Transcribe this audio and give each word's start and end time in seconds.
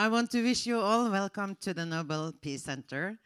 I 0.00 0.08
want 0.08 0.30
to 0.30 0.42
wish 0.42 0.64
you 0.64 0.80
all 0.80 1.10
welcome 1.10 1.58
to 1.60 1.74
the 1.74 1.84
Nobel 1.84 2.32
Peace 2.40 2.62
Center. 2.62 3.18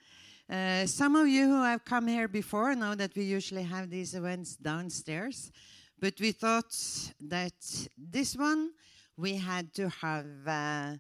Uh, 0.51 0.87
some 0.87 1.15
of 1.15 1.29
you 1.29 1.47
who 1.47 1.63
have 1.63 1.85
come 1.85 2.09
here 2.09 2.27
before 2.27 2.75
know 2.75 2.97
that 2.97 3.15
we 3.15 3.23
usually 3.23 3.63
have 3.63 3.91
these 3.91 4.13
events 4.17 4.57
downstairs, 4.57 5.53
but 6.01 6.15
we 6.19 6.33
thought 6.33 6.77
that 7.21 7.55
this 7.97 8.37
one 8.37 8.73
we 9.17 9.37
had 9.37 9.73
to 9.75 9.89
have 9.89 10.27
uh, 10.49 10.97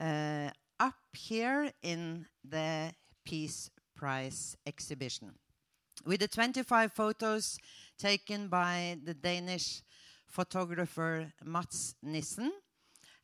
uh, 0.00 0.50
up 0.78 0.94
here 1.12 1.72
in 1.82 2.24
the 2.48 2.92
Peace 3.24 3.68
Prize 3.96 4.56
exhibition. 4.64 5.32
With 6.04 6.20
the 6.20 6.28
25 6.28 6.92
photos 6.92 7.58
taken 7.98 8.46
by 8.46 8.98
the 9.02 9.14
Danish 9.14 9.82
photographer 10.28 11.32
Mads 11.44 11.96
Nissen, 12.00 12.52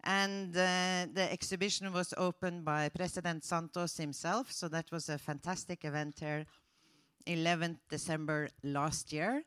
and 0.05 0.57
uh, 0.57 1.07
the 1.13 1.29
exhibition 1.31 1.93
was 1.93 2.13
opened 2.17 2.65
by 2.65 2.89
President 2.89 3.45
Santos 3.45 3.97
himself, 3.97 4.51
so 4.51 4.69
that 4.69 4.91
was 4.91 5.09
a 5.09 5.19
fantastic 5.19 5.85
event 5.85 6.19
here, 6.19 6.45
11th 7.27 7.79
December 7.89 8.49
last 8.65 9.13
year. 9.13 9.45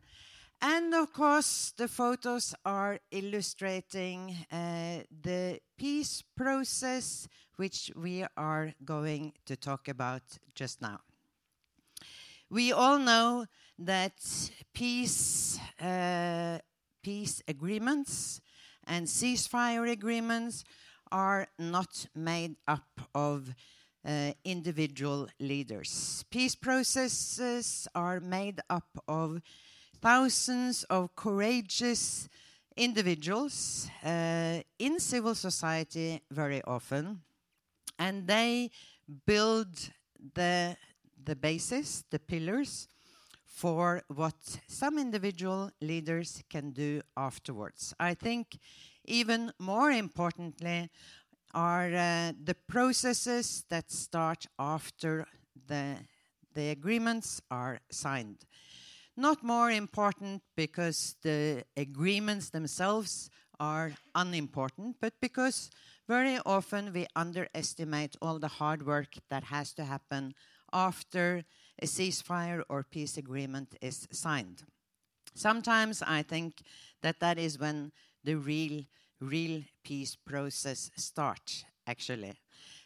And 0.61 0.93
of 0.93 1.11
course, 1.11 1.73
the 1.75 1.87
photos 1.89 2.55
are 2.65 2.99
illustrating 3.11 4.35
uh, 4.51 5.03
the 5.21 5.59
peace 5.77 6.23
process, 6.35 7.27
which 7.57 7.91
we 7.95 8.25
are 8.37 8.73
going 8.83 9.33
to 9.45 9.55
talk 9.57 9.89
about 9.89 10.23
just 10.55 10.81
now. 10.81 11.01
We 12.49 12.71
all 12.71 12.99
know 12.99 13.45
that 13.79 14.13
peace, 14.73 15.59
uh, 15.81 16.59
peace 17.03 17.41
agreements 17.47 18.39
and 18.87 19.07
ceasefire 19.07 19.89
agreements 19.89 20.63
are 21.11 21.47
not 21.57 22.07
made 22.15 22.55
up 22.67 23.01
of 23.13 23.53
uh, 24.05 24.31
individual 24.43 25.27
leaders. 25.39 26.23
Peace 26.29 26.55
processes 26.55 27.87
are 27.95 28.19
made 28.19 28.59
up 28.69 28.87
of 29.07 29.41
thousands 30.01 30.83
of 30.83 31.15
courageous 31.15 32.29
individuals 32.77 33.89
uh, 34.03 34.61
in 34.77 34.99
civil 34.99 35.33
society 35.33 36.21
very 36.29 36.61
often, 36.63 37.21
and 37.97 38.27
they 38.27 38.69
build 39.25 39.69
the, 40.33 40.75
the 41.23 41.35
basis, 41.35 42.03
the 42.11 42.19
pillars 42.19 42.87
for 43.55 44.01
what 44.13 44.35
some 44.67 44.99
individual 44.99 45.71
leaders 45.79 46.43
can 46.49 46.71
do 46.71 47.01
afterwards. 47.15 47.93
I 47.97 48.13
think 48.13 48.59
even 49.05 49.53
more 49.59 49.91
importantly 49.91 50.89
are 51.53 51.87
uh, 51.87 52.33
the 52.43 52.55
processes 52.67 53.63
that 53.69 53.89
start 53.89 54.45
after 54.59 55.25
the, 55.67 55.95
the 56.53 56.69
agreements 56.69 57.41
are 57.49 57.79
signed. 57.89 58.43
Not 59.15 59.41
more 59.41 59.71
important 59.71 60.41
because 60.57 61.15
the 61.23 61.63
agreements 61.77 62.49
themselves 62.49 63.29
are 63.57 63.93
unimportant, 64.15 64.97
but 64.99 65.13
because 65.21 65.69
very 66.09 66.39
often 66.45 66.91
we 66.91 67.07
underestimate 67.15 68.17
all 68.21 68.37
the 68.37 68.49
hard 68.49 68.85
work 68.85 69.13
that 69.29 69.45
has 69.45 69.71
to 69.75 69.85
happen 69.85 70.35
after 70.75 71.43
a 71.81 71.85
ceasefire 71.85 72.61
or 72.69 72.83
peace 72.83 73.17
agreement 73.17 73.75
is 73.81 74.07
signed. 74.11 74.63
Sometimes 75.33 76.03
I 76.05 76.21
think 76.21 76.61
that 77.01 77.19
that 77.21 77.39
is 77.39 77.57
when 77.57 77.91
the 78.23 78.35
real, 78.35 78.83
real 79.19 79.63
peace 79.83 80.15
process 80.15 80.91
starts, 80.95 81.65
actually. 81.87 82.33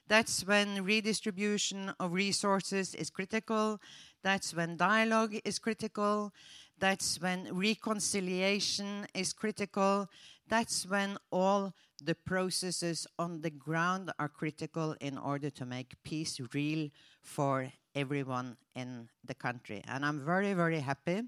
That's 0.07 0.45
when 0.45 0.83
redistribution 0.83 1.93
of 1.99 2.13
resources 2.13 2.95
is 2.95 3.09
critical. 3.09 3.79
That's 4.23 4.55
when 4.55 4.77
dialogue 4.77 5.35
is 5.45 5.59
critical. 5.59 6.33
That's 6.79 7.21
when 7.21 7.47
reconciliation 7.53 9.05
is 9.13 9.33
critical. 9.33 10.09
That's 10.47 10.87
when 10.87 11.17
all 11.31 11.73
the 12.03 12.15
processes 12.15 13.05
on 13.19 13.41
the 13.41 13.51
ground 13.51 14.11
are 14.17 14.29
critical 14.29 14.95
in 14.99 15.17
order 15.17 15.51
to 15.51 15.65
make 15.65 16.01
peace 16.03 16.39
real 16.53 16.89
for 17.21 17.71
everyone 17.95 18.57
in 18.75 19.09
the 19.25 19.33
country. 19.33 19.83
And 19.87 20.05
I'm 20.05 20.25
very, 20.25 20.53
very 20.53 20.79
happy 20.79 21.23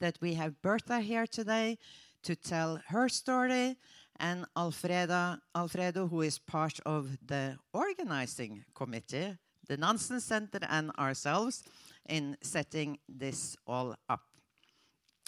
that 0.00 0.18
we 0.20 0.34
have 0.34 0.60
Bertha 0.62 1.00
here 1.00 1.26
today 1.26 1.78
to 2.22 2.34
tell 2.34 2.80
her 2.88 3.08
story 3.08 3.76
and 4.18 4.44
Alfredo, 4.56 5.38
Alfredo, 5.54 6.06
who 6.06 6.20
is 6.20 6.38
part 6.38 6.78
of 6.84 7.16
the 7.26 7.56
organizing 7.72 8.64
committee, 8.74 9.36
the 9.66 9.76
Nansen 9.76 10.20
Center, 10.20 10.60
and 10.68 10.90
ourselves 10.98 11.62
in 12.08 12.36
setting 12.42 12.98
this 13.08 13.56
all 13.66 13.94
up. 14.08 14.20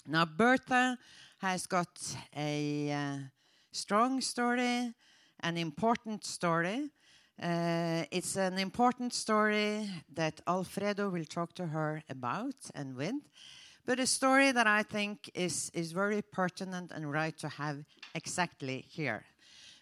Now, 0.06 0.26
Bertha 0.26 0.98
has 1.38 1.66
got 1.66 1.88
a 2.36 2.92
uh, 2.92 3.16
strong 3.72 4.20
story, 4.20 4.92
an 5.40 5.56
important 5.56 6.24
story, 6.24 6.90
uh, 7.40 8.04
it's 8.10 8.36
an 8.36 8.58
important 8.58 9.14
story 9.14 9.88
that 10.14 10.40
Alfredo 10.46 11.08
will 11.08 11.24
talk 11.24 11.54
to 11.54 11.66
her 11.66 12.02
about 12.08 12.54
and 12.74 12.96
with, 12.96 13.14
but 13.84 13.98
a 13.98 14.06
story 14.06 14.52
that 14.52 14.66
I 14.66 14.82
think 14.82 15.30
is, 15.34 15.70
is 15.74 15.92
very 15.92 16.22
pertinent 16.22 16.92
and 16.92 17.10
right 17.10 17.36
to 17.38 17.48
have 17.48 17.84
exactly 18.14 18.84
here. 18.88 19.24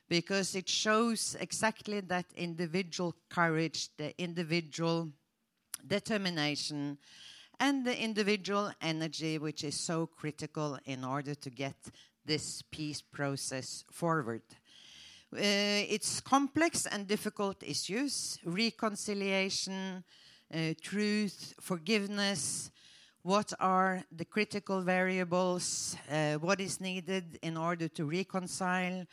Because 0.08 0.54
it 0.54 0.68
shows 0.68 1.36
exactly 1.38 2.00
that 2.00 2.26
individual 2.34 3.14
courage, 3.28 3.88
the 3.96 4.18
individual 4.20 5.10
determination, 5.86 6.98
and 7.60 7.84
the 7.84 7.96
individual 7.96 8.72
energy, 8.80 9.38
which 9.38 9.62
is 9.64 9.78
so 9.78 10.06
critical 10.06 10.78
in 10.86 11.04
order 11.04 11.34
to 11.34 11.50
get 11.50 11.76
this 12.24 12.62
peace 12.70 13.02
process 13.02 13.84
forward. 13.92 14.42
Uh, 15.32 15.86
it's 15.88 16.20
complex 16.20 16.86
and 16.86 17.06
difficult 17.06 17.62
issues 17.62 18.36
reconciliation, 18.44 20.02
uh, 20.52 20.74
truth, 20.82 21.54
forgiveness. 21.60 22.72
What 23.22 23.52
are 23.60 24.02
the 24.10 24.24
critical 24.24 24.82
variables? 24.82 25.96
Uh, 26.10 26.34
what 26.34 26.60
is 26.60 26.80
needed 26.80 27.38
in 27.42 27.56
order 27.56 27.86
to 27.86 28.04
reconcile? 28.06 29.06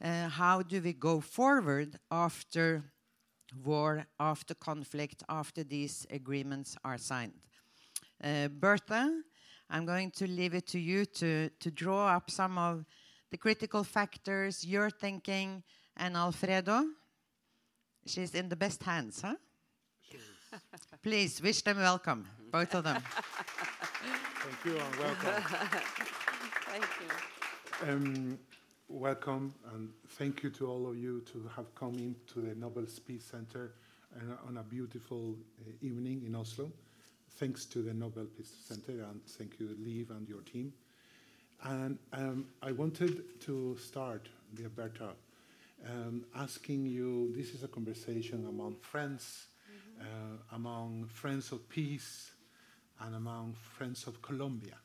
How 0.00 0.62
do 0.62 0.80
we 0.80 0.94
go 0.94 1.20
forward 1.20 1.98
after 2.10 2.84
war, 3.62 4.06
after 4.18 4.54
conflict, 4.54 5.22
after 5.28 5.64
these 5.64 6.06
agreements 6.08 6.76
are 6.82 6.96
signed? 6.96 7.34
Bertha, 8.58 9.22
I'm 9.68 9.84
going 9.84 10.12
to 10.12 10.26
leave 10.26 10.54
it 10.54 10.68
to 10.68 10.78
you 10.78 11.04
to, 11.04 11.50
to 11.50 11.70
draw 11.72 12.16
up 12.16 12.30
some 12.30 12.56
of 12.56 12.84
the 13.30 13.36
critical 13.36 13.84
factors, 13.84 14.64
your 14.64 14.90
thinking, 14.90 15.62
and 15.96 16.16
Alfredo. 16.16 16.84
She's 18.06 18.34
in 18.34 18.48
the 18.48 18.56
best 18.56 18.82
hands, 18.82 19.20
huh? 19.20 19.34
Please 21.02 21.42
wish 21.42 21.62
them 21.62 21.76
welcome, 21.76 22.26
both 22.50 22.74
of 22.74 22.84
them. 22.84 23.02
Thank 23.02 24.64
you 24.64 24.80
and 24.80 24.96
welcome. 24.96 25.42
thank 26.66 26.84
you. 27.00 27.92
Um, 27.92 28.38
welcome 28.88 29.54
and 29.74 29.90
thank 30.10 30.42
you 30.42 30.50
to 30.50 30.66
all 30.66 30.88
of 30.88 30.96
you 30.96 31.22
to 31.32 31.50
have 31.54 31.74
come 31.74 31.94
into 31.94 32.40
the 32.40 32.54
Nobel 32.54 32.86
Peace 33.06 33.24
Center 33.24 33.72
uh, 34.16 34.48
on 34.48 34.56
a 34.56 34.62
beautiful 34.62 35.36
uh, 35.60 35.72
evening 35.82 36.22
in 36.26 36.34
Oslo. 36.34 36.72
Thanks 37.32 37.66
to 37.66 37.82
the 37.82 37.92
Nobel 37.92 38.24
Peace 38.24 38.52
Center 38.66 39.02
and 39.02 39.20
thank 39.26 39.60
you, 39.60 39.76
Liv, 39.78 40.10
and 40.10 40.26
your 40.28 40.40
team. 40.40 40.72
And 41.64 41.98
um, 42.12 42.46
I 42.62 42.72
wanted 42.72 43.40
to 43.40 43.76
start, 43.76 44.28
dear 44.54 44.68
Berta, 44.68 45.10
um, 45.86 46.24
asking 46.36 46.86
you 46.86 47.32
this 47.34 47.54
is 47.54 47.62
a 47.62 47.68
conversation 47.68 48.46
among 48.48 48.76
friends, 48.80 49.46
mm-hmm. 49.70 50.02
uh, 50.02 50.56
among 50.56 51.06
friends 51.06 51.52
of 51.52 51.68
peace, 51.68 52.30
and 53.00 53.14
among 53.14 53.54
friends 53.54 54.06
of 54.06 54.20
Colombia. 54.22 54.76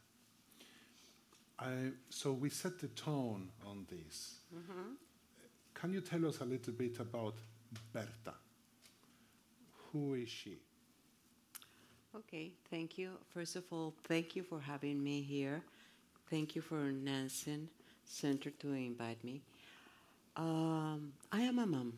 I, 1.59 1.91
so 2.09 2.31
we 2.33 2.49
set 2.49 2.79
the 2.79 2.87
tone 2.89 3.49
on 3.65 3.85
this. 3.89 4.39
Mm-hmm. 4.53 4.93
Can 5.73 5.93
you 5.93 6.01
tell 6.01 6.25
us 6.25 6.41
a 6.41 6.45
little 6.45 6.73
bit 6.73 6.99
about 6.99 7.35
Berta? 7.91 8.35
Who 9.91 10.15
is 10.15 10.29
she? 10.29 10.57
Okay, 12.15 12.51
thank 12.69 12.97
you. 12.97 13.11
First 13.33 13.55
of 13.55 13.63
all, 13.71 13.93
thank 14.03 14.35
you 14.35 14.43
for 14.43 14.59
having 14.59 15.03
me 15.03 15.21
here. 15.21 15.63
Thank 16.33 16.55
you 16.55 16.63
for 16.63 16.91
Nansen 16.91 17.69
Center 18.05 18.49
to 18.49 18.73
invite 18.73 19.23
me. 19.23 19.41
Um, 20.35 21.13
I 21.31 21.41
am 21.41 21.59
a 21.59 21.67
mom. 21.67 21.93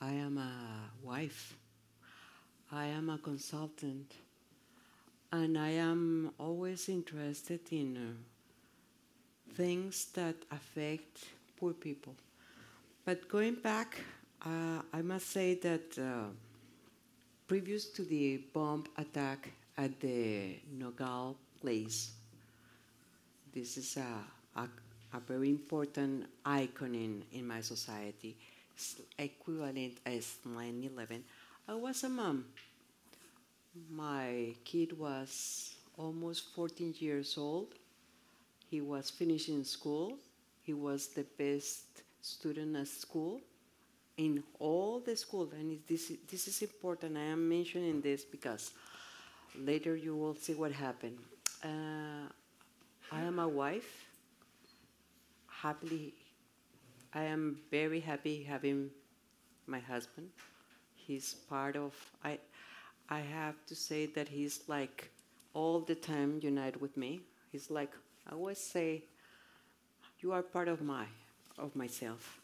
I 0.00 0.10
am 0.14 0.38
a 0.38 0.90
wife. 1.04 1.54
I 2.72 2.86
am 2.86 3.10
a 3.10 3.18
consultant. 3.18 4.10
And 5.30 5.56
I 5.56 5.68
am 5.68 6.32
always 6.36 6.88
interested 6.88 7.60
in 7.70 7.96
uh, 7.96 9.54
things 9.54 10.06
that 10.14 10.34
affect 10.50 11.24
poor 11.56 11.74
people. 11.74 12.16
But 13.04 13.28
going 13.28 13.54
back, 13.62 14.02
Uh, 14.44 14.82
I 14.92 15.00
must 15.02 15.30
say 15.30 15.54
that 15.60 15.96
uh, 15.96 16.28
previous 17.46 17.86
to 17.92 18.02
the 18.04 18.42
bomb 18.52 18.84
attack 18.96 19.52
at 19.76 20.00
the 20.00 20.58
Nogal 20.76 21.36
place, 21.60 22.12
this 23.54 23.76
is 23.76 23.96
a, 23.96 24.60
a, 24.60 24.68
a 25.16 25.20
very 25.20 25.48
important 25.48 26.26
icon 26.44 26.94
in, 26.94 27.22
in 27.32 27.46
my 27.46 27.60
society. 27.60 28.36
Equivalent 29.16 29.98
as 30.04 30.36
9 30.44 30.90
11. 30.92 31.24
I 31.68 31.74
was 31.74 32.02
a 32.02 32.08
mom. 32.08 32.46
My 33.90 34.54
kid 34.64 34.98
was 34.98 35.76
almost 35.96 36.52
14 36.54 36.94
years 36.98 37.38
old. 37.38 37.68
He 38.68 38.80
was 38.80 39.10
finishing 39.10 39.62
school. 39.62 40.18
He 40.62 40.74
was 40.74 41.08
the 41.08 41.24
best 41.38 41.84
student 42.20 42.76
at 42.76 42.88
school 42.88 43.40
in 44.16 44.42
all 44.58 44.98
the 44.98 45.16
school. 45.16 45.48
And 45.52 45.78
this, 45.88 46.10
this 46.28 46.48
is 46.48 46.62
important. 46.62 47.16
I 47.16 47.26
am 47.26 47.48
mentioning 47.48 48.00
this 48.00 48.24
because 48.24 48.72
later 49.56 49.94
you 49.94 50.16
will 50.16 50.34
see 50.34 50.54
what 50.54 50.72
happened. 50.72 51.18
Uh, 51.62 52.28
I 53.10 53.22
am 53.22 53.38
a 53.38 53.48
wife. 53.48 54.06
Happily, 55.48 56.12
I 57.14 57.24
am 57.24 57.58
very 57.70 58.00
happy 58.00 58.42
having 58.42 58.90
my 59.66 59.78
husband. 59.80 60.30
He's 60.94 61.34
part 61.48 61.76
of. 61.76 61.94
I, 62.24 62.38
I 63.10 63.20
have 63.20 63.56
to 63.66 63.74
say 63.74 64.06
that 64.06 64.28
he's 64.28 64.62
like 64.68 65.10
all 65.54 65.80
the 65.80 65.94
time 65.94 66.40
united 66.42 66.80
with 66.80 66.96
me. 66.96 67.20
He's 67.52 67.70
like 67.70 67.92
I 68.28 68.34
always 68.34 68.58
say, 68.58 69.04
you 70.20 70.32
are 70.32 70.42
part 70.42 70.68
of 70.68 70.82
my, 70.82 71.06
of 71.58 71.76
myself. 71.76 72.40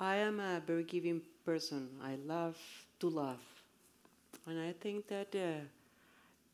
I 0.00 0.16
am 0.16 0.40
a 0.40 0.60
very 0.66 0.84
giving 0.84 1.22
person. 1.44 1.88
I 2.02 2.16
love 2.26 2.58
to 3.00 3.08
love, 3.08 3.40
and 4.46 4.58
I 4.60 4.72
think 4.72 5.08
that 5.08 5.34
uh, 5.34 5.64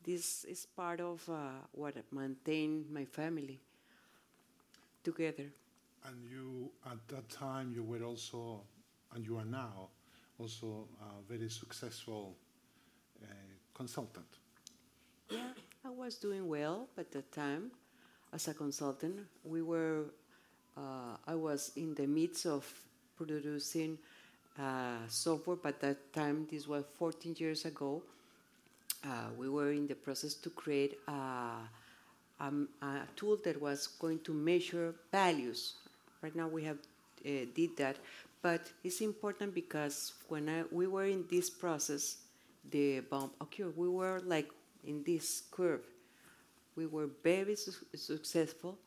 this 0.03 0.43
is 0.45 0.65
part 0.65 0.99
of 0.99 1.27
uh, 1.29 1.35
what 1.71 1.95
maintained 2.11 2.89
my 2.91 3.05
family 3.05 3.59
together. 5.03 5.51
And 6.05 6.15
you, 6.29 6.69
at 6.85 7.07
that 7.07 7.29
time, 7.29 7.71
you 7.73 7.83
were 7.83 8.03
also, 8.03 8.61
and 9.13 9.25
you 9.25 9.37
are 9.37 9.45
now, 9.45 9.89
also 10.39 10.87
a 11.01 11.31
very 11.31 11.49
successful 11.49 12.35
uh, 13.23 13.27
consultant. 13.73 14.25
Yeah, 15.29 15.39
I 15.85 15.89
was 15.89 16.15
doing 16.15 16.47
well 16.47 16.87
at 16.97 17.11
that 17.11 17.31
time 17.31 17.71
as 18.33 18.47
a 18.47 18.53
consultant. 18.53 19.19
We 19.43 19.61
were, 19.61 20.05
uh, 20.75 21.17
I 21.25 21.35
was 21.35 21.71
in 21.75 21.93
the 21.95 22.07
midst 22.07 22.45
of 22.45 22.65
producing 23.15 23.97
uh, 24.59 24.97
software, 25.07 25.55
but 25.55 25.79
that 25.81 26.13
time, 26.13 26.47
this 26.49 26.67
was 26.67 26.83
14 26.95 27.35
years 27.37 27.65
ago, 27.65 28.03
uh, 29.05 29.27
we 29.37 29.49
were 29.49 29.71
in 29.71 29.87
the 29.87 29.95
process 29.95 30.33
to 30.35 30.49
create 30.49 30.99
a, 31.07 31.57
a, 32.39 33.01
tool 33.15 33.37
that 33.43 33.61
was 33.61 33.87
going 33.87 34.19
to 34.19 34.33
measure 34.33 34.95
values. 35.11 35.75
Right 36.21 36.35
now 36.35 36.47
we 36.47 36.63
have 36.63 36.77
uh, 37.25 37.45
did 37.53 37.75
that, 37.77 37.97
but 38.41 38.71
it's 38.83 39.01
important 39.01 39.53
because 39.53 40.13
when 40.27 40.49
I, 40.49 40.63
we 40.71 40.87
were 40.87 41.05
in 41.05 41.25
this 41.29 41.49
process, 41.49 42.17
the 42.69 43.01
bomb 43.01 43.31
occurred. 43.41 43.75
We 43.77 43.89
were 43.89 44.21
like 44.25 44.49
in 44.85 45.03
this 45.03 45.43
curve. 45.51 45.81
We 46.75 46.85
were 46.87 47.09
very 47.23 47.55
su 47.55 47.71
successful, 47.95 48.77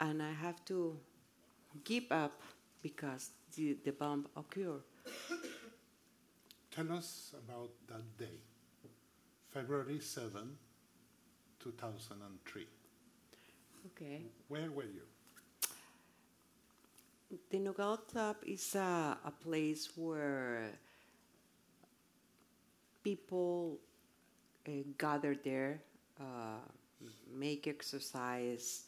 and 0.00 0.22
I 0.22 0.32
have 0.32 0.64
to 0.66 0.96
give 1.84 2.10
up 2.10 2.40
because 2.82 3.30
the, 3.54 3.76
the 3.84 3.92
bomb 3.92 4.26
occurred. 4.36 4.82
Tell 6.74 6.90
us 6.92 7.34
about 7.36 7.70
that 7.88 8.16
day, 8.18 8.40
February 9.52 10.00
7, 10.00 10.56
2003. 11.60 12.66
Okay. 13.86 14.22
Where 14.48 14.70
were 14.70 14.84
you? 14.84 15.02
The 17.50 17.58
Nogal 17.58 17.98
Club 17.98 18.36
is 18.46 18.74
a, 18.74 19.18
a 19.24 19.30
place 19.30 19.90
where 19.94 20.70
people 23.04 23.78
uh, 24.66 24.70
gather 24.96 25.36
there, 25.44 25.82
uh, 26.18 26.60
make 27.34 27.66
exercise, 27.66 28.84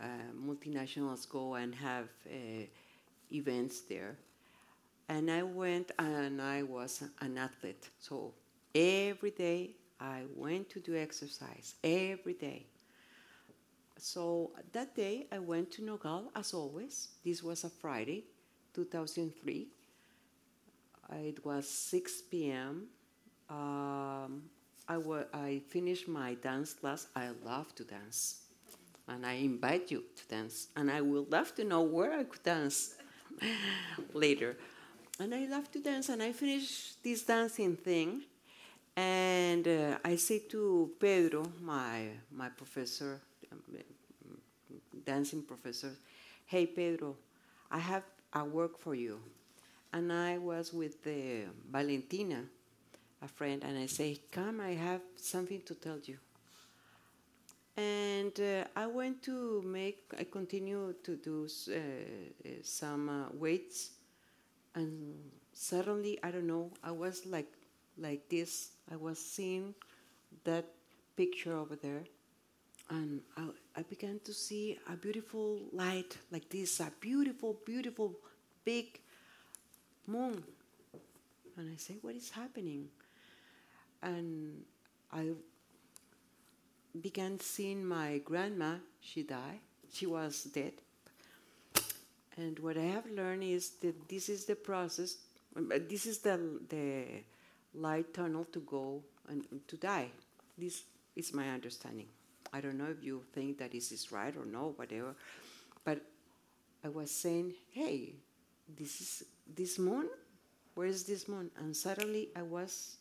uh, 0.00 0.06
multinationals 0.34 1.28
go 1.28 1.54
and 1.54 1.74
have 1.74 2.08
uh, 2.26 2.64
events 3.32 3.82
there. 3.82 4.16
And 5.10 5.30
I 5.30 5.42
went 5.42 5.92
and 5.98 6.40
I 6.40 6.62
was 6.62 7.02
an 7.20 7.36
athlete. 7.36 7.90
So 7.98 8.32
every 8.74 9.30
day 9.30 9.76
I 10.00 10.24
went 10.34 10.70
to 10.70 10.80
do 10.80 10.96
exercise, 10.96 11.74
every 11.82 12.34
day. 12.34 12.66
So 13.98 14.52
that 14.72 14.94
day 14.94 15.26
I 15.32 15.38
went 15.38 15.70
to 15.72 15.82
Nogal 15.82 16.30
as 16.34 16.52
always. 16.52 17.08
This 17.24 17.42
was 17.42 17.64
a 17.64 17.70
Friday, 17.70 18.24
2003. 18.74 19.68
It 21.12 21.44
was 21.44 21.68
6 21.68 22.22
p.m. 22.22 22.88
Um, 23.48 24.42
I, 24.88 24.98
I 25.32 25.62
finished 25.68 26.08
my 26.08 26.34
dance 26.34 26.74
class. 26.74 27.06
I 27.14 27.30
love 27.44 27.74
to 27.76 27.84
dance. 27.84 28.42
And 29.08 29.24
I 29.24 29.34
invite 29.34 29.90
you 29.90 30.04
to 30.16 30.28
dance. 30.28 30.68
And 30.76 30.90
I 30.90 31.00
would 31.00 31.30
love 31.30 31.54
to 31.54 31.64
know 31.64 31.82
where 31.82 32.12
I 32.12 32.24
could 32.24 32.42
dance 32.42 32.96
later. 34.12 34.56
And 35.20 35.34
I 35.34 35.46
love 35.46 35.70
to 35.72 35.80
dance. 35.80 36.08
And 36.08 36.22
I 36.22 36.32
finished 36.32 37.02
this 37.02 37.22
dancing 37.22 37.76
thing. 37.76 38.22
And 38.96 39.66
uh, 39.68 39.98
I 40.04 40.16
say 40.16 40.40
to 40.50 40.90
Pedro, 40.98 41.50
my, 41.62 42.08
my 42.32 42.48
professor, 42.48 43.20
dancing 45.04 45.42
professor, 45.42 45.92
hey, 46.46 46.66
Pedro, 46.66 47.16
I 47.70 47.78
have 47.78 48.02
a 48.32 48.44
work 48.44 48.78
for 48.78 48.94
you. 48.94 49.20
And 49.92 50.12
I 50.12 50.38
was 50.38 50.72
with 50.72 51.06
uh, 51.06 51.50
Valentina, 51.70 52.42
a 53.22 53.28
friend, 53.28 53.62
and 53.64 53.78
I 53.78 53.86
say, 53.86 54.20
come, 54.32 54.60
I 54.60 54.72
have 54.72 55.00
something 55.16 55.62
to 55.62 55.74
tell 55.74 55.98
you. 56.04 56.18
And 57.76 58.38
uh, 58.40 58.64
I 58.74 58.86
went 58.86 59.22
to 59.24 59.62
make, 59.62 60.04
I 60.18 60.24
continue 60.24 60.94
to 61.04 61.16
do 61.16 61.46
uh, 61.70 61.78
some 62.62 63.08
uh, 63.08 63.28
weights, 63.34 63.90
and 64.74 65.14
suddenly, 65.52 66.18
I 66.22 66.30
don't 66.32 66.46
know, 66.46 66.72
I 66.84 66.92
was 66.92 67.26
like, 67.26 67.52
like 67.98 68.28
this. 68.28 68.70
I 68.90 68.96
was 68.96 69.18
seeing 69.18 69.74
that 70.44 70.66
picture 71.16 71.56
over 71.56 71.76
there, 71.76 72.04
and 72.90 73.20
I, 73.36 73.48
I 73.76 73.82
began 73.82 74.20
to 74.24 74.32
see 74.32 74.78
a 74.90 74.96
beautiful 74.96 75.60
light 75.72 76.16
like 76.30 76.48
this, 76.48 76.80
a 76.80 76.92
beautiful, 77.00 77.56
beautiful, 77.64 78.14
big 78.64 79.00
moon. 80.06 80.42
And 81.56 81.72
I 81.72 81.76
say, 81.76 81.96
what 82.02 82.14
is 82.14 82.30
happening? 82.30 82.88
And 84.02 84.62
I 85.12 85.30
began 87.00 87.40
seeing 87.40 87.84
my 87.84 88.18
grandma. 88.18 88.74
She 89.00 89.22
died. 89.22 89.60
She 89.92 90.06
was 90.06 90.44
dead. 90.44 90.74
And 92.36 92.58
what 92.58 92.76
I 92.76 92.84
have 92.84 93.06
learned 93.10 93.44
is 93.44 93.70
that 93.80 94.08
this 94.08 94.28
is 94.28 94.44
the 94.44 94.56
process. 94.56 95.16
This 95.88 96.04
is 96.04 96.18
the 96.18 96.38
the 96.68 97.04
light 97.76 98.14
tunnel 98.14 98.44
to 98.52 98.60
go 98.60 99.02
and 99.28 99.44
to 99.68 99.76
die. 99.76 100.10
This 100.56 100.84
is 101.14 101.32
my 101.34 101.48
understanding. 101.50 102.06
I 102.52 102.60
don't 102.60 102.78
know 102.78 102.86
if 102.90 103.04
you 103.04 103.22
think 103.32 103.58
that 103.58 103.72
this 103.72 103.92
is 103.92 104.10
right 104.12 104.34
or 104.36 104.46
no, 104.46 104.72
whatever. 104.76 105.14
But 105.84 106.00
I 106.84 106.88
was 106.88 107.10
saying, 107.10 107.54
hey, 107.70 108.14
this 108.78 109.00
is 109.00 109.22
this 109.54 109.78
moon. 109.78 110.08
Where 110.74 110.86
is 110.86 111.04
this 111.04 111.28
moon? 111.28 111.50
And 111.58 111.76
suddenly 111.76 112.28
I 112.36 112.42
was 112.42 112.96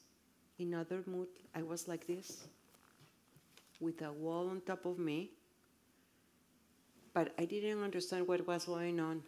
in 0.60 0.74
other 0.74 1.04
mood. 1.06 1.28
I 1.54 1.62
was 1.62 1.88
like 1.88 2.08
this, 2.08 2.46
with 3.80 4.02
a 4.02 4.12
wall 4.12 4.50
on 4.50 4.62
top 4.62 4.86
of 4.86 4.98
me. 5.00 5.32
But 7.14 7.34
I 7.38 7.46
didn't 7.46 7.82
understand 7.82 8.28
what 8.28 8.46
was 8.46 8.66
going 8.66 9.00
on, 9.00 9.24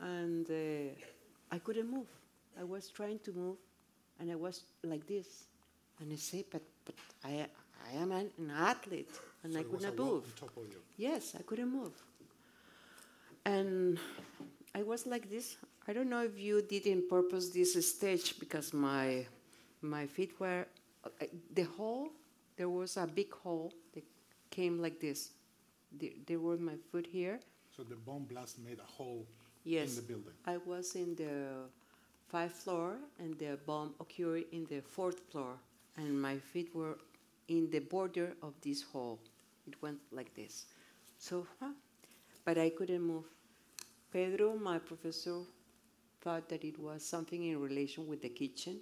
and 0.00 0.50
uh, 0.50 0.94
I 1.50 1.58
couldn't 1.58 1.88
move. 1.88 2.06
I 2.58 2.64
was 2.64 2.88
trying 2.88 3.20
to 3.20 3.32
move, 3.32 3.56
and 4.20 4.30
I 4.30 4.34
was 4.36 4.62
like 4.82 5.06
this, 5.06 5.44
and 6.00 6.12
I 6.12 6.16
say, 6.16 6.44
but 6.50 6.62
but 6.84 6.94
I 7.24 7.46
I 7.88 7.96
am 8.02 8.12
an, 8.12 8.30
an 8.38 8.50
athlete, 8.50 9.10
and 9.42 9.52
so 9.52 9.58
I 9.60 9.62
could 9.64 9.82
not 9.82 9.96
move. 9.98 10.24
move. 10.56 10.76
Yes, 10.96 11.34
I 11.38 11.42
couldn't 11.42 11.70
move, 11.72 11.92
and 13.44 13.98
I 14.74 14.82
was 14.82 15.06
like 15.06 15.28
this. 15.30 15.56
I 15.88 15.92
don't 15.92 16.08
know 16.08 16.22
if 16.22 16.38
you 16.38 16.62
did 16.62 16.86
in 16.86 17.08
purpose 17.08 17.48
this 17.50 17.74
stage 17.88 18.38
because 18.38 18.72
my 18.72 19.26
my 19.80 20.06
feet 20.06 20.38
were 20.38 20.66
uh, 21.04 21.08
the 21.54 21.64
hole. 21.64 22.08
There 22.56 22.68
was 22.68 22.96
a 22.96 23.06
big 23.06 23.32
hole 23.32 23.72
that 23.94 24.04
came 24.50 24.78
like 24.80 25.00
this. 25.00 25.30
There, 25.90 26.10
there 26.26 26.38
were 26.38 26.56
my 26.58 26.76
foot 26.90 27.06
here. 27.06 27.40
So 27.76 27.82
the 27.82 27.96
bomb 27.96 28.24
blast 28.24 28.58
made 28.58 28.78
a 28.78 28.84
hole 28.86 29.26
Yes. 29.64 29.90
in 29.90 29.96
the 29.96 30.02
building. 30.02 30.34
I 30.46 30.56
was 30.58 30.94
in 30.96 31.14
the 31.14 31.68
fifth 32.32 32.62
floor, 32.64 32.96
and 33.18 33.38
the 33.38 33.58
bomb 33.66 33.94
occurred 34.00 34.44
in 34.52 34.66
the 34.66 34.80
fourth 34.80 35.20
floor, 35.30 35.56
and 35.96 36.20
my 36.20 36.38
feet 36.38 36.74
were 36.74 36.98
in 37.48 37.70
the 37.70 37.80
border 37.80 38.34
of 38.42 38.54
this 38.62 38.82
hall. 38.82 39.18
It 39.66 39.80
went 39.82 39.98
like 40.10 40.34
this. 40.34 40.66
So, 41.18 41.46
huh? 41.60 41.72
but 42.44 42.58
I 42.58 42.70
couldn't 42.70 43.02
move. 43.02 43.24
Pedro, 44.12 44.56
my 44.56 44.78
professor, 44.78 45.40
thought 46.20 46.48
that 46.48 46.64
it 46.64 46.78
was 46.78 47.04
something 47.04 47.44
in 47.44 47.60
relation 47.60 48.06
with 48.06 48.22
the 48.22 48.28
kitchen, 48.28 48.80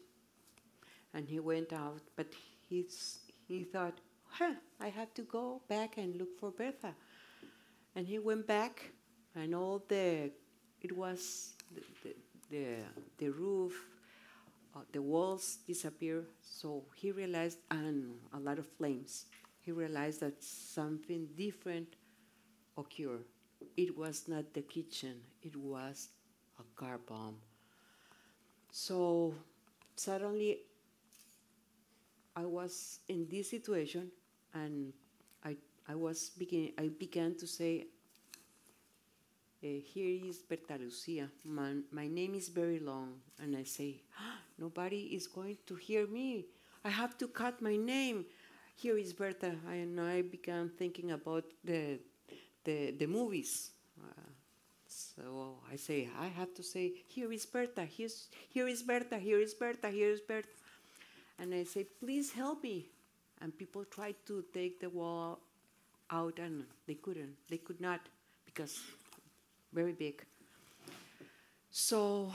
and 1.14 1.28
he 1.28 1.40
went 1.40 1.73
out. 1.73 2.00
But 2.16 2.28
he's, 2.69 3.19
he 3.49 3.64
thought, 3.64 3.99
huh, 4.28 4.54
I 4.80 4.88
have 4.88 5.12
to 5.14 5.23
go 5.23 5.61
back 5.69 5.99
and 5.99 6.16
look 6.16 6.38
for 6.38 6.50
Bertha. 6.50 6.95
And 7.97 8.07
he 8.07 8.19
went 8.19 8.47
back, 8.47 8.90
and 9.35 9.54
all 9.54 9.83
the, 9.88 10.30
it 10.80 10.97
was 10.97 11.54
the, 11.75 11.83
the, 12.02 12.14
the, 12.50 12.76
the 13.19 13.28
roof, 13.30 13.73
uh, 14.75 14.80
the 14.92 15.02
walls 15.02 15.59
disappeared. 15.66 16.26
So 16.42 16.85
he 16.95 17.12
realized, 17.12 17.59
and 17.71 18.14
a 18.33 18.38
lot 18.40 18.59
of 18.59 18.66
flames. 18.78 19.26
He 19.61 19.73
realized 19.73 20.21
that 20.21 20.42
something 20.42 21.28
different 21.37 21.97
occurred. 22.78 23.25
It 23.76 23.97
was 23.97 24.28
not 24.28 24.54
the 24.54 24.62
kitchen, 24.62 25.21
it 25.42 25.57
was 25.57 26.09
a 26.59 26.64
car 26.80 26.99
bomb. 26.99 27.37
So 28.71 29.35
suddenly 29.97 30.61
I 32.37 32.45
was 32.45 33.00
in 33.09 33.26
this 33.28 33.50
situation 33.50 34.11
and 34.54 34.92
I, 35.45 35.57
I 35.88 35.95
was 35.95 36.30
begin, 36.30 36.73
I 36.78 36.88
began 36.88 37.35
to 37.37 37.47
say, 37.47 37.87
uh, 39.62 39.67
here 39.93 40.21
is 40.29 40.38
Berta 40.38 40.76
Lucia. 40.79 41.29
My, 41.45 41.75
my 41.90 42.07
name 42.07 42.35
is 42.35 42.49
very 42.49 42.79
long. 42.79 43.21
And 43.43 43.57
I 43.57 43.64
say, 43.64 44.02
"Ah, 44.19 44.38
nobody 44.59 45.14
is 45.14 45.26
going 45.26 45.59
to 45.67 45.75
hear 45.75 46.07
me. 46.07 46.47
I 46.85 46.88
have 46.88 47.19
to 47.19 47.29
cut 47.29 47.61
my 47.61 47.76
name. 47.76 48.25
Here 48.76 48.97
is 48.97 49.12
Berta. 49.12 49.55
And 49.69 50.00
I 50.00 50.23
began 50.23 50.71
thinking 50.79 51.12
about 51.12 51.45
the, 51.64 51.99
the, 52.64 52.93
the 52.93 53.07
movies. 53.07 53.73
Uh, 54.02 54.31
so 54.87 55.59
I 55.71 55.76
say, 55.76 56.09
I 56.19 56.29
have 56.29 56.55
to 56.55 56.62
say, 56.62 56.93
here 57.07 57.31
is 57.33 57.45
Berta. 57.45 57.85
Here's, 57.85 58.29
here 58.49 58.67
is 58.67 58.83
Berta. 58.83 59.19
Here 59.19 59.40
is 59.40 59.55
Berta. 59.55 59.90
Here 59.90 60.11
is 60.11 60.21
Berta. 60.21 60.49
And 61.38 61.55
I 61.55 61.64
say, 61.64 61.85
please 61.85 62.33
help 62.33 62.62
me. 62.62 62.87
And 63.43 63.57
people 63.57 63.85
tried 63.85 64.17
to 64.26 64.45
take 64.52 64.81
the 64.81 64.90
wall 64.90 65.40
out, 66.11 66.38
and 66.38 66.64
they 66.87 66.95
couldn't. 66.95 67.37
They 67.49 67.57
could 67.57 67.81
not 67.81 68.00
because 68.45 68.81
very 69.73 69.93
big. 69.93 70.25
So 71.71 72.33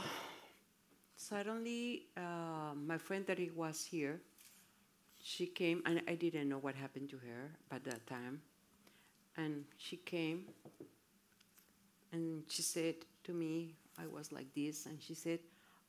suddenly, 1.15 2.08
uh, 2.15 2.74
my 2.75 2.98
friend 2.98 3.25
that 3.27 3.39
it 3.39 3.56
was 3.56 3.86
here, 3.86 4.22
she 5.22 5.48
came, 5.48 5.82
and 5.86 6.01
I 6.08 6.15
didn't 6.15 6.50
know 6.50 6.60
what 6.60 6.75
happened 6.75 7.10
to 7.10 7.18
her 7.18 7.51
by 7.70 7.80
that 7.80 8.06
time. 8.08 8.42
And 9.38 9.65
she 9.77 9.98
came, 9.98 10.46
and 12.13 12.44
she 12.48 12.62
said 12.62 12.96
to 13.25 13.34
me, 13.34 13.75
I 13.98 14.08
was 14.08 14.32
like 14.32 14.54
this, 14.54 14.86
and 14.86 15.01
she 15.01 15.13
said, 15.13 15.39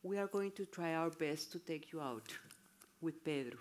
We 0.03 0.19
are 0.19 0.27
going 0.27 0.53
to 0.53 0.67
try 0.67 0.95
our 0.95 1.11
best 1.11 1.53
to 1.53 1.59
take 1.59 1.93
you 1.93 2.01
out 2.01 2.33
with 3.01 3.23
Pedro, 3.25 3.59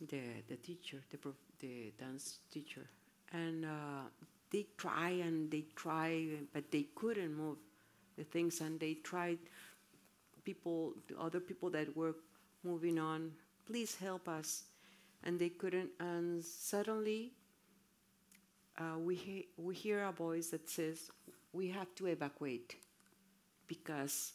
the, 0.00 0.20
the 0.48 0.56
teacher, 0.56 0.98
the, 1.10 1.18
the 1.58 1.92
dance 1.98 2.38
teacher. 2.52 2.86
And 3.32 3.64
uh, 3.64 4.08
they 4.52 4.66
try 4.76 5.10
and 5.10 5.50
they 5.50 5.64
try, 5.76 6.26
but 6.52 6.70
they 6.70 6.86
couldn't 6.94 7.34
move 7.36 7.58
the 8.16 8.24
things, 8.24 8.60
and 8.60 8.78
they 8.80 8.94
tried 8.94 9.38
people, 10.44 10.94
the 11.08 11.18
other 11.18 11.40
people 11.40 11.70
that 11.70 11.94
were 11.96 12.14
moving 12.64 12.98
on, 12.98 13.32
please 13.66 13.94
help 13.96 14.28
us. 14.28 14.64
And 15.24 15.38
they 15.38 15.50
couldn't, 15.50 15.90
and 16.00 16.44
suddenly 16.44 17.32
uh, 18.78 18.98
we, 18.98 19.14
he- 19.14 19.48
we 19.56 19.74
hear 19.74 20.04
a 20.04 20.12
voice 20.12 20.48
that 20.48 20.68
says, 20.68 21.10
We 21.52 21.68
have 21.68 21.94
to 21.96 22.06
evacuate 22.06 22.76
because 23.66 24.32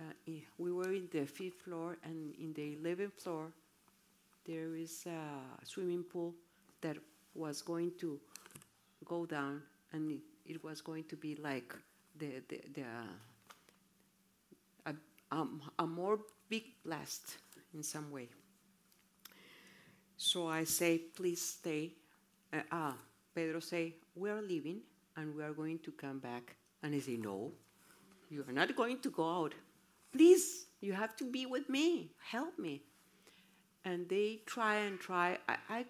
uh, 0.00 0.04
we 0.58 0.72
were 0.72 0.92
in 0.92 1.08
the 1.12 1.26
fifth 1.26 1.62
floor, 1.62 1.98
and 2.04 2.34
in 2.40 2.52
the 2.54 2.76
11th 2.76 3.14
floor, 3.14 3.52
there 4.46 4.76
is 4.76 5.06
a 5.06 5.66
swimming 5.66 6.04
pool 6.04 6.34
that 6.82 6.96
was 7.34 7.62
going 7.62 7.92
to 8.00 8.20
go 9.04 9.26
down, 9.26 9.62
and 9.92 10.20
it, 10.46 10.62
was 10.62 10.80
going 10.80 11.04
to 11.04 11.16
be 11.16 11.36
like 11.36 11.74
the, 12.18 12.42
the, 12.48 12.60
the 12.74 12.82
uh, 12.82 13.14
a, 14.86 14.94
um, 15.34 15.60
a 15.78 15.86
more 15.86 16.18
big 16.48 16.64
blast 16.84 17.38
in 17.74 17.82
some 17.82 18.10
way. 18.10 18.28
So 20.16 20.48
I 20.48 20.64
say, 20.64 20.98
please 20.98 21.42
stay. 21.42 21.92
Uh, 22.52 22.60
ah, 22.72 22.94
Pedro 23.34 23.60
say, 23.60 23.94
we 24.14 24.30
are 24.30 24.40
leaving 24.40 24.80
and 25.16 25.34
we 25.34 25.42
are 25.42 25.52
going 25.52 25.78
to 25.80 25.92
come 25.92 26.18
back. 26.18 26.56
And 26.82 26.94
I 26.94 27.00
say, 27.00 27.16
no, 27.16 27.52
you 28.30 28.44
are 28.48 28.52
not 28.52 28.74
going 28.76 29.00
to 29.00 29.10
go 29.10 29.42
out. 29.42 29.54
Please, 30.12 30.66
you 30.80 30.94
have 30.94 31.16
to 31.16 31.30
be 31.30 31.46
with 31.46 31.68
me. 31.68 32.12
Help 32.30 32.58
me. 32.58 32.82
And 33.84 34.08
they 34.08 34.40
try 34.46 34.76
and 34.76 34.98
try. 34.98 35.38
I, 35.48 35.56
I, 35.68 35.84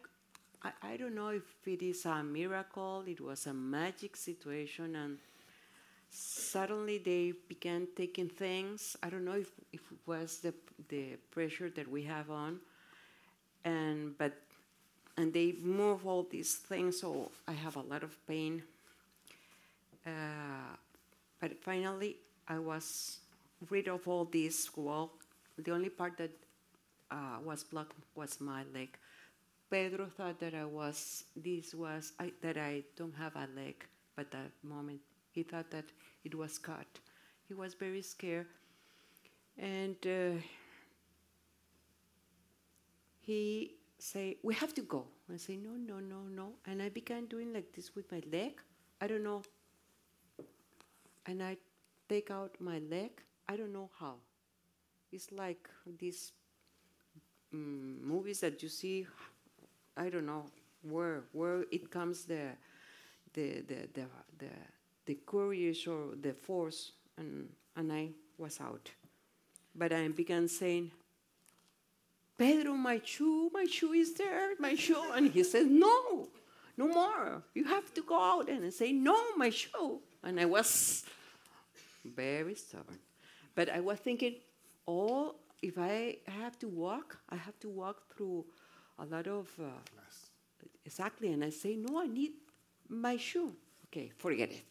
I, 0.66 0.94
I 0.94 0.96
don't 0.96 1.14
know 1.14 1.28
if 1.28 1.44
it 1.66 1.82
is 1.82 2.04
a 2.06 2.22
miracle, 2.22 3.04
it 3.06 3.20
was 3.20 3.46
a 3.46 3.54
magic 3.54 4.16
situation, 4.16 4.96
and 4.96 5.18
suddenly 6.10 6.98
they 6.98 7.32
began 7.48 7.86
taking 7.96 8.28
things. 8.28 8.96
I 9.02 9.10
don't 9.10 9.24
know 9.24 9.36
if, 9.36 9.50
if 9.72 9.80
it 9.92 9.98
was 10.06 10.38
the, 10.38 10.54
the 10.88 11.16
pressure 11.30 11.70
that 11.70 11.88
we 11.88 12.02
have 12.04 12.30
on, 12.30 12.60
and 13.64 14.16
but 14.18 14.32
and 15.16 15.32
they 15.32 15.54
move 15.62 16.06
all 16.06 16.26
these 16.30 16.56
things, 16.56 17.00
so 17.00 17.30
I 17.48 17.52
have 17.52 17.76
a 17.76 17.80
lot 17.80 18.02
of 18.02 18.14
pain. 18.26 18.62
Uh, 20.06 20.76
but 21.40 21.62
finally, 21.62 22.16
I 22.48 22.58
was 22.58 23.18
rid 23.70 23.88
of 23.88 24.06
all 24.06 24.24
this 24.24 24.76
wall. 24.76 25.12
The 25.58 25.72
only 25.72 25.88
part 25.88 26.16
that 26.18 26.32
uh, 27.10 27.38
was 27.44 27.64
blocked 27.64 27.96
was 28.14 28.40
my 28.40 28.64
leg. 28.74 28.96
Pedro 29.70 30.06
thought 30.16 30.40
that 30.40 30.54
I 30.54 30.64
was 30.64 31.24
this 31.36 31.72
was 31.74 32.12
I, 32.18 32.32
that 32.42 32.56
I 32.56 32.82
don't 32.96 33.14
have 33.14 33.36
a 33.36 33.46
leg, 33.54 33.86
but 34.16 34.30
that 34.32 34.50
moment 34.62 35.00
he 35.30 35.42
thought 35.44 35.70
that 35.70 35.84
it 36.24 36.34
was 36.34 36.58
cut. 36.58 37.00
He 37.48 37.54
was 37.54 37.74
very 37.74 38.02
scared, 38.02 38.46
and 39.58 39.96
uh, 40.06 40.40
he 43.20 43.74
say, 43.98 44.38
"We 44.42 44.54
have 44.54 44.72
to 44.74 44.82
go." 44.82 45.06
I 45.32 45.36
say, 45.36 45.56
"No, 45.56 45.72
no, 45.72 45.98
no, 46.00 46.20
no," 46.40 46.54
and 46.66 46.80
I 46.82 46.88
began 46.88 47.26
doing 47.26 47.52
like 47.52 47.72
this 47.74 47.94
with 47.94 48.10
my 48.12 48.22
leg. 48.32 48.60
I 49.00 49.06
don't 49.06 49.24
know, 49.24 49.42
and 51.26 51.42
I 51.42 51.56
take 52.08 52.30
out 52.30 52.56
my 52.60 52.78
leg. 52.78 53.10
I 53.48 53.56
don't 53.56 53.72
know 53.72 53.90
how. 53.98 54.14
It's 55.12 55.32
like 55.32 55.68
these 55.98 56.32
mm, 57.54 58.00
movies 58.02 58.40
that 58.40 58.62
you 58.62 58.68
see. 58.68 59.06
I 59.96 60.08
don't 60.08 60.26
know 60.26 60.44
where 60.82 61.24
where 61.32 61.64
it 61.70 61.90
comes 61.90 62.24
the 62.24 62.56
the 63.32 63.62
the 63.66 63.88
the 63.94 64.06
the, 64.38 64.50
the 65.06 65.14
courage 65.26 65.86
or 65.86 66.14
the 66.20 66.32
force, 66.32 66.92
and 67.16 67.48
and 67.76 67.92
I 67.92 68.10
was 68.38 68.60
out. 68.60 68.90
But 69.74 69.92
I 69.92 70.08
began 70.08 70.48
saying, 70.48 70.90
Pedro, 72.38 72.72
my 72.72 73.00
shoe, 73.04 73.50
my 73.52 73.64
shoe 73.64 73.92
is 73.92 74.14
there, 74.14 74.50
my 74.58 74.74
shoe. 74.74 75.02
And 75.14 75.30
he 75.30 75.42
said, 75.44 75.66
No, 75.66 76.28
no 76.76 76.88
more. 76.88 77.42
You 77.54 77.64
have 77.64 77.92
to 77.94 78.02
go 78.02 78.20
out. 78.20 78.48
And 78.48 78.64
I 78.64 78.70
say, 78.70 78.92
No, 78.92 79.16
my 79.36 79.50
shoe. 79.50 80.00
And 80.22 80.40
I 80.40 80.46
was 80.46 81.04
very 82.04 82.54
stubborn. 82.54 82.98
But 83.54 83.70
I 83.70 83.80
was 83.80 83.98
thinking, 83.98 84.34
oh, 84.86 85.36
if 85.62 85.78
I 85.78 86.18
have 86.26 86.58
to 86.60 86.68
walk, 86.68 87.18
I 87.30 87.36
have 87.36 87.58
to 87.60 87.70
walk 87.70 88.14
through 88.14 88.44
a 88.98 89.04
lot 89.04 89.26
of. 89.26 89.48
Uh, 89.60 89.70
exactly. 90.84 91.32
And 91.32 91.44
I 91.44 91.50
say, 91.50 91.76
No, 91.76 92.00
I 92.00 92.06
need 92.06 92.32
my 92.88 93.16
shoe. 93.16 93.52
Okay, 93.86 94.10
forget 94.18 94.50
it. 94.50 94.64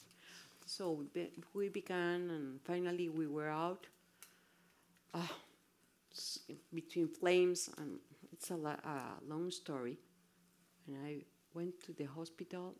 So 0.65 0.91
we, 0.94 1.05
be, 1.05 1.29
we 1.53 1.70
began, 1.70 2.29
and 2.32 2.60
finally 2.63 3.10
we 3.10 3.27
were 3.27 3.50
out. 3.50 3.88
S- 6.12 6.39
between 6.74 7.08
flames, 7.08 7.70
and 7.77 8.00
it's 8.32 8.50
a, 8.51 8.55
a 8.55 9.20
long 9.27 9.51
story. 9.51 9.98
And 10.88 10.98
I 11.05 11.24
went 11.53 11.82
to 11.86 11.94
the 11.94 12.05
hospital, 12.05 12.75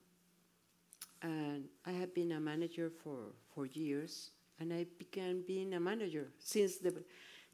and 1.22 1.66
I 1.86 1.92
have 1.92 2.14
been 2.14 2.32
a 2.34 2.40
manager 2.40 2.90
for, 3.04 3.34
for 3.54 3.66
years, 3.66 4.32
and 4.60 4.72
I 4.74 4.86
began 4.98 5.44
being 5.46 5.74
a 5.74 5.80
manager 5.80 6.28
since 6.40 6.78
the 6.78 6.94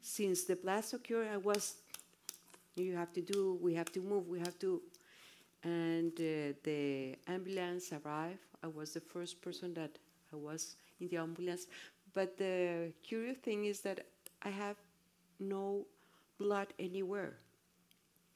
since 0.00 0.42
the 0.44 0.56
blast 0.56 0.94
occurred. 0.94 1.28
I 1.32 1.36
was, 1.36 1.76
you 2.76 2.96
have 2.96 3.12
to 3.14 3.20
do, 3.22 3.58
we 3.60 3.74
have 3.74 3.92
to 3.92 4.00
move, 4.00 4.28
we 4.28 4.38
have 4.40 4.58
to, 4.60 4.82
and 5.64 6.12
uh, 6.20 6.54
the 6.64 7.16
ambulance 7.28 7.92
arrived. 7.92 8.40
I 8.62 8.68
was 8.68 8.92
the 8.94 9.00
first 9.00 9.40
person 9.42 9.74
that 9.74 9.98
I 10.32 10.36
was 10.36 10.76
in 11.00 11.08
the 11.08 11.16
ambulance. 11.18 11.66
But 12.14 12.36
the 12.36 12.92
curious 13.02 13.38
thing 13.38 13.64
is 13.66 13.80
that 13.82 14.06
I 14.42 14.50
have 14.50 14.76
no 15.40 15.86
blood 16.38 16.68
anywhere. 16.78 17.38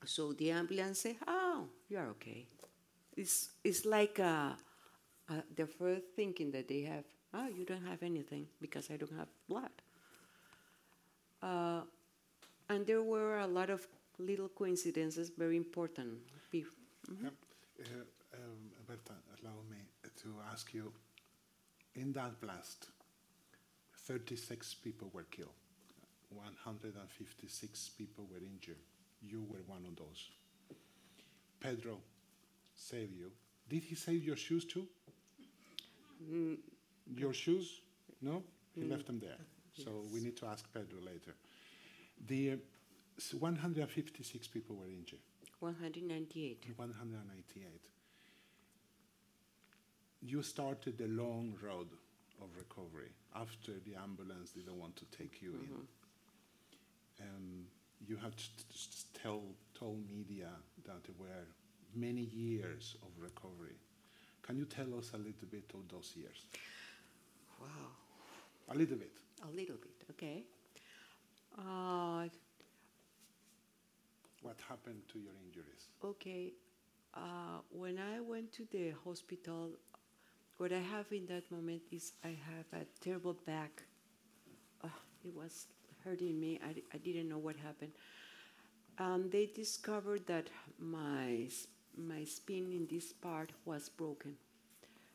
So 0.04 0.32
the 0.32 0.50
ambulance 0.52 1.00
say, 1.00 1.18
"Oh, 1.26 1.68
you 1.88 1.98
are 1.98 2.08
okay." 2.16 2.46
It's 3.16 3.50
it's 3.64 3.84
like 3.86 4.18
uh, 4.20 4.52
uh, 5.30 5.42
the 5.56 5.66
first 5.66 6.04
thinking 6.16 6.50
that 6.52 6.68
they 6.68 6.82
have. 6.82 7.04
Oh, 7.34 7.48
you 7.48 7.64
don't 7.64 7.84
have 7.86 8.02
anything 8.02 8.48
because 8.60 8.90
I 8.90 8.96
don't 8.96 9.16
have 9.16 9.28
blood. 9.48 9.72
Uh, 11.42 11.82
and 12.68 12.86
there 12.86 13.02
were 13.02 13.38
a 13.40 13.46
lot 13.46 13.70
of 13.70 13.86
little 14.18 14.48
coincidences, 14.48 15.30
very 15.36 15.56
important. 15.56 16.18
Be- 16.50 16.64
Yeah. 17.22 17.30
Uh, 17.78 18.04
um, 18.34 18.70
Berta, 18.86 19.12
allow 19.40 19.62
me 19.70 19.76
to 20.22 20.28
ask 20.52 20.72
you, 20.74 20.92
in 21.94 22.12
that 22.12 22.40
blast, 22.40 22.88
36 24.06 24.74
people 24.74 25.10
were 25.12 25.24
killed, 25.30 25.54
156 26.30 27.88
people 27.90 28.26
were 28.32 28.38
injured. 28.44 28.78
You 29.22 29.42
were 29.50 29.62
one 29.66 29.84
of 29.86 29.96
those. 29.96 30.30
Pedro 31.60 31.98
saved 32.74 33.14
you. 33.16 33.30
Did 33.68 33.84
he 33.84 33.94
save 33.94 34.24
your 34.24 34.36
shoes 34.36 34.64
too? 34.64 34.86
Your 37.16 37.32
shoes? 37.32 37.80
No? 38.20 38.42
He 38.74 38.82
left 38.84 39.06
them 39.06 39.18
there. 39.20 39.38
Yes. 39.74 39.84
So 39.86 40.02
we 40.12 40.20
need 40.20 40.36
to 40.38 40.46
ask 40.46 40.64
Pedro 40.72 41.00
later. 41.00 41.34
The 42.26 42.58
uh, 43.18 43.38
156 43.38 44.48
people 44.48 44.76
were 44.76 44.88
injured. 44.88 45.20
198. 45.60 46.64
198. 46.76 47.66
You 50.22 50.42
started 50.42 50.98
the 50.98 51.06
long 51.06 51.54
road 51.62 51.88
of 52.42 52.48
recovery 52.56 53.12
after 53.34 53.72
the 53.84 53.94
ambulance 54.02 54.50
didn't 54.50 54.78
want 54.78 54.96
to 54.96 55.04
take 55.06 55.40
you 55.40 55.52
in. 55.52 55.86
Um, 57.22 57.64
you 58.06 58.16
had 58.16 58.36
to 58.36 59.22
tell 59.22 59.42
told 59.74 60.08
media 60.10 60.48
that 60.84 61.04
there 61.04 61.14
were 61.18 61.46
many 61.94 62.22
years 62.22 62.96
of 63.02 63.08
recovery. 63.18 63.76
Can 64.42 64.58
you 64.58 64.64
tell 64.64 64.98
us 64.98 65.12
a 65.14 65.18
little 65.18 65.48
bit 65.50 65.70
of 65.74 65.88
those 65.90 66.12
years? 66.14 66.46
Wow. 67.60 67.68
A 68.68 68.74
little 68.76 68.96
bit. 68.96 69.12
A 69.42 69.50
little 69.54 69.76
bit, 69.76 70.04
okay. 70.10 70.44
Uh, 71.58 72.28
What 74.46 74.60
happened 74.68 75.02
to 75.12 75.18
your 75.18 75.34
injuries? 75.44 75.88
okay. 76.04 76.52
Uh, 77.14 77.60
when 77.70 77.98
I 77.98 78.20
went 78.20 78.52
to 78.54 78.66
the 78.70 78.92
hospital, 79.04 79.70
what 80.58 80.72
I 80.72 80.80
have 80.80 81.10
in 81.12 81.26
that 81.26 81.50
moment 81.50 81.82
is 81.90 82.12
I 82.24 82.28
have 82.28 82.66
a 82.82 82.84
terrible 83.00 83.34
back. 83.46 83.82
Uh, 84.84 84.88
it 85.24 85.34
was 85.34 85.66
hurting 86.04 86.38
me. 86.38 86.60
I, 86.64 86.74
I 86.94 86.98
didn't 86.98 87.28
know 87.28 87.38
what 87.38 87.56
happened. 87.56 87.92
Um, 88.98 89.28
they 89.30 89.46
discovered 89.46 90.26
that 90.26 90.48
my 90.78 91.48
my 91.96 92.24
spine 92.24 92.72
in 92.72 92.86
this 92.90 93.12
part 93.12 93.52
was 93.64 93.88
broken. 93.88 94.36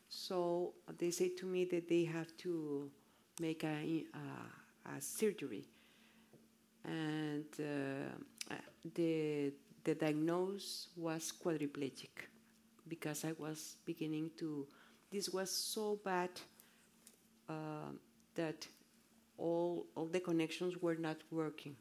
So 0.08 0.74
they 0.98 1.10
said 1.10 1.36
to 1.38 1.46
me 1.46 1.64
that 1.66 1.88
they 1.88 2.04
have 2.04 2.36
to 2.38 2.90
make 3.40 3.64
a, 3.64 4.04
a, 4.14 4.90
a 4.96 5.00
surgery, 5.00 5.64
and 6.84 7.46
uh, 7.60 7.64
uh, 7.64 8.16
the 8.94 9.52
the 9.84 9.94
diagnosis 9.94 10.88
was 10.96 11.32
quadriplegic 11.44 12.28
because 12.88 13.24
I 13.24 13.32
was 13.38 13.76
beginning 13.84 14.30
to. 14.38 14.66
This 15.10 15.28
was 15.28 15.50
so 15.50 16.00
bad 16.04 16.30
uh, 17.48 17.92
that 18.34 18.66
all 19.38 19.86
all 19.94 20.06
the 20.06 20.20
connections 20.20 20.76
were 20.80 20.94
not 20.96 21.18
working. 21.30 21.76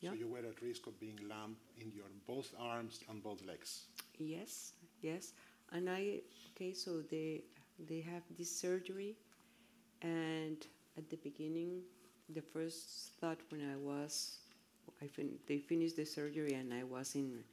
Yeah. 0.00 0.10
So 0.10 0.16
you 0.16 0.28
were 0.28 0.38
at 0.38 0.62
risk 0.62 0.86
of 0.86 0.98
being 1.00 1.18
lame 1.28 1.56
in 1.80 1.90
your 1.92 2.10
both 2.26 2.54
arms 2.58 3.00
and 3.08 3.22
both 3.22 3.44
legs. 3.44 3.86
Yes, 4.18 4.72
yes. 5.02 5.32
And 5.72 5.90
I 5.90 6.20
okay, 6.54 6.72
so 6.72 7.02
they 7.02 7.42
they 7.88 8.00
have 8.00 8.22
this 8.38 8.50
surgery, 8.50 9.16
and 10.02 10.66
at 10.96 11.08
the 11.10 11.16
beginning, 11.16 11.82
the 12.28 12.42
first 12.42 13.12
thought 13.20 13.38
when 13.50 13.62
I 13.62 13.76
was, 13.76 14.38
I 15.02 15.06
fin- 15.06 15.38
they 15.46 15.58
finished 15.58 15.96
the 15.96 16.04
surgery 16.06 16.54
and 16.54 16.72
I 16.74 16.84
was 16.84 17.14
in 17.14 17.44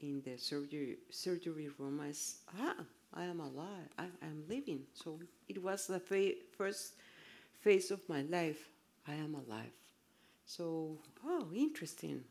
in 0.00 0.22
the 0.22 0.36
surgery 0.38 0.98
surgery 1.10 1.68
room. 1.78 2.00
I 2.00 2.10
s- 2.10 2.38
ah, 2.60 2.76
I 3.14 3.24
am 3.24 3.40
alive. 3.40 3.88
I 3.98 4.06
am 4.22 4.44
living. 4.48 4.86
So 4.94 5.18
it 5.48 5.62
was 5.62 5.86
the 5.86 6.00
fa- 6.00 6.36
first 6.56 6.94
phase 7.60 7.90
of 7.90 8.08
my 8.08 8.22
life. 8.22 8.68
I 9.08 9.14
am 9.14 9.34
alive. 9.34 9.72
So 10.46 10.98
oh, 11.24 11.48
interesting. 11.54 12.24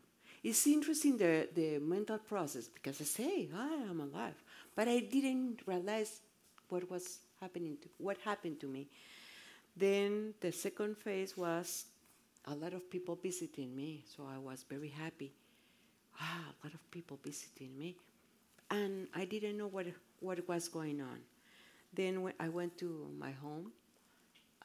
It's 0.43 0.67
interesting 0.67 1.17
the, 1.17 1.49
the 1.53 1.79
mental 1.79 2.19
process 2.19 2.67
because 2.67 3.01
I 3.01 3.05
say 3.05 3.49
I 3.55 3.73
am 3.89 3.99
alive, 4.01 4.35
but 4.75 4.87
I 4.87 4.99
didn't 4.99 5.61
realize 5.65 6.21
what 6.69 6.89
was 6.89 7.19
happening 7.41 7.77
to 7.81 7.89
what 7.97 8.17
happened 8.19 8.59
to 8.61 8.67
me. 8.67 8.87
Then 9.77 10.33
the 10.41 10.51
second 10.51 10.97
phase 10.97 11.35
was 11.37 11.85
a 12.45 12.55
lot 12.55 12.73
of 12.73 12.89
people 12.89 13.15
visiting 13.21 13.75
me, 13.75 14.03
so 14.05 14.27
I 14.31 14.37
was 14.37 14.63
very 14.69 14.89
happy. 14.89 15.33
Ah, 16.19 16.45
a 16.63 16.67
lot 16.67 16.73
of 16.73 16.91
people 16.91 17.19
visiting 17.23 17.77
me, 17.77 17.97
and 18.71 19.07
I 19.15 19.25
didn't 19.25 19.57
know 19.57 19.67
what 19.67 19.87
what 20.21 20.47
was 20.47 20.67
going 20.69 21.01
on. 21.01 21.19
Then 21.93 22.31
I 22.39 22.49
went 22.49 22.77
to 22.79 23.09
my 23.19 23.31
home, 23.31 23.71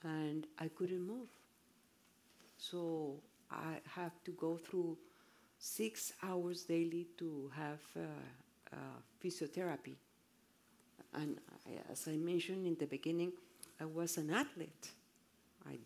and 0.04 0.46
I 0.58 0.68
couldn't 0.68 1.06
move. 1.06 1.28
So 2.58 3.20
I 3.50 3.80
have 3.94 4.12
to 4.24 4.30
go 4.32 4.56
through 4.56 4.96
six 5.58 6.12
hours 6.22 6.64
daily 6.64 7.08
to 7.18 7.50
have 7.56 7.80
uh, 7.96 8.00
uh, 8.72 8.76
physiotherapy. 9.22 9.96
And 11.14 11.38
I, 11.66 11.92
as 11.92 12.06
I 12.08 12.16
mentioned 12.16 12.66
in 12.66 12.76
the 12.76 12.86
beginning, 12.86 13.32
I 13.80 13.84
was 13.84 14.16
an 14.16 14.30
athlete. 14.30 14.90
I, 15.68 15.78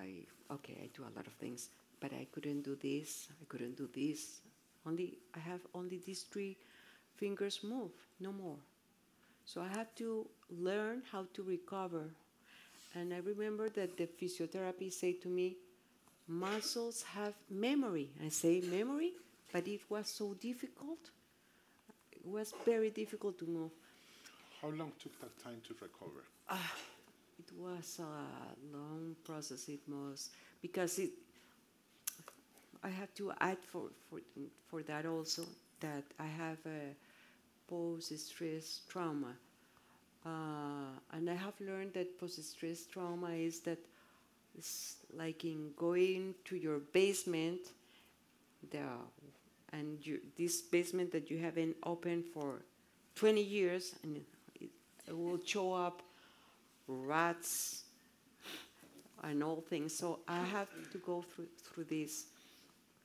I, 0.00 0.26
okay, 0.50 0.76
I 0.82 0.88
do 0.96 1.02
a 1.02 1.12
lot 1.16 1.26
of 1.26 1.32
things, 1.34 1.70
but 2.00 2.12
I 2.12 2.26
couldn't 2.32 2.62
do 2.62 2.76
this. 2.76 3.28
I 3.30 3.44
couldn't 3.48 3.76
do 3.76 3.88
this. 3.94 4.40
Only 4.86 5.18
I 5.34 5.38
have 5.38 5.60
only 5.74 6.00
these 6.04 6.22
three 6.22 6.56
fingers 7.16 7.60
move, 7.62 7.90
no 8.20 8.32
more. 8.32 8.56
So 9.46 9.60
I 9.60 9.68
have 9.68 9.94
to 9.96 10.26
learn 10.50 11.02
how 11.10 11.26
to 11.34 11.42
recover. 11.42 12.04
And 12.94 13.12
I 13.12 13.18
remember 13.18 13.68
that 13.70 13.96
the 13.96 14.06
physiotherapy 14.06 14.92
said 14.92 15.20
to 15.22 15.28
me, 15.28 15.56
muscles 16.28 17.02
have 17.02 17.34
memory. 17.50 18.10
I 18.24 18.28
say 18.28 18.60
memory, 18.60 19.12
but 19.52 19.66
it 19.66 19.80
was 19.88 20.08
so 20.08 20.34
difficult. 20.34 21.10
It 22.12 22.24
was 22.24 22.54
very 22.64 22.90
difficult 22.90 23.38
to 23.38 23.46
move. 23.46 23.70
How 24.62 24.68
long 24.68 24.92
took 24.98 25.18
that 25.20 25.36
time 25.42 25.60
to 25.68 25.74
recover? 25.74 26.24
Ah, 26.48 26.72
It 27.38 27.50
was 27.56 28.00
a 28.00 28.76
long 28.76 29.16
process. 29.24 29.68
It 29.68 29.80
was 29.88 30.30
because 30.60 30.98
it. 30.98 31.10
I 32.82 32.88
have 32.88 33.12
to 33.14 33.32
add 33.40 33.58
for 33.64 33.90
for 34.10 34.20
for 34.68 34.82
that 34.82 35.06
also 35.06 35.44
that 35.80 36.04
I 36.18 36.26
have 36.26 36.58
a 36.66 36.94
post-stress 37.68 38.82
trauma, 38.88 39.34
uh, 40.26 40.98
and 41.12 41.30
I 41.30 41.34
have 41.34 41.54
learned 41.60 41.94
that 41.94 42.18
post-stress 42.20 42.86
trauma 42.86 43.30
is 43.32 43.60
that 43.60 43.78
it's 44.56 44.96
like 45.14 45.44
in 45.44 45.72
going 45.76 46.34
to 46.46 46.56
your 46.56 46.80
basement, 46.80 47.60
the 48.70 48.82
and 49.72 50.04
you, 50.06 50.20
this 50.36 50.60
basement 50.62 51.10
that 51.12 51.30
you 51.30 51.38
haven't 51.38 51.76
opened 51.84 52.24
for 52.32 52.62
20 53.14 53.42
years, 53.42 53.94
and 54.02 54.16
it, 54.60 54.70
it 55.08 55.16
will 55.16 55.38
show 55.44 55.72
up 55.72 56.02
rats 56.88 57.84
and 59.22 59.42
all 59.42 59.60
things. 59.60 59.96
So 59.96 60.20
I 60.28 60.42
have 60.44 60.68
to 60.92 60.98
go 60.98 61.22
through 61.22 61.48
through 61.62 61.84
this, 61.84 62.26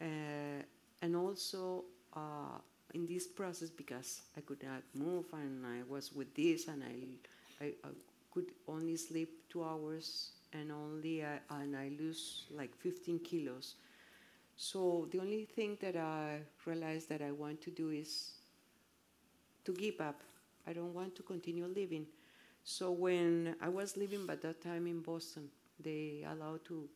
uh, 0.01 0.61
and 1.01 1.15
also 1.15 1.85
uh, 2.13 2.59
in 2.93 3.05
this 3.05 3.27
process 3.27 3.69
because 3.69 4.21
I 4.37 4.41
could 4.41 4.63
not 4.63 4.83
move 4.93 5.25
and 5.33 5.65
I 5.65 5.83
was 5.87 6.13
with 6.13 6.33
this 6.35 6.67
and 6.67 6.83
I, 6.83 7.63
I, 7.63 7.67
I 7.83 7.89
could 8.33 8.51
only 8.67 8.95
sleep 8.97 9.49
two 9.49 9.63
hours 9.63 10.31
and 10.53 10.71
only 10.71 11.23
uh, 11.23 11.39
and 11.51 11.75
I 11.75 11.91
lose 11.99 12.45
like 12.51 12.75
15 12.75 13.19
kilos. 13.19 13.75
So 14.55 15.07
the 15.11 15.19
only 15.19 15.45
thing 15.45 15.77
that 15.81 15.95
I 15.95 16.39
realized 16.65 17.09
that 17.09 17.21
I 17.21 17.31
want 17.31 17.61
to 17.61 17.71
do 17.71 17.91
is 17.91 18.31
to 19.65 19.73
give 19.73 20.01
up. 20.01 20.21
I 20.67 20.73
don't 20.73 20.93
want 20.93 21.15
to 21.15 21.23
continue 21.23 21.65
living. 21.65 22.05
So 22.69 22.91
when 22.91 23.55
I 23.61 23.69
was 23.69 23.97
living 23.97 24.27
by 24.27 24.35
that 24.35 24.61
time 24.61 24.85
in 24.85 25.01
Boston, 25.01 25.49
they 25.79 26.23
allowed 26.29 26.63
to 26.65 26.87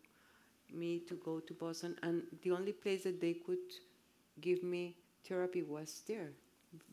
me 0.72 1.00
to 1.08 1.16
go 1.16 1.40
to 1.40 1.54
Boston, 1.54 1.96
and 2.04 2.24
the 2.44 2.52
only 2.52 2.74
place 2.74 3.04
that 3.06 3.20
they 3.20 3.34
could 3.34 3.66
give 4.40 4.62
me 4.64 4.96
therapy 5.28 5.64
was 5.64 6.02
there. 6.08 6.32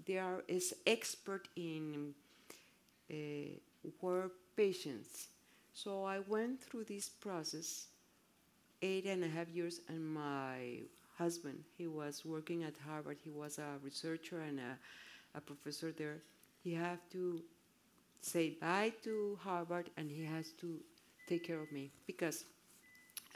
They 0.06 0.18
are 0.18 0.42
is 0.48 0.74
expert 0.86 1.48
in 1.56 2.14
uh, 3.10 3.58
patients, 4.56 5.28
So 5.72 6.04
I 6.04 6.20
went 6.20 6.60
through 6.62 6.84
this 6.84 7.08
process 7.08 7.86
eight 8.82 9.06
and 9.06 9.24
a 9.24 9.28
half 9.28 9.48
years, 9.48 9.80
and 9.88 10.04
my 10.14 10.82
husband, 11.18 11.64
he 11.78 11.86
was 11.86 12.24
working 12.24 12.64
at 12.64 12.74
Harvard. 12.86 13.18
He 13.22 13.30
was 13.30 13.58
a 13.58 13.78
researcher 13.82 14.40
and 14.40 14.60
a, 14.60 14.78
a 15.34 15.40
professor 15.40 15.92
there. 15.92 16.22
He 16.62 16.74
had 16.74 16.98
to 17.12 17.42
say 18.20 18.50
bye 18.60 18.92
to 19.04 19.38
Harvard, 19.42 19.90
and 19.96 20.10
he 20.10 20.24
has 20.24 20.52
to 20.60 20.80
take 21.28 21.44
care 21.46 21.60
of 21.60 21.72
me 21.72 21.90
because 22.06 22.44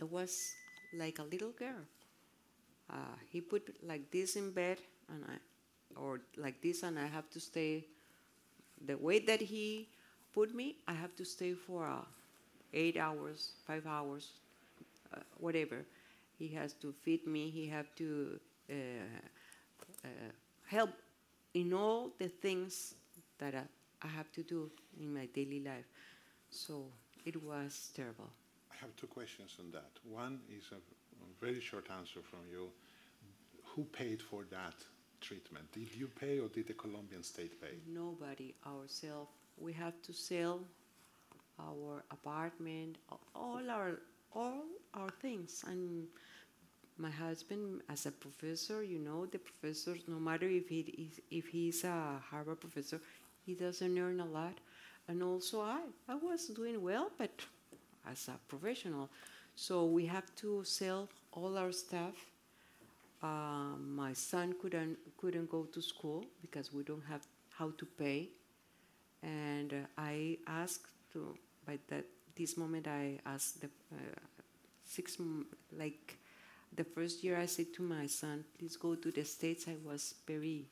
I 0.00 0.04
was 0.04 0.54
like 0.92 1.18
a 1.18 1.24
little 1.24 1.52
girl. 1.52 1.84
Uh, 2.90 3.16
he 3.30 3.40
put 3.40 3.76
like 3.82 4.10
this 4.10 4.36
in 4.36 4.50
bed, 4.52 4.78
and 5.08 5.24
I, 5.24 6.00
or 6.00 6.20
like 6.36 6.60
this, 6.62 6.82
and 6.82 6.98
I 6.98 7.06
have 7.06 7.30
to 7.30 7.40
stay. 7.40 7.86
The 8.86 8.96
way 8.98 9.18
that 9.20 9.40
he 9.40 9.88
put 10.34 10.54
me, 10.54 10.76
I 10.86 10.92
have 10.94 11.14
to 11.16 11.24
stay 11.24 11.54
for 11.54 11.86
uh, 11.86 12.04
eight 12.72 12.96
hours, 12.96 13.52
five 13.66 13.86
hours, 13.86 14.32
uh, 15.14 15.20
whatever. 15.38 15.84
He 16.38 16.48
has 16.48 16.74
to 16.74 16.92
feed 16.92 17.26
me. 17.26 17.50
He 17.50 17.68
have 17.68 17.94
to 17.96 18.40
uh, 18.70 18.74
uh, 20.04 20.08
help 20.66 20.90
in 21.54 21.72
all 21.72 22.10
the 22.18 22.28
things 22.28 22.94
that 23.38 23.54
I, 24.02 24.08
have 24.08 24.30
to 24.32 24.42
do 24.42 24.70
in 25.00 25.12
my 25.12 25.26
daily 25.26 25.60
life. 25.60 25.86
So 26.50 26.86
it 27.24 27.42
was 27.42 27.90
terrible. 27.94 28.30
I 28.70 28.74
have 28.80 28.94
two 28.96 29.06
questions 29.06 29.56
on 29.58 29.70
that. 29.72 29.90
One 30.04 30.40
is 30.48 30.64
a, 30.72 30.76
a 30.76 31.44
very 31.44 31.60
short 31.60 31.88
answer 31.98 32.20
from 32.22 32.40
you. 32.50 32.68
Who 33.74 33.84
paid 33.84 34.22
for 34.22 34.44
that 34.50 34.74
treatment? 35.20 35.72
Did 35.72 35.94
you 35.94 36.08
pay 36.08 36.38
or 36.38 36.48
did 36.48 36.68
the 36.68 36.74
Colombian 36.74 37.22
state 37.22 37.60
pay? 37.60 37.76
Nobody, 37.86 38.54
ourselves. 38.66 39.30
We 39.58 39.72
have 39.72 40.00
to 40.02 40.12
sell 40.12 40.60
our 41.58 42.04
apartment, 42.10 42.98
all 43.34 43.70
our 43.70 44.00
all 44.34 44.64
our 44.94 45.10
things. 45.10 45.64
And 45.66 46.08
my 46.98 47.10
husband, 47.10 47.82
as 47.88 48.06
a 48.06 48.12
professor, 48.12 48.82
you 48.82 48.98
know, 48.98 49.26
the 49.26 49.38
professors, 49.38 50.02
no 50.06 50.18
matter 50.18 50.46
if 50.46 50.68
he 50.68 50.80
is, 50.80 51.20
if 51.30 51.48
he's 51.48 51.84
a 51.84 52.20
Harvard 52.30 52.60
professor, 52.60 53.00
he 53.44 53.54
doesn't 53.54 53.98
earn 53.98 54.20
a 54.20 54.26
lot. 54.26 54.58
And 55.08 55.22
also, 55.22 55.60
I 55.60 55.80
I 56.08 56.14
was 56.14 56.46
doing 56.48 56.82
well, 56.82 57.10
but 57.18 57.30
as 58.10 58.28
a 58.28 58.38
professional, 58.48 59.10
so 59.54 59.84
we 59.86 60.06
have 60.06 60.34
to 60.36 60.64
sell 60.64 61.08
all 61.32 61.56
our 61.58 61.72
stuff. 61.72 62.14
Uh, 63.22 63.76
my 63.78 64.12
son 64.12 64.54
couldn't 64.60 64.98
couldn't 65.16 65.50
go 65.50 65.64
to 65.64 65.80
school 65.82 66.24
because 66.40 66.72
we 66.72 66.82
don't 66.82 67.04
have 67.04 67.26
how 67.50 67.70
to 67.78 67.86
pay, 67.86 68.28
and 69.22 69.72
uh, 69.72 69.86
I 69.96 70.38
asked 70.46 70.86
to 71.12 71.36
by 71.66 71.78
that 71.88 72.04
this 72.36 72.56
moment 72.56 72.86
I 72.88 73.18
asked 73.26 73.60
the 73.60 73.68
uh, 73.92 74.20
six 74.84 75.16
like 75.76 76.18
the 76.74 76.84
first 76.84 77.22
year 77.22 77.38
I 77.38 77.46
said 77.46 77.72
to 77.74 77.82
my 77.82 78.06
son, 78.06 78.44
please 78.58 78.76
go 78.76 78.94
to 78.94 79.10
the 79.10 79.24
States. 79.24 79.66
I 79.68 79.76
was 79.84 80.14
very 80.26 80.66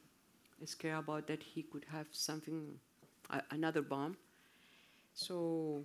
scared 0.66 0.98
about 0.98 1.26
that 1.26 1.42
he 1.42 1.62
could 1.62 1.84
have 1.90 2.06
something, 2.12 2.78
uh, 3.30 3.40
another 3.50 3.82
bomb. 3.82 4.16
So, 5.14 5.84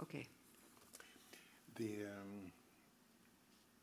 okay. 0.00 0.26
The, 1.76 2.04
um, 2.04 2.52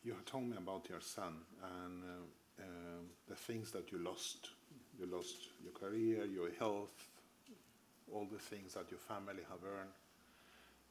you 0.03 0.15
told 0.25 0.45
me 0.45 0.57
about 0.57 0.87
your 0.89 1.01
son 1.01 1.33
and 1.63 2.03
uh, 2.03 2.61
uh, 2.61 2.65
the 3.27 3.35
things 3.35 3.71
that 3.71 3.91
you 3.91 3.99
lost. 3.99 4.49
You 4.99 5.05
lost 5.05 5.49
your 5.63 5.71
career, 5.71 6.25
your 6.25 6.49
health, 6.59 7.07
all 8.13 8.27
the 8.31 8.39
things 8.39 8.73
that 8.73 8.91
your 8.91 8.99
family 8.99 9.43
have 9.49 9.59
earned. 9.63 9.89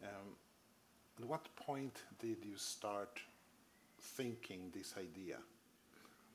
Um, 0.02 0.36
at 1.18 1.24
what 1.24 1.54
point 1.56 2.02
did 2.18 2.44
you 2.44 2.56
start 2.56 3.20
thinking 4.00 4.70
this 4.74 4.94
idea 4.96 5.38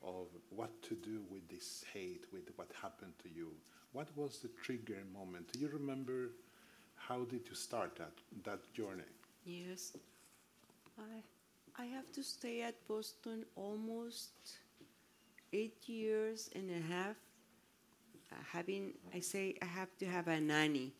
of 0.03 0.27
what 0.49 0.81
to 0.83 0.95
do 0.95 1.21
with 1.29 1.47
this 1.49 1.83
hate, 1.93 2.25
with 2.31 2.49
what 2.55 2.71
happened 2.81 3.13
to 3.23 3.29
you? 3.29 3.51
What 3.93 4.07
was 4.15 4.39
the 4.39 4.49
trigger 4.63 5.03
moment? 5.13 5.51
Do 5.51 5.59
you 5.59 5.69
remember 5.69 6.31
how 6.95 7.23
did 7.25 7.47
you 7.47 7.55
start 7.55 7.95
that, 7.97 8.11
that 8.43 8.73
journey? 8.73 9.03
Yes. 9.45 9.95
I, 10.97 11.81
I 11.81 11.85
have 11.85 12.11
to 12.13 12.23
stay 12.23 12.61
at 12.61 12.75
Boston 12.87 13.45
almost 13.55 14.31
eight 15.51 15.87
years 15.87 16.49
and 16.55 16.69
a 16.71 16.93
half. 16.93 17.15
Uh, 18.31 18.35
having, 18.51 18.93
I 19.13 19.19
say, 19.19 19.55
I 19.61 19.65
have 19.65 19.95
to 19.99 20.05
have 20.05 20.27
a 20.27 20.39
nanny. 20.39 20.93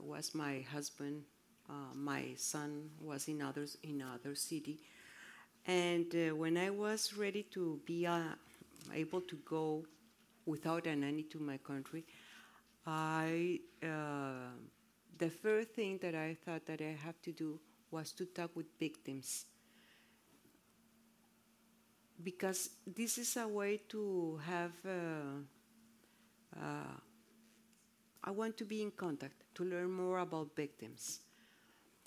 Was 0.00 0.34
my 0.34 0.64
husband 0.70 1.22
uh, 1.68 1.94
my 1.94 2.34
son 2.36 2.90
was 3.00 3.28
in 3.28 3.40
others 3.40 3.78
in 3.82 4.02
other 4.02 4.34
city, 4.34 4.78
and 5.66 6.14
uh, 6.14 6.34
when 6.34 6.56
I 6.56 6.70
was 6.70 7.14
ready 7.16 7.44
to 7.54 7.80
be 7.84 8.06
uh, 8.06 8.34
able 8.92 9.20
to 9.22 9.36
go 9.48 9.84
without 10.46 10.86
a 10.86 10.96
nanny 10.96 11.22
to 11.24 11.38
my 11.38 11.58
country, 11.58 12.04
I 12.86 13.60
uh, 13.82 14.52
the 15.18 15.30
first 15.30 15.70
thing 15.70 15.98
that 16.02 16.14
I 16.14 16.36
thought 16.44 16.66
that 16.66 16.80
I 16.80 16.96
have 17.04 17.20
to 17.22 17.32
do 17.32 17.60
was 17.90 18.12
to 18.12 18.26
talk 18.26 18.56
with 18.56 18.66
victims 18.78 19.46
because 22.22 22.70
this 22.86 23.18
is 23.18 23.36
a 23.36 23.46
way 23.48 23.80
to 23.88 24.40
have. 24.46 24.72
Uh, 24.86 25.42
uh, 26.56 26.96
I 28.24 28.30
want 28.30 28.56
to 28.58 28.64
be 28.64 28.82
in 28.82 28.90
contact 28.92 29.42
to 29.56 29.64
learn 29.64 29.90
more 29.90 30.18
about 30.18 30.54
victims 30.56 31.20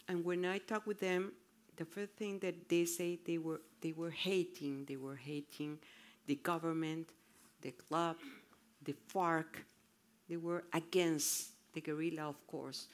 and 0.07 0.23
when 0.25 0.45
I 0.45 0.59
talk 0.59 0.87
with 0.87 0.99
them, 0.99 1.33
the 1.77 1.85
first 1.85 2.13
thing 2.13 2.39
that 2.39 2.69
they 2.69 2.85
say 2.85 3.19
they 3.25 3.37
were 3.37 3.61
they 3.81 3.91
were 3.91 4.11
hating, 4.11 4.85
they 4.85 4.97
were 4.97 5.15
hating 5.15 5.79
the 6.27 6.35
government, 6.35 7.09
the 7.61 7.71
club, 7.71 8.17
the 8.83 8.95
FARC. 9.13 9.65
They 10.29 10.37
were 10.37 10.63
against 10.73 11.49
the 11.73 11.81
guerrilla, 11.81 12.23
of 12.29 12.47
course. 12.47 12.87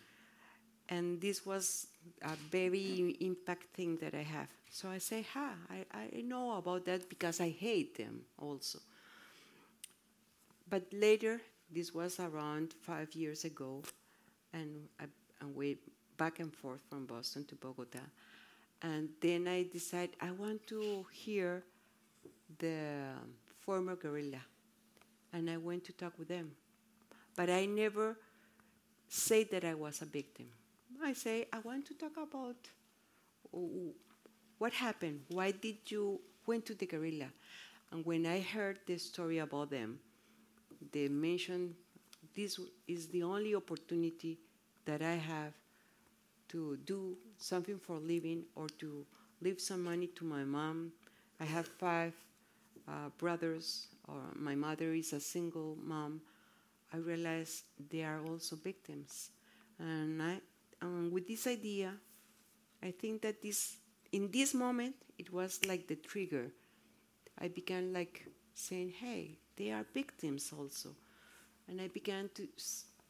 And 0.90 1.22
this 1.22 1.46
was 1.46 1.88
a 2.24 2.36
very 2.52 3.16
impact 3.22 3.74
thing 3.74 3.98
that 3.98 4.14
I 4.14 4.24
have. 4.24 4.50
So 4.70 4.90
I 4.90 4.98
say, 4.98 5.26
ha, 5.34 5.54
I, 5.70 5.86
I 5.94 6.22
know 6.22 6.58
about 6.58 6.86
that 6.86 7.10
because 7.10 7.40
I 7.40 7.50
hate 7.50 7.98
them 7.98 8.22
also. 8.38 8.80
But 10.70 10.92
later, 10.92 11.42
this 11.72 11.94
was 11.94 12.20
around 12.20 12.74
five 12.82 13.14
years 13.14 13.44
ago, 13.46 13.84
and, 14.54 14.88
I, 15.00 15.06
and 15.42 15.56
we 15.56 15.78
back 16.18 16.40
and 16.40 16.54
forth 16.54 16.82
from 16.90 17.06
Boston 17.06 17.46
to 17.46 17.56
Bogota. 17.56 18.00
And 18.84 19.10
then 19.22 19.48
I 19.48 19.64
decide 19.64 20.10
I 20.20 20.32
want 20.32 20.66
to 20.68 21.06
hear 21.12 21.64
the 22.58 23.04
former 23.60 23.96
guerrilla. 23.96 24.42
And 25.34 25.50
I 25.50 25.58
went 25.58 25.86
to 25.86 25.94
talk 25.94 26.18
with 26.18 26.28
them. 26.28 26.52
But 27.36 27.50
I 27.50 27.66
never 27.66 28.18
say 29.08 29.44
that 29.46 29.64
I 29.64 29.74
was 29.74 30.02
a 30.02 30.06
victim. 30.06 30.48
I 31.04 31.14
say, 31.14 31.48
I 31.54 31.60
want 31.60 31.86
to 31.88 31.94
talk 31.94 32.18
about 32.18 32.56
what 34.58 34.74
happened. 34.74 35.22
Why 35.30 35.52
did 35.52 35.78
you 35.90 36.20
went 36.46 36.66
to 36.68 36.76
the 36.76 36.86
guerrilla? 36.86 37.28
And 37.92 38.06
when 38.06 38.26
I 38.26 38.40
heard 38.40 38.80
the 38.86 38.98
story 38.98 39.40
about 39.40 39.70
them, 39.70 40.00
they 40.92 41.08
mentioned 41.08 41.76
this 42.36 42.60
is 42.88 43.08
the 43.08 43.24
only 43.24 43.56
opportunity 43.56 44.40
that 44.86 45.02
I 45.02 45.16
have 45.16 45.54
to 46.50 46.78
do 46.86 47.18
something 47.42 47.80
for 47.80 47.98
living 48.00 48.44
or 48.56 48.68
to 48.80 49.06
leave 49.42 49.60
some 49.60 49.84
money 49.84 50.08
to 50.08 50.26
my 50.26 50.44
mom. 50.44 50.92
I 51.40 51.46
have 51.46 51.68
five 51.68 52.14
uh, 52.88 53.10
brothers, 53.18 53.88
or 54.08 54.22
my 54.36 54.56
mother 54.56 54.94
is 54.94 55.14
a 55.14 55.20
single 55.20 55.78
mom. 55.84 56.22
I 56.94 56.98
realized 56.98 57.64
they 57.90 58.04
are 58.04 58.22
also 58.26 58.56
victims, 58.56 59.30
and 59.80 60.22
I, 60.22 60.42
um, 60.82 61.12
with 61.12 61.28
this 61.28 61.48
idea, 61.48 61.94
I 62.84 62.92
think 62.92 63.22
that 63.24 63.42
this, 63.42 63.78
in 64.12 64.32
this 64.32 64.54
moment, 64.54 64.96
it 65.18 65.32
was 65.32 65.60
like 65.66 65.88
the 65.88 65.96
trigger. 65.96 66.52
I 67.40 67.48
began 67.50 67.94
like 67.94 68.28
saying, 68.56 68.92
"Hey, 68.92 69.40
they 69.58 69.72
are 69.72 69.86
victims 69.94 70.54
also," 70.54 70.96
and 71.68 71.82
I 71.82 71.88
began 71.90 72.30
to 72.36 72.48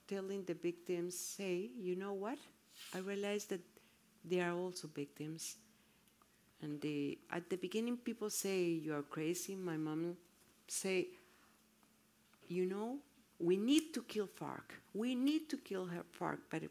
telling 0.07 0.43
the 0.45 0.53
victims, 0.55 1.17
"Say, 1.17 1.71
you 1.77 1.95
know 1.95 2.13
what? 2.13 2.37
I 2.93 2.99
realized 2.99 3.49
that 3.49 3.61
they 4.23 4.39
are 4.41 4.53
also 4.53 4.87
victims. 4.87 5.55
And 6.61 6.79
they, 6.79 7.17
at 7.31 7.49
the 7.49 7.57
beginning, 7.57 7.97
people 7.97 8.29
say, 8.29 8.63
You 8.63 8.95
are 8.95 9.01
crazy. 9.01 9.55
My 9.55 9.77
mom 9.77 10.15
say, 10.67 11.07
You 12.47 12.65
know, 12.65 12.97
we 13.39 13.57
need 13.57 13.93
to 13.93 14.03
kill 14.03 14.27
FARC. 14.27 14.73
We 14.93 15.15
need 15.15 15.49
to 15.49 15.57
kill 15.57 15.85
her 15.85 16.03
FARC. 16.19 16.37
But 16.49 16.63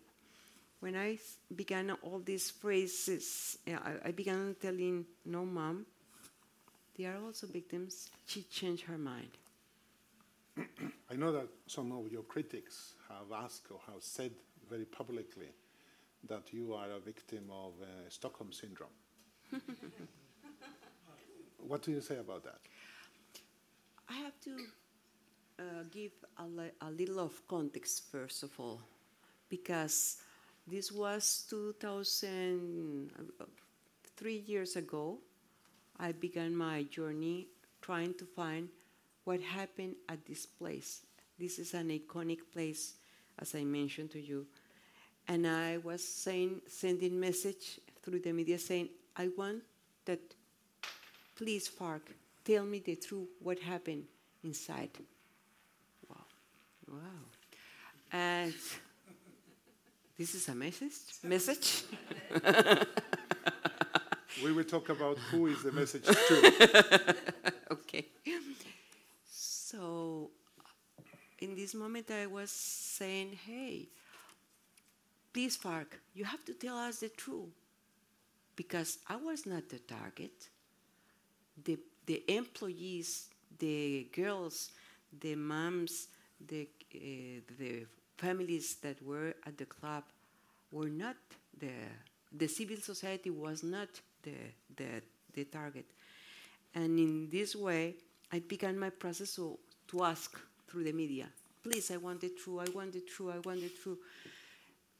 when 0.78 0.96
I 0.96 1.18
began 1.54 1.90
all 2.02 2.20
these 2.20 2.50
phrases, 2.50 3.58
eh, 3.66 3.76
I, 3.76 4.08
I 4.08 4.10
began 4.12 4.54
telling, 4.60 5.06
No, 5.24 5.44
mom, 5.44 5.86
they 6.96 7.06
are 7.06 7.18
also 7.24 7.48
victims. 7.48 8.10
She 8.26 8.42
changed 8.42 8.84
her 8.84 8.98
mind. 8.98 9.30
I 11.10 11.16
know 11.16 11.32
that 11.32 11.48
some 11.66 11.90
of 11.92 12.12
your 12.12 12.22
critics 12.22 12.94
have 13.08 13.32
asked 13.44 13.66
or 13.70 13.80
have 13.92 14.02
said 14.02 14.32
very 14.68 14.84
publicly 14.84 15.48
that 16.28 16.52
you 16.52 16.74
are 16.74 16.90
a 16.90 17.00
victim 17.00 17.44
of 17.50 17.72
uh, 17.82 18.08
Stockholm 18.08 18.52
syndrome. 18.52 18.90
what 21.58 21.82
do 21.82 21.90
you 21.90 22.00
say 22.00 22.18
about 22.18 22.44
that? 22.44 22.60
I 24.08 24.14
have 24.14 24.38
to 24.44 24.56
uh, 25.58 25.84
give 25.90 26.12
a, 26.38 26.46
li- 26.46 26.72
a 26.80 26.90
little 26.90 27.20
of 27.20 27.46
context 27.48 28.10
first 28.10 28.42
of 28.42 28.50
all, 28.58 28.80
because 29.48 30.18
this 30.66 30.92
was 30.92 31.44
2000, 31.50 33.10
uh, 33.40 33.44
three 34.16 34.44
years 34.46 34.76
ago. 34.76 35.18
I 35.98 36.12
began 36.12 36.54
my 36.54 36.84
journey 36.84 37.48
trying 37.80 38.14
to 38.14 38.24
find 38.24 38.68
what 39.24 39.40
happened 39.40 39.96
at 40.08 40.24
this 40.26 40.46
place. 40.46 41.02
This 41.38 41.58
is 41.58 41.74
an 41.74 41.88
iconic 41.90 42.40
place, 42.52 42.94
as 43.38 43.54
I 43.54 43.64
mentioned 43.64 44.10
to 44.12 44.20
you. 44.20 44.46
And 45.30 45.46
I 45.46 45.78
was 45.78 46.02
saying, 46.02 46.60
sending 46.66 47.20
message 47.20 47.78
through 48.02 48.18
the 48.18 48.32
media 48.32 48.58
saying, 48.58 48.88
I 49.16 49.28
want 49.38 49.62
that, 50.04 50.18
please, 51.36 51.68
FARC, 51.68 52.00
tell 52.44 52.64
me 52.64 52.80
the 52.80 52.96
truth, 52.96 53.28
what 53.40 53.60
happened 53.60 54.06
inside. 54.42 54.90
Wow, 56.08 56.16
wow. 56.90 56.98
And 58.10 58.54
this 60.18 60.34
is 60.34 60.48
a 60.48 60.54
message? 60.56 60.98
Message? 61.22 61.84
We 64.42 64.52
will 64.52 64.64
talk 64.64 64.88
about 64.88 65.18
who 65.30 65.48
is 65.48 65.62
the 65.62 65.72
message 65.72 66.04
to. 66.28 67.16
okay. 67.72 68.06
So, 69.28 70.30
in 71.40 71.54
this 71.54 71.74
moment, 71.74 72.10
I 72.10 72.26
was 72.26 72.50
saying, 72.50 73.38
hey, 73.44 73.88
please, 75.32 75.56
FARC, 75.56 75.98
you 76.14 76.24
have 76.24 76.44
to 76.44 76.54
tell 76.54 76.76
us 76.76 77.00
the 77.00 77.08
truth. 77.08 77.50
Because 78.56 78.98
I 79.08 79.16
was 79.16 79.46
not 79.46 79.68
the 79.68 79.78
target. 79.78 80.48
The, 81.64 81.78
the 82.06 82.22
employees, 82.28 83.28
the 83.58 84.08
girls, 84.14 84.72
the 85.18 85.34
moms, 85.34 86.08
the, 86.46 86.68
uh, 86.94 87.40
the 87.58 87.86
families 88.18 88.76
that 88.82 89.02
were 89.02 89.34
at 89.46 89.56
the 89.56 89.64
club 89.64 90.04
were 90.72 90.88
not 90.88 91.16
the, 91.58 91.72
the 92.36 92.46
civil 92.46 92.76
society 92.76 93.30
was 93.30 93.62
not 93.62 93.88
the, 94.22 94.34
the, 94.76 95.02
the 95.34 95.44
target. 95.44 95.86
And 96.74 96.98
in 96.98 97.28
this 97.30 97.56
way, 97.56 97.96
I 98.32 98.40
began 98.40 98.78
my 98.78 98.90
process 98.90 99.34
to, 99.36 99.58
to 99.88 100.04
ask 100.04 100.38
through 100.68 100.84
the 100.84 100.92
media, 100.92 101.26
please, 101.62 101.90
I 101.90 101.96
want 101.96 102.20
the 102.20 102.30
truth, 102.30 102.68
I 102.68 102.70
want 102.70 102.92
the 102.92 103.00
truth, 103.00 103.34
I 103.34 103.38
want 103.40 103.60
the 103.60 103.70
truth. 103.82 103.98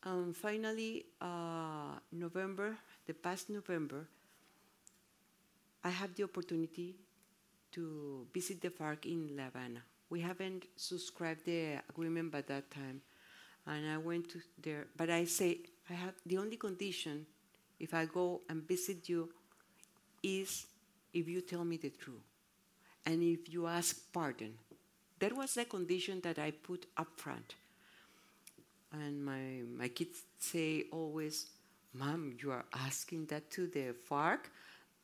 Um, 0.02 0.32
finally, 0.32 1.04
uh, 1.20 1.98
November, 2.12 2.76
the 3.06 3.12
past 3.12 3.50
November, 3.50 4.08
I 5.84 5.90
have 5.90 6.14
the 6.14 6.24
opportunity 6.24 6.96
to 7.72 8.26
visit 8.32 8.62
the 8.62 8.70
FARC 8.70 9.04
in 9.04 9.36
La 9.36 9.44
Habana. 9.44 9.82
We 10.08 10.20
haven't 10.20 10.64
subscribed 10.74 11.44
the 11.44 11.80
agreement 11.88 12.32
by 12.32 12.40
that 12.42 12.70
time, 12.70 13.02
and 13.66 13.90
I 13.90 13.98
went 13.98 14.30
to 14.30 14.40
there. 14.60 14.86
But 14.96 15.10
I 15.10 15.24
say 15.26 15.58
I 15.88 15.92
have 15.92 16.14
the 16.24 16.38
only 16.38 16.56
condition, 16.56 17.26
if 17.78 17.92
I 17.92 18.06
go 18.06 18.40
and 18.48 18.66
visit 18.66 19.08
you, 19.08 19.28
is 20.22 20.66
if 21.12 21.28
you 21.28 21.42
tell 21.42 21.64
me 21.64 21.76
the 21.76 21.90
truth, 21.90 22.24
and 23.04 23.22
if 23.22 23.52
you 23.52 23.66
ask 23.66 24.12
pardon. 24.12 24.54
That 25.18 25.36
was 25.36 25.52
the 25.52 25.66
condition 25.66 26.22
that 26.22 26.38
I 26.38 26.50
put 26.50 26.86
up 26.96 27.08
front. 27.16 27.54
And 28.92 29.24
my, 29.24 29.62
my 29.76 29.88
kids 29.88 30.22
say 30.38 30.84
always, 30.92 31.46
Mom, 31.94 32.34
you 32.42 32.50
are 32.50 32.64
asking 32.74 33.26
that 33.26 33.50
to 33.52 33.66
the 33.66 33.94
FARC? 34.08 34.50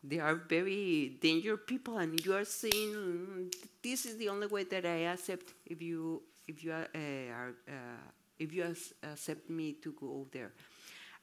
They 0.03 0.20
are 0.20 0.35
very 0.37 1.18
dangerous 1.20 1.61
people, 1.66 1.99
and 1.99 2.18
you 2.25 2.35
are 2.35 2.44
saying 2.44 2.92
"Mm, 2.94 3.55
this 3.83 4.07
is 4.07 4.16
the 4.16 4.29
only 4.29 4.46
way 4.46 4.64
that 4.64 4.87
I 4.87 5.11
accept 5.12 5.55
if 5.66 5.83
you 5.83 6.22
if 6.46 6.62
you 6.64 6.72
are, 6.72 6.87
uh, 6.94 7.33
are 7.38 7.55
uh, 7.68 8.03
if 8.38 8.53
you 8.53 8.62
accept 8.64 9.51
me 9.51 9.72
to 9.83 9.92
go 9.92 10.27
there. 10.33 10.53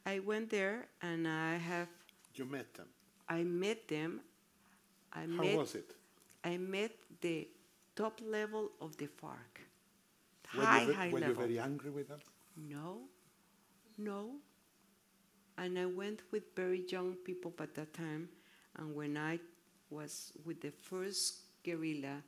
I 0.06 0.19
went 0.19 0.49
there, 0.49 0.88
and 1.02 1.28
I 1.28 1.56
have 1.58 1.88
You 2.36 2.45
met 2.45 2.73
them. 2.73 2.88
I 3.30 3.43
met 3.43 3.88
them. 3.88 4.21
I 5.13 5.21
How 5.38 5.43
met 5.43 5.58
was 5.58 5.76
it? 5.76 5.95
I 6.43 6.58
met 6.58 6.91
the 7.21 7.47
top 7.95 8.19
level 8.26 8.71
of 8.82 8.97
the 8.97 9.08
FARC. 9.08 9.62
Were, 10.54 10.63
High, 10.63 10.84
you, 10.84 10.93
high 10.93 11.10
were 11.10 11.19
you 11.19 11.34
very 11.34 11.60
angry 11.60 11.91
with 11.91 12.08
them? 12.10 12.19
No, 12.56 13.02
no. 13.98 14.32
And 15.58 15.78
I 15.78 15.86
went 15.86 16.22
with 16.32 16.56
very 16.56 16.84
young 16.89 17.13
people 17.13 17.52
by 17.52 17.68
that 17.76 17.94
time. 17.94 18.30
And 18.78 18.96
when 18.96 19.18
I 19.18 19.39
was 19.89 20.32
with 20.46 20.62
the 20.62 20.72
first 20.72 21.42
guerrilla, 21.63 22.24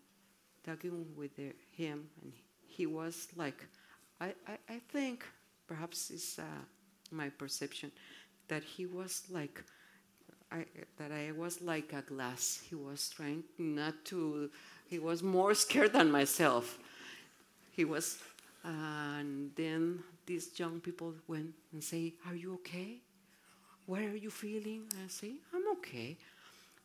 talking 0.64 1.06
with 1.16 1.36
the, 1.36 1.54
him, 1.72 2.08
and 2.22 2.34
he 2.66 2.86
was 2.86 3.28
like, 3.36 3.66
I, 4.22 4.34
I, 4.48 4.58
I 4.70 4.82
think, 4.90 5.26
perhaps 5.68 6.12
it's 6.12 6.40
uh, 6.40 6.44
my 7.12 7.30
perception, 7.30 7.92
that 8.48 8.64
he 8.64 8.86
was 8.86 9.24
like, 9.30 9.64
I, 10.52 10.66
that 10.98 11.12
I 11.12 11.32
was 11.32 11.62
like 11.62 11.94
a 11.94 12.02
glass. 12.02 12.62
He 12.70 12.76
was 12.76 13.10
trying 13.10 13.44
not 13.58 14.06
to, 14.06 14.52
he 14.88 15.00
was 15.00 15.24
more 15.24 15.56
scared 15.56 15.94
than 15.94 16.12
myself. 16.12 16.78
He 17.72 17.84
was, 17.84 18.20
and 18.64 19.52
then 19.56 20.04
these 20.26 20.58
young 20.60 20.80
people 20.80 21.14
went 21.28 21.54
and 21.72 21.84
say, 21.84 22.14
"Are 22.28 22.36
you 22.36 22.54
okay? 22.56 23.02
What 23.86 24.02
are 24.02 24.18
you 24.18 24.30
feeling?" 24.30 24.84
I 25.04 25.08
say, 25.08 25.34
"I'm 25.54 25.68
okay." 25.78 26.18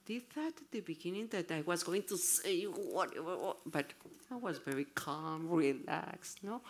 They 0.07 0.18
thought 0.18 0.55
at 0.64 0.70
the 0.70 0.81
beginning 0.81 1.29
that 1.29 1.50
I 1.53 1.61
was 1.62 1.83
going 1.83 2.03
to 2.05 2.16
say 2.16 2.64
whatever, 2.64 3.37
what, 3.37 3.59
but 3.66 3.87
I 4.31 4.37
was 4.37 4.59
very 4.59 4.87
calm, 4.94 5.48
relaxed. 5.48 6.42
No, 6.42 6.62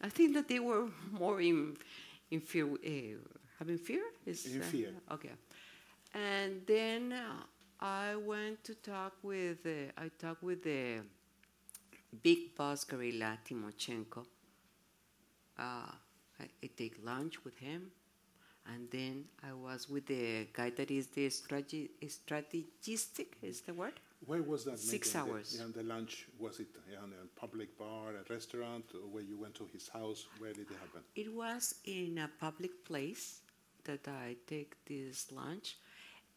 I 0.00 0.08
think 0.08 0.34
that 0.34 0.48
they 0.48 0.60
were 0.60 0.88
more 1.10 1.40
in, 1.40 1.76
in 2.30 2.40
fear, 2.40 2.66
uh, 2.66 3.18
having 3.58 3.78
fear. 3.78 4.02
Is 4.26 4.46
In 4.46 4.60
uh, 4.60 4.64
fear. 4.64 4.90
Okay, 5.10 5.32
and 6.14 6.62
then 6.66 7.12
uh, 7.12 7.42
I 7.80 8.16
went 8.16 8.62
to 8.64 8.74
talk 8.74 9.14
with. 9.22 9.66
Uh, 9.66 9.90
I 9.96 10.10
talked 10.18 10.42
with 10.42 10.62
the 10.62 11.00
big 12.22 12.54
boss 12.56 12.84
guerrilla 12.84 13.38
Timochenko. 13.44 14.24
I, 16.40 16.44
I 16.62 16.70
take 16.76 16.96
lunch 17.04 17.44
with 17.44 17.56
him, 17.58 17.90
and 18.72 18.88
then 18.90 19.24
I 19.42 19.52
was 19.52 19.88
with 19.88 20.06
the 20.06 20.46
guy 20.52 20.70
that 20.70 20.90
is 20.90 21.06
the 21.08 21.28
strate- 21.30 22.00
strategistic 22.08 23.26
is 23.42 23.60
the 23.62 23.74
word. 23.74 23.94
Where 24.26 24.42
was 24.42 24.64
that? 24.64 24.78
Six 24.78 25.14
meeting? 25.14 25.26
The- 25.28 25.32
hours. 25.34 25.56
yeah, 25.58 25.66
the 25.74 25.82
lunch, 25.82 26.26
was 26.38 26.58
it 26.60 26.68
in 26.88 26.96
a 27.12 27.40
public 27.40 27.76
bar, 27.78 28.10
a 28.12 28.32
restaurant, 28.32 28.84
or 28.94 29.06
where 29.12 29.22
you 29.22 29.36
went 29.38 29.54
to 29.56 29.66
his 29.72 29.88
house? 29.88 30.26
Where 30.38 30.52
did 30.52 30.70
it 30.70 30.76
happen? 30.80 31.02
It 31.14 31.32
was 31.32 31.74
in 31.84 32.18
a 32.18 32.30
public 32.40 32.84
place 32.84 33.40
that 33.84 34.08
I 34.08 34.36
take 34.46 34.76
this 34.86 35.30
lunch, 35.30 35.76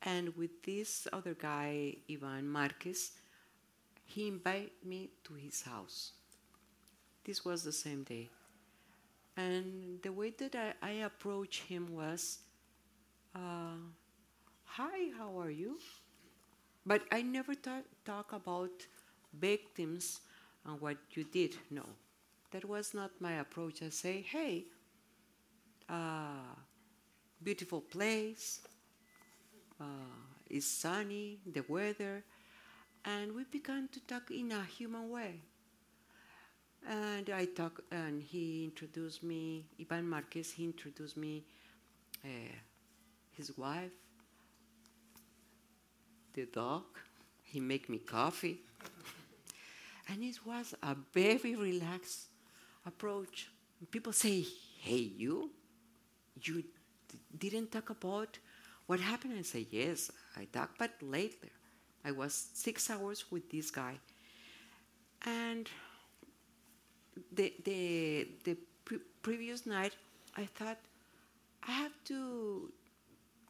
and 0.02 0.36
with 0.36 0.62
this 0.64 1.08
other 1.14 1.34
guy, 1.34 1.96
Ivan 2.12 2.48
Marquez, 2.50 3.12
he 4.06 4.28
invited 4.28 4.72
me 4.84 5.10
to 5.24 5.34
his 5.34 5.62
house. 5.62 6.12
This 7.24 7.44
was 7.46 7.64
the 7.64 7.72
same 7.72 8.04
day. 8.04 8.30
And 9.38 10.02
the 10.02 10.12
way 10.12 10.32
that 10.32 10.56
I, 10.56 10.74
I 10.82 10.92
approached 11.06 11.64
him 11.64 11.94
was, 11.96 12.40
uh, 13.36 13.78
Hi, 14.66 15.12
how 15.18 15.40
are 15.40 15.52
you? 15.52 15.80
But 16.86 17.04
I 17.12 17.22
never 17.22 17.54
ta- 17.54 17.84
talk 18.06 18.34
about 18.34 18.88
victims 19.34 20.22
and 20.66 20.80
what 20.82 20.98
you 21.12 21.24
did. 21.24 21.56
No, 21.70 21.86
that 22.52 22.66
was 22.66 22.94
not 22.94 23.12
my 23.22 23.34
approach. 23.34 23.82
I 23.84 23.90
say, 23.90 24.22
Hey, 24.22 24.66
uh, 25.90 26.56
beautiful 27.44 27.82
place, 27.82 28.62
uh, 29.80 29.84
it's 30.50 30.66
sunny, 30.66 31.40
the 31.46 31.64
weather, 31.68 32.24
and 33.06 33.34
we 33.36 33.44
began 33.46 33.90
to 33.90 34.00
talk 34.02 34.32
in 34.32 34.52
a 34.52 34.64
human 34.66 35.10
way. 35.10 35.42
And 36.86 37.30
I 37.30 37.46
talk, 37.46 37.84
and 37.92 38.22
he 38.24 38.64
introduced 38.64 39.22
me, 39.24 39.66
Ivan 39.80 40.08
Marquez, 40.10 40.52
he 40.52 40.64
introduced 40.66 41.18
me 41.18 41.44
uh, 42.26 42.28
his 43.32 43.58
wife, 43.58 43.92
the 46.34 46.46
dog, 46.46 46.84
he 47.44 47.60
make 47.60 47.90
me 47.90 47.98
coffee. 48.00 48.60
And 50.10 50.24
it 50.24 50.40
was 50.46 50.74
a 50.82 50.96
very 51.14 51.56
relaxed 51.56 52.28
approach. 52.86 53.50
People 53.92 54.14
say, 54.14 54.46
hey, 54.80 55.12
you, 55.18 55.52
you 56.42 56.64
didn't 57.38 57.72
talk 57.72 57.90
about 57.90 58.38
what 58.86 59.00
happened? 59.02 59.34
I 59.38 59.42
say, 59.42 59.68
yes, 59.70 60.12
I 60.38 60.46
talked, 60.46 60.78
but 60.80 60.92
later. 61.02 61.50
I 62.06 62.12
was 62.12 62.50
six 62.54 62.90
hours 62.90 63.26
with 63.32 63.50
this 63.52 63.70
guy. 63.70 64.00
And 65.26 65.70
the, 67.34 67.54
the, 67.64 68.28
the 68.44 68.58
pre- 68.86 69.00
previous 69.22 69.66
night, 69.66 69.94
I 70.36 70.46
thought, 70.46 70.78
I 71.68 71.72
have 71.72 71.92
to, 72.06 72.72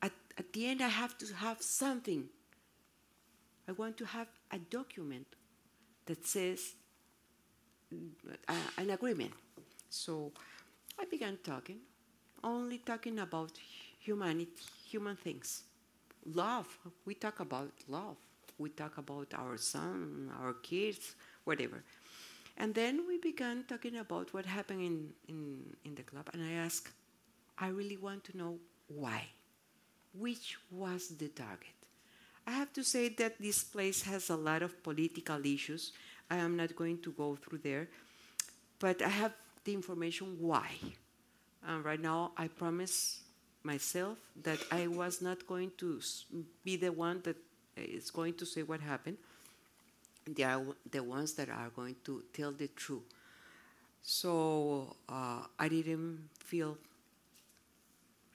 at, 0.01 0.12
at 0.38 0.53
the 0.53 0.67
end, 0.67 0.82
I 0.82 0.88
have 0.88 1.17
to 1.19 1.25
have 1.36 1.62
something. 1.62 2.30
I 3.67 3.73
want 3.73 3.97
to 3.97 4.06
have 4.06 4.27
a 4.51 4.58
document 4.60 5.27
that 6.06 6.25
says 6.25 6.75
uh, 8.47 8.53
an 8.77 8.89
agreement. 8.91 9.32
So 9.89 10.32
I 10.99 11.06
began 11.06 11.38
talking, 11.43 11.80
only 12.43 12.77
talking 12.80 13.19
about 13.19 13.51
humanity, 13.99 14.51
human 14.86 15.15
things. 15.15 15.63
Love. 16.34 16.67
We 17.06 17.13
talk 17.13 17.39
about 17.39 17.71
love. 17.88 18.17
We 18.58 18.69
talk 18.69 18.97
about 18.97 19.34
our 19.36 19.58
son, 19.58 20.32
our 20.41 20.53
kids, 20.53 21.15
whatever. 21.43 21.84
And 22.58 22.74
then 22.74 23.06
we 23.08 23.20
began 23.20 23.63
talking 23.67 23.98
about 23.98 24.34
what 24.34 24.46
happened 24.46 24.82
in, 24.82 25.10
in, 25.28 25.76
in 25.86 25.96
the 25.96 26.02
club. 26.02 26.28
And 26.34 26.43
I 26.43 26.54
asked, 26.54 26.89
I 27.58 27.67
really 27.67 27.98
want 27.98 28.24
to 28.26 28.38
know 28.38 28.58
why. 28.88 29.28
Which 30.13 30.58
was 30.72 31.10
the 31.10 31.28
target? 31.28 31.76
I 32.48 32.52
have 32.52 32.74
to 32.74 32.84
say 32.84 33.10
that 33.10 33.39
this 33.39 33.63
place 33.63 34.02
has 34.04 34.30
a 34.30 34.36
lot 34.36 34.63
of 34.63 34.82
political 34.82 35.46
issues. 35.46 35.91
I 36.32 36.38
am 36.38 36.56
not 36.58 36.76
going 36.76 37.00
to 37.02 37.12
go 37.12 37.36
through 37.36 37.60
there, 37.60 37.89
but 38.80 39.02
I 39.02 39.10
have 39.10 39.34
the 39.63 39.74
information 39.74 40.38
why. 40.39 40.72
And 41.65 41.86
right 41.86 42.02
now, 42.02 42.32
I 42.38 42.48
promise 42.48 43.20
myself 43.63 44.17
that 44.43 44.60
I 44.72 44.88
was 44.88 45.22
not 45.22 45.46
going 45.46 45.72
to 45.78 46.00
be 46.63 46.78
the 46.78 46.91
one 46.91 47.22
that 47.24 47.36
is 47.76 48.10
going 48.10 48.34
to 48.36 48.46
say 48.46 48.63
what 48.63 48.80
happened. 48.80 49.17
They 50.27 50.43
are 50.43 50.61
the 50.89 51.03
ones 51.03 51.33
that 51.33 51.49
are 51.49 51.69
going 51.75 51.95
to 52.05 52.23
tell 52.33 52.51
the 52.51 52.67
truth. 52.67 53.03
So 54.01 54.95
uh, 55.09 55.41
I 55.59 55.67
didn't 55.67 56.29
feel 56.39 56.77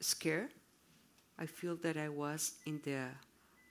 scared. 0.01 0.51
I 1.39 1.47
feel 1.47 1.77
that 1.77 1.97
I 1.97 2.09
was 2.09 2.53
in 2.67 2.81
the 2.85 3.07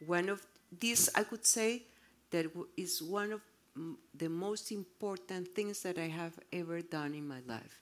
one 0.05 0.29
of 0.29 0.45
these. 0.79 1.09
I 1.15 1.23
could 1.23 1.45
say 1.45 1.83
that 2.31 2.47
is 2.77 3.01
one 3.01 3.31
of 3.33 3.41
the 4.17 4.29
most 4.29 4.71
important 4.71 5.55
things 5.55 5.81
that 5.83 5.97
I 5.97 6.07
have 6.07 6.33
ever 6.51 6.81
done 6.81 7.13
in 7.13 7.27
my 7.27 7.39
life. 7.47 7.79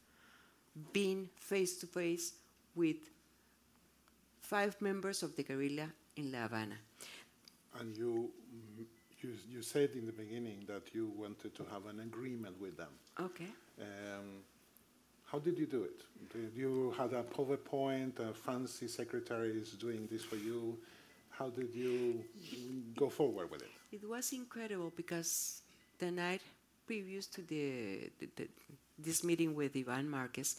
Being 0.93 1.30
face 1.36 1.78
to 1.80 1.88
face 1.88 2.34
with 2.75 2.97
five 4.41 4.80
members 4.82 5.23
of 5.23 5.36
the 5.36 5.43
guerrilla 5.43 5.89
in 6.15 6.32
La 6.32 6.43
Habana. 6.43 6.78
And 7.80 7.95
you, 7.97 8.30
you, 9.30 9.58
you 9.58 9.62
said 9.62 9.89
in 9.94 10.06
the 10.06 10.12
beginning 10.12 10.63
that 10.68 10.94
you 10.94 11.12
wanted 11.15 11.56
to 11.56 11.63
have 11.72 11.86
an 11.86 12.00
agreement 12.00 12.60
with 12.60 12.78
them. 12.78 12.94
Okay. 13.20 13.52
Um, 13.80 14.44
how 15.26 15.39
did 15.39 15.58
you 15.58 15.65
do 15.65 15.84
it? 15.84 16.02
Did 16.34 16.54
you 16.56 16.94
had 16.98 17.13
a 17.13 17.24
PowerPoint, 17.24 18.20
a 18.20 18.34
fancy 18.34 18.88
secretary 18.88 19.52
is 19.52 19.72
doing 19.74 20.08
this 20.12 20.24
for 20.24 20.38
you? 20.38 20.78
How 21.30 21.50
did 21.50 21.74
you 21.74 22.24
go 22.98 23.10
forward 23.10 23.52
with 23.52 23.62
it? 23.62 23.72
It 23.92 24.08
was 24.08 24.34
incredible 24.34 24.92
because 24.96 25.62
the 26.00 26.12
night 26.12 26.42
previous 26.86 27.28
to 27.28 27.42
the, 27.42 28.10
the, 28.20 28.28
the 28.36 28.48
this 28.98 29.24
meeting 29.24 29.56
with 29.56 29.78
Ivan 29.78 30.10
Marquez, 30.10 30.58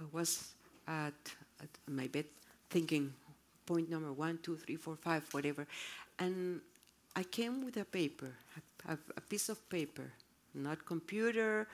I 0.00 0.04
was 0.12 0.52
at, 0.86 1.14
at 1.60 1.68
my 1.88 2.06
bed 2.06 2.26
thinking 2.70 3.12
point 3.66 3.90
number 3.90 4.12
one, 4.12 4.38
two, 4.42 4.56
three, 4.56 4.76
four, 4.76 4.96
five, 4.96 5.26
whatever. 5.32 5.66
And 6.18 6.60
I 7.16 7.22
came 7.22 7.64
with 7.64 7.76
a 7.76 7.84
paper, 7.84 8.32
a, 8.88 8.98
a, 9.16 9.20
piece 9.20 9.48
of 9.48 9.68
paper, 9.68 10.10
not 10.54 10.84
computer, 10.84 11.68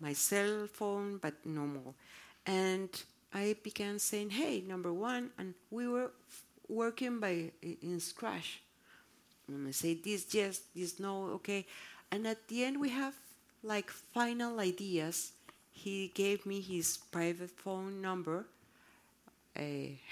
my 0.00 0.14
cell 0.14 0.66
phone, 0.66 1.18
but 1.18 1.34
no 1.44 1.66
more. 1.66 1.94
And 2.46 2.88
I 3.34 3.56
began 3.62 3.98
saying, 3.98 4.30
hey, 4.30 4.62
number 4.66 4.92
one, 4.92 5.30
and 5.38 5.54
we 5.70 5.86
were 5.86 6.12
working 6.68 7.20
by 7.20 7.50
in 7.62 8.00
Scratch. 8.00 8.62
And 9.48 9.68
I 9.68 9.72
say 9.72 9.94
this 9.94 10.32
yes, 10.32 10.60
this 10.74 10.98
no, 10.98 11.24
okay. 11.34 11.66
And 12.10 12.26
at 12.26 12.48
the 12.48 12.64
end 12.64 12.80
we 12.80 12.88
have 12.88 13.14
like 13.62 13.90
final 13.90 14.60
ideas. 14.60 15.32
He 15.72 16.08
gave 16.14 16.46
me 16.46 16.60
his 16.60 16.98
private 17.10 17.50
phone 17.50 18.00
number, 18.00 18.46
uh, 19.56 19.62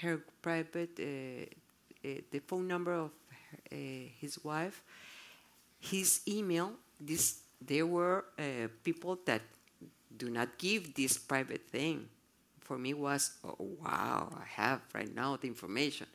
her 0.01 0.21
private, 0.41 0.99
uh, 0.99 2.07
uh, 2.07 2.21
the 2.31 2.39
phone 2.39 2.67
number 2.67 2.93
of 2.93 3.11
his 3.69 4.43
wife, 4.43 4.81
his 5.79 6.21
email. 6.27 6.73
This 6.99 7.41
there 7.61 7.85
were 7.85 8.25
uh, 8.37 8.67
people 8.83 9.19
that 9.25 9.41
do 10.15 10.29
not 10.29 10.57
give 10.57 10.93
this 10.93 11.17
private 11.17 11.67
thing. 11.69 12.07
For 12.59 12.77
me 12.77 12.93
was 12.93 13.31
oh, 13.43 13.57
wow, 13.81 14.29
I 14.35 14.45
have 14.61 14.81
right 14.93 15.09
now 15.13 15.37
the 15.37 15.47
information, 15.47 16.05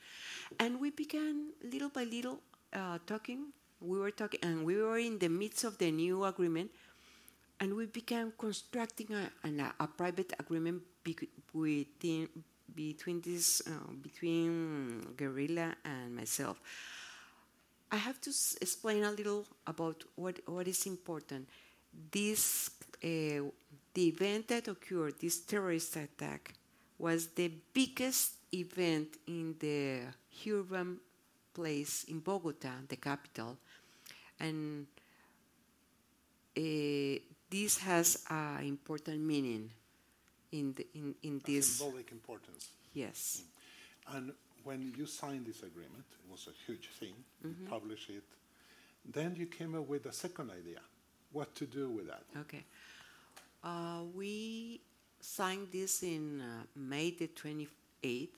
and 0.61 0.79
we 0.79 0.90
began 0.90 1.51
little 1.62 1.88
by 1.88 2.05
little 2.05 2.38
uh, 2.73 2.99
talking. 3.07 3.51
We 3.81 3.99
were 3.99 4.12
talking, 4.12 4.38
and 4.42 4.64
we 4.64 4.79
were 4.81 4.99
in 4.99 5.18
the 5.18 5.29
midst 5.29 5.64
of 5.64 5.79
the 5.79 5.90
new 5.90 6.25
agreement, 6.25 6.70
and 7.59 7.75
we 7.75 7.87
began 7.87 8.33
constructing 8.38 9.09
a, 9.12 9.31
a, 9.42 9.73
a 9.81 9.87
private 9.88 10.33
agreement 10.38 10.83
between 11.03 12.29
between 12.75 13.20
this 13.20 13.62
uh, 13.66 13.92
between 14.03 15.01
guerrilla 15.16 15.75
and 15.85 16.14
myself. 16.14 16.61
I 17.94 17.96
have 17.96 18.20
to 18.22 18.30
s- 18.30 18.57
explain 18.61 19.04
a 19.04 19.11
little 19.12 19.46
about 19.66 20.04
what 20.16 20.37
what 20.46 20.66
is 20.68 20.87
important. 20.87 21.48
This 22.11 22.70
uh, 23.02 23.42
the 23.96 24.04
event 24.14 24.48
that 24.48 24.66
occurred, 24.68 25.14
this 25.20 25.37
terrorist 25.50 25.96
attack, 25.96 26.54
was 26.98 27.28
the 27.40 27.48
biggest 27.72 28.33
event 28.52 29.09
in 29.26 29.54
the 29.61 30.00
urban 30.50 30.98
place 31.54 32.04
in 32.04 32.18
Bogota, 32.20 32.72
the 32.88 32.96
capital, 32.96 33.57
and 34.40 34.87
uh, 36.57 37.18
this 37.50 37.78
has 37.78 38.24
an 38.30 38.64
important 38.64 39.20
meaning 39.20 39.70
in 40.52 40.72
the, 40.74 40.87
in, 40.94 41.14
in 41.22 41.40
this 41.44 41.66
symbolic 41.78 42.11
importance. 42.12 42.70
yes 42.92 43.42
And 44.14 44.33
when 44.64 44.92
you 44.96 45.07
signed 45.07 45.46
this 45.46 45.62
agreement, 45.62 46.05
it 46.12 46.31
was 46.31 46.48
a 46.48 46.55
huge 46.66 46.88
thing. 46.98 47.14
Mm-hmm. 47.46 47.62
You 47.64 47.68
published 47.68 48.11
it. 48.11 48.24
Then 49.05 49.37
you 49.37 49.46
came 49.46 49.74
up 49.74 49.87
with 49.87 50.07
a 50.07 50.12
second 50.12 50.50
idea, 50.50 50.81
what 51.33 51.55
to 51.57 51.66
do 51.66 51.90
with 51.90 52.07
that. 52.07 52.24
okay 52.40 52.64
uh, 53.62 54.03
we 54.14 54.81
signed 55.20 55.68
this 55.72 56.03
in 56.03 56.40
uh, 56.40 56.64
May 56.77 57.11
the 57.11 57.29
28th 57.29 58.29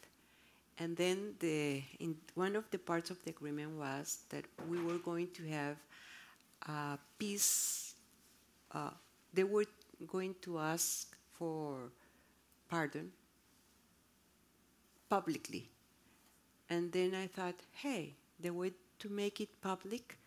and 0.79 0.97
then 0.97 1.35
the 1.41 1.83
in 1.99 2.17
one 2.35 2.55
of 2.55 2.71
the 2.71 2.79
parts 2.79 3.11
of 3.11 3.23
the 3.25 3.31
agreement 3.31 3.73
was 3.73 4.19
that 4.31 4.45
we 4.69 4.81
were 4.81 4.99
going 4.99 5.29
to 5.35 5.45
have 5.47 5.77
a 6.69 6.99
peace 7.19 7.95
uh, 8.73 8.91
they 9.33 9.45
were 9.45 9.65
going 10.07 10.35
to 10.43 10.59
ask 10.59 11.17
for 11.33 11.91
pardon 12.69 13.11
publicly. 15.09 15.69
And 16.69 16.91
then 16.91 17.15
I 17.15 17.27
thought, 17.29 17.55
hey, 17.73 18.15
the 18.41 18.51
way 18.51 18.73
to 18.99 19.09
make 19.09 19.41
it 19.41 19.61
public 19.61 20.19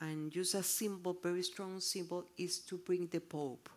and 0.00 0.34
use 0.34 0.54
a 0.54 0.62
symbol, 0.62 1.16
very 1.22 1.42
strong 1.42 1.80
symbol, 1.80 2.26
is 2.36 2.58
to 2.60 2.76
bring 2.78 3.06
the 3.06 3.20
Pope. 3.20 3.68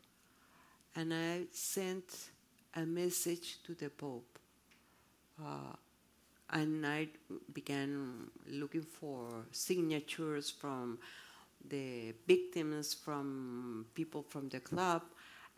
And 0.96 1.14
I 1.14 1.44
sent 1.52 2.30
a 2.76 2.86
message 2.86 3.62
to 3.64 3.74
the 3.74 3.90
Pope. 3.90 4.40
Uh, 5.40 5.76
and 6.50 6.86
I 6.86 7.10
began 7.54 8.30
looking 8.50 8.82
for 8.82 9.46
signatures 9.52 10.50
from 10.50 10.98
the 11.70 12.14
victims, 12.28 12.94
from 12.94 13.86
people 13.94 14.24
from 14.28 14.50
the 14.50 14.60
club, 14.60 15.04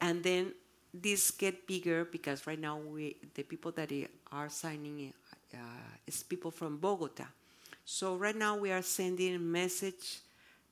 and 0.02 0.24
then 0.24 0.54
this 0.94 1.30
get 1.32 1.68
bigger 1.68 2.06
because 2.06 2.48
right 2.48 2.60
now 2.60 2.78
we 2.78 3.16
the 3.36 3.44
people 3.44 3.72
that 3.74 3.92
are 4.32 4.50
signing 4.50 5.14
uh, 5.54 5.98
is 6.08 6.24
people 6.24 6.52
from 6.52 6.78
Bogota. 6.78 7.26
So 7.86 8.16
right 8.16 8.36
now 8.36 8.58
we 8.58 8.72
are 8.72 8.82
sending 8.82 9.36
a 9.36 9.40
message 9.40 10.20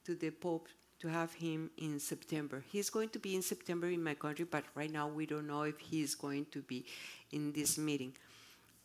to 0.06 0.16
the 0.16 0.30
Pope 0.32 0.68
to 1.00 1.08
have 1.08 1.34
him 1.34 1.70
in 1.78 2.00
September. 2.00 2.64
He's 2.72 2.90
going 2.90 3.10
to 3.10 3.20
be 3.20 3.36
in 3.36 3.42
September 3.42 3.88
in 3.88 4.04
my 4.04 4.16
country, 4.16 4.46
but 4.46 4.64
right 4.76 4.92
now 4.92 5.08
we 5.08 5.26
don't 5.26 5.48
know 5.48 5.64
if 5.64 5.80
he's 5.80 6.16
going 6.16 6.46
to 6.52 6.62
be 6.62 6.86
in 7.32 7.52
this 7.52 7.78
meeting 7.78 8.14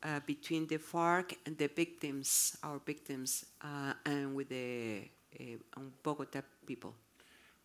uh, 0.02 0.20
between 0.26 0.66
the 0.66 0.78
FARC 0.78 1.36
and 1.46 1.56
the 1.56 1.68
victims, 1.68 2.56
our 2.62 2.80
victims, 2.84 3.46
uh, 3.62 3.94
and 4.04 4.34
with 4.34 4.48
the 4.48 5.02
uh, 5.40 5.80
Bogota 6.02 6.42
people. 6.66 6.94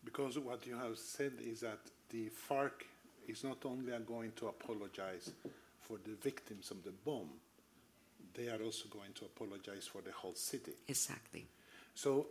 Because 0.04 0.38
what 0.38 0.66
you 0.66 0.76
have 0.76 0.96
said 0.96 1.32
is 1.44 1.60
that 1.60 1.80
the 2.10 2.30
FARC 2.48 2.86
is 3.26 3.44
not 3.44 3.58
only 3.64 3.92
going 4.06 4.32
to 4.36 4.48
apologize 4.48 5.30
for 5.80 5.98
the 6.04 6.14
victims 6.22 6.70
of 6.70 6.82
the 6.84 6.92
bomb, 7.04 7.28
they 8.38 8.48
are 8.48 8.62
also 8.62 8.86
going 8.88 9.12
to 9.14 9.24
apologize 9.24 9.86
for 9.92 10.00
the 10.00 10.12
whole 10.12 10.34
city. 10.34 10.72
Exactly. 10.86 11.44
So, 11.94 12.28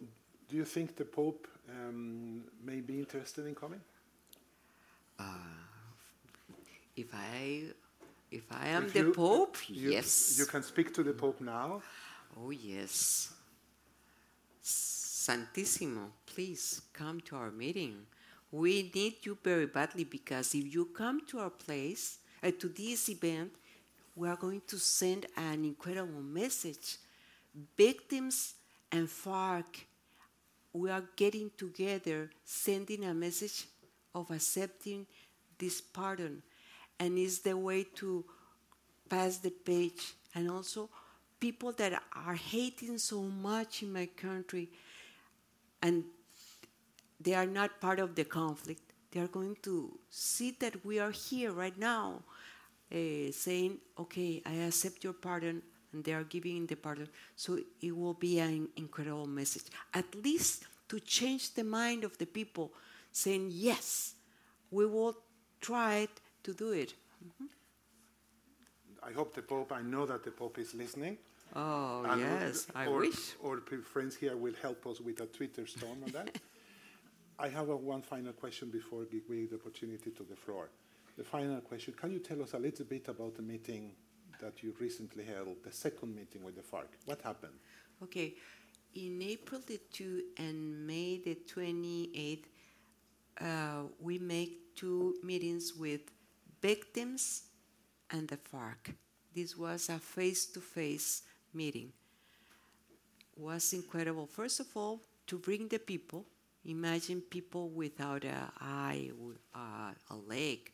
do 0.49 0.55
you 0.55 0.63
think 0.65 0.95
the 0.95 1.03
Pope 1.03 1.47
um, 1.69 2.43
may 2.63 2.79
be 2.79 2.97
interested 2.99 3.45
in 3.45 3.53
coming? 3.55 3.81
if 6.95 7.07
I 7.13 7.63
If 8.31 8.43
I 8.51 8.67
am 8.69 8.85
If 8.85 8.93
the 8.93 8.99
you- 8.99 9.13
Pope, 9.13 9.57
you- 9.69 9.91
yes. 9.91 10.37
You 10.39 10.45
can 10.45 10.63
speak 10.63 10.93
to 10.93 11.03
the 11.03 11.13
Pope 11.13 11.39
now. 11.41 11.81
Oh, 12.37 12.51
yes. 12.51 13.31
Santissimo, 14.63 16.11
please 16.25 16.81
come 16.93 17.21
to 17.21 17.35
our 17.35 17.51
meeting. 17.51 18.05
We 18.51 18.91
need 18.93 19.25
you 19.25 19.37
very 19.43 19.65
badly 19.67 20.03
because 20.05 20.55
if 20.55 20.73
you 20.73 20.85
come 20.85 21.21
to 21.27 21.39
our 21.39 21.49
place, 21.51 22.19
uh, 22.43 22.51
to 22.59 22.67
this 22.69 23.09
event, 23.09 23.51
we 24.17 24.27
are 24.27 24.35
going 24.35 24.61
to 24.67 24.79
send 24.79 25.27
an 25.37 25.63
incredible 25.63 26.21
message. 26.21 26.97
Victims 27.77 28.55
and 28.91 29.07
FARC, 29.07 29.85
we 30.73 30.89
are 30.89 31.03
getting 31.15 31.51
together, 31.55 32.31
sending 32.43 33.05
a 33.05 33.13
message 33.13 33.65
of 34.15 34.31
accepting 34.31 35.05
this 35.59 35.81
pardon. 35.81 36.41
And 36.99 37.17
it's 37.19 37.39
the 37.39 37.55
way 37.55 37.85
to 37.95 38.25
pass 39.07 39.37
the 39.37 39.51
page. 39.51 40.15
And 40.33 40.49
also, 40.49 40.89
people 41.39 41.71
that 41.73 42.01
are 42.15 42.33
hating 42.33 42.97
so 42.97 43.21
much 43.21 43.83
in 43.83 43.93
my 43.93 44.07
country 44.07 44.69
and 45.83 46.03
they 47.21 47.35
are 47.35 47.45
not 47.45 47.79
part 47.79 47.99
of 47.99 48.15
the 48.15 48.25
conflict, 48.25 48.81
they 49.11 49.19
are 49.19 49.27
going 49.27 49.57
to 49.61 49.95
see 50.09 50.55
that 50.59 50.83
we 50.83 50.97
are 50.97 51.11
here 51.11 51.51
right 51.51 51.77
now 51.77 52.23
uh, 52.93 53.31
saying, 53.31 53.77
okay, 53.99 54.41
I 54.45 54.53
accept 54.67 55.03
your 55.03 55.13
pardon, 55.13 55.61
and 55.93 56.03
they 56.03 56.13
are 56.13 56.23
giving 56.23 56.65
the 56.65 56.75
pardon. 56.75 57.07
So 57.35 57.59
it 57.81 57.95
will 57.95 58.13
be 58.13 58.39
an 58.39 58.69
incredible 58.75 59.27
message, 59.27 59.65
at 59.93 60.13
least 60.23 60.65
to 60.89 60.99
change 60.99 61.53
the 61.53 61.63
mind 61.63 62.03
of 62.03 62.17
the 62.17 62.25
people, 62.25 62.71
saying, 63.11 63.49
yes, 63.51 64.15
we 64.71 64.85
will 64.85 65.17
try 65.59 66.07
to 66.43 66.53
do 66.53 66.71
it. 66.71 66.93
I 69.03 69.11
hope 69.11 69.33
the 69.33 69.41
Pope, 69.41 69.71
I 69.71 69.81
know 69.81 70.05
that 70.05 70.23
the 70.23 70.31
Pope 70.31 70.59
is 70.59 70.73
listening. 70.73 71.17
Oh, 71.55 72.03
And 72.03 72.21
yes, 72.21 72.67
I 72.75 72.87
our, 72.87 72.99
wish. 72.99 73.35
Our 73.43 73.57
p- 73.61 73.77
friends 73.77 74.15
here 74.15 74.35
will 74.35 74.53
help 74.61 74.85
us 74.85 74.99
with 74.99 75.21
a 75.21 75.25
Twitter 75.27 75.65
storm 75.65 76.03
on 76.03 76.11
that. 76.11 76.37
I 77.39 77.47
have 77.49 77.69
a, 77.69 77.75
one 77.75 78.01
final 78.01 78.33
question 78.33 78.69
before 78.69 79.05
we 79.11 79.19
give 79.19 79.49
the 79.51 79.55
opportunity 79.55 80.11
to 80.11 80.23
the 80.23 80.35
floor. 80.35 80.69
The 81.17 81.23
final 81.23 81.59
question, 81.61 81.95
can 81.99 82.11
you 82.11 82.19
tell 82.19 82.41
us 82.43 82.53
a 82.53 82.59
little 82.59 82.85
bit 82.85 83.07
about 83.07 83.35
the 83.35 83.41
meeting 83.41 83.91
that 84.39 84.61
you 84.61 84.75
recently 84.79 85.23
held, 85.23 85.63
the 85.63 85.71
second 85.71 86.15
meeting 86.15 86.43
with 86.43 86.55
the 86.55 86.61
FARC? 86.61 86.89
What 87.05 87.21
happened? 87.21 87.53
Okay, 88.03 88.35
in 88.93 89.21
April 89.23 89.61
the 89.65 89.79
2 89.91 90.21
and 90.37 90.85
May 90.85 91.17
the 91.17 91.35
28th, 91.51 92.43
uh, 93.41 93.83
we 93.99 94.19
make 94.19 94.75
two 94.75 95.15
meetings 95.23 95.73
with 95.73 96.01
victims 96.61 97.43
and 98.11 98.27
the 98.27 98.37
FARC. 98.37 98.93
This 99.33 99.57
was 99.57 99.89
a 99.89 99.97
face-to-face 99.97 101.23
meeting. 101.53 101.91
Was 103.35 103.73
incredible. 103.73 104.27
First 104.27 104.59
of 104.59 104.67
all, 104.75 105.01
to 105.27 105.37
bring 105.37 105.67
the 105.67 105.79
people. 105.79 106.25
Imagine 106.65 107.21
people 107.21 107.69
without 107.69 108.23
a 108.23 108.51
eye, 108.59 109.09
w- 109.11 109.37
uh, 109.55 109.91
a 110.09 110.15
leg, 110.27 110.71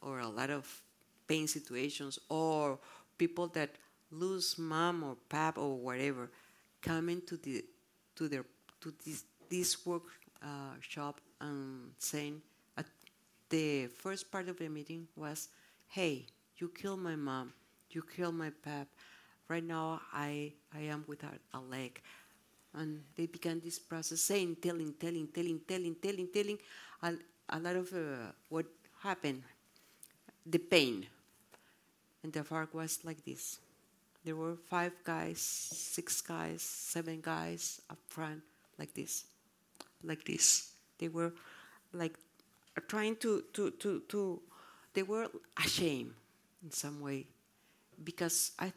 or 0.00 0.20
a 0.20 0.28
lot 0.28 0.50
of 0.50 0.82
pain 1.26 1.46
situations, 1.46 2.18
or 2.28 2.78
people 3.18 3.48
that 3.48 3.70
lose 4.10 4.58
mom 4.58 5.02
or 5.02 5.16
pap 5.28 5.58
or 5.58 5.76
whatever, 5.76 6.30
coming 6.80 7.20
to 7.22 7.36
the 7.36 7.64
to 8.14 8.28
their 8.28 8.44
to 8.80 8.92
this 9.04 9.24
this 9.48 9.86
work 9.86 10.04
uh, 10.42 10.74
and 11.40 11.92
saying 11.98 12.40
at 12.76 12.86
the 13.50 13.86
first 13.86 14.30
part 14.30 14.48
of 14.48 14.58
the 14.58 14.68
meeting 14.68 15.06
was, 15.16 15.48
"Hey, 15.88 16.26
you 16.58 16.68
killed 16.68 17.00
my 17.00 17.16
mom, 17.16 17.52
you 17.90 18.02
killed 18.02 18.34
my 18.34 18.50
pap. 18.50 18.88
Right 19.48 19.64
now, 19.64 20.00
I 20.12 20.52
I 20.74 20.80
am 20.80 21.04
without 21.06 21.38
a 21.54 21.60
leg." 21.60 22.00
And 22.74 23.02
they 23.16 23.26
began 23.26 23.60
this 23.60 23.78
process, 23.78 24.20
saying, 24.20 24.56
telling, 24.60 24.92
telling, 25.00 25.28
telling, 25.28 25.60
telling, 25.66 25.94
telling, 25.96 26.28
telling, 26.28 26.58
a, 27.02 27.14
a 27.48 27.58
lot 27.58 27.74
of 27.74 27.90
uh, 27.94 28.32
what 28.50 28.66
happened, 29.00 29.42
the 30.48 30.58
pain. 30.58 31.06
And 32.22 32.32
the 32.32 32.40
FARC 32.40 32.74
was 32.74 33.00
like 33.04 33.24
this. 33.24 33.58
There 34.24 34.34
were 34.34 34.56
five 34.56 34.92
guys, 35.04 35.40
six 35.40 36.20
guys, 36.20 36.62
seven 36.62 37.20
guys 37.20 37.80
up 37.90 37.98
front, 38.08 38.42
like 38.78 38.92
this, 38.94 39.24
like 40.02 40.24
this. 40.24 40.72
They 40.98 41.08
were 41.08 41.32
like 41.92 42.18
trying 42.88 43.16
to, 43.16 43.44
to, 43.52 43.70
to, 43.70 44.00
to 44.08 44.42
they 44.94 45.02
were 45.02 45.28
ashamed 45.62 46.14
in 46.64 46.70
some 46.70 47.00
way 47.00 47.26
because 48.02 48.52
I, 48.58 48.72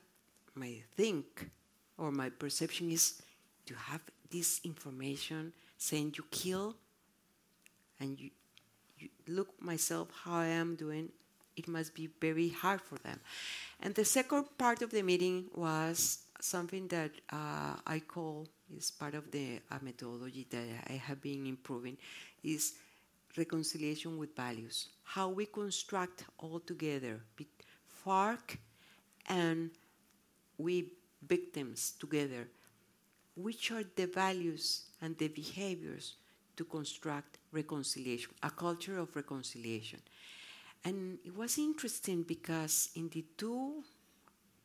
my 0.53 0.83
think 0.95 1.49
or 1.97 2.11
my 2.11 2.29
perception 2.29 2.91
is 2.91 3.21
to 3.65 3.73
have 3.73 4.01
this 4.29 4.61
information 4.63 5.53
saying 5.77 6.13
you 6.17 6.25
kill 6.29 6.75
and 7.99 8.19
you, 8.19 8.29
you 8.97 9.09
look 9.27 9.61
myself 9.61 10.09
how 10.23 10.35
I 10.35 10.47
am 10.47 10.75
doing, 10.75 11.09
it 11.59 11.67
must 11.67 11.93
be 11.93 12.09
very 12.19 12.49
hard 12.49 12.81
for 12.81 12.97
them. 13.07 13.19
And 13.81 13.93
the 13.93 14.05
second 14.05 14.45
part 14.57 14.81
of 14.81 14.89
the 14.91 15.03
meeting 15.03 15.45
was 15.55 16.19
something 16.41 16.87
that 16.87 17.11
uh, 17.31 17.75
I 17.85 17.99
call 17.99 18.47
is 18.75 18.91
part 18.91 19.15
of 19.15 19.31
the 19.31 19.59
uh, 19.71 19.77
methodology 19.81 20.47
that 20.49 20.67
I 20.89 20.93
have 20.93 21.21
been 21.21 21.45
improving 21.45 21.97
is 22.43 22.73
reconciliation 23.37 24.17
with 24.17 24.35
values. 24.35 24.87
How 25.03 25.29
we 25.29 25.45
construct 25.45 26.23
all 26.37 26.59
together, 26.59 27.21
FARC 28.03 28.57
and 29.27 29.71
we 30.57 30.91
victims 31.27 31.93
together, 31.99 32.47
which 33.35 33.71
are 33.71 33.83
the 33.95 34.07
values 34.07 34.83
and 35.01 35.17
the 35.17 35.27
behaviors 35.27 36.15
to 36.55 36.65
construct 36.65 37.37
reconciliation, 37.51 38.31
a 38.43 38.49
culture 38.49 38.97
of 38.97 39.15
reconciliation. 39.15 39.99
And 40.83 41.19
it 41.25 41.35
was 41.35 41.57
interesting 41.57 42.23
because 42.23 42.89
in 42.95 43.09
the 43.09 43.25
two 43.37 43.83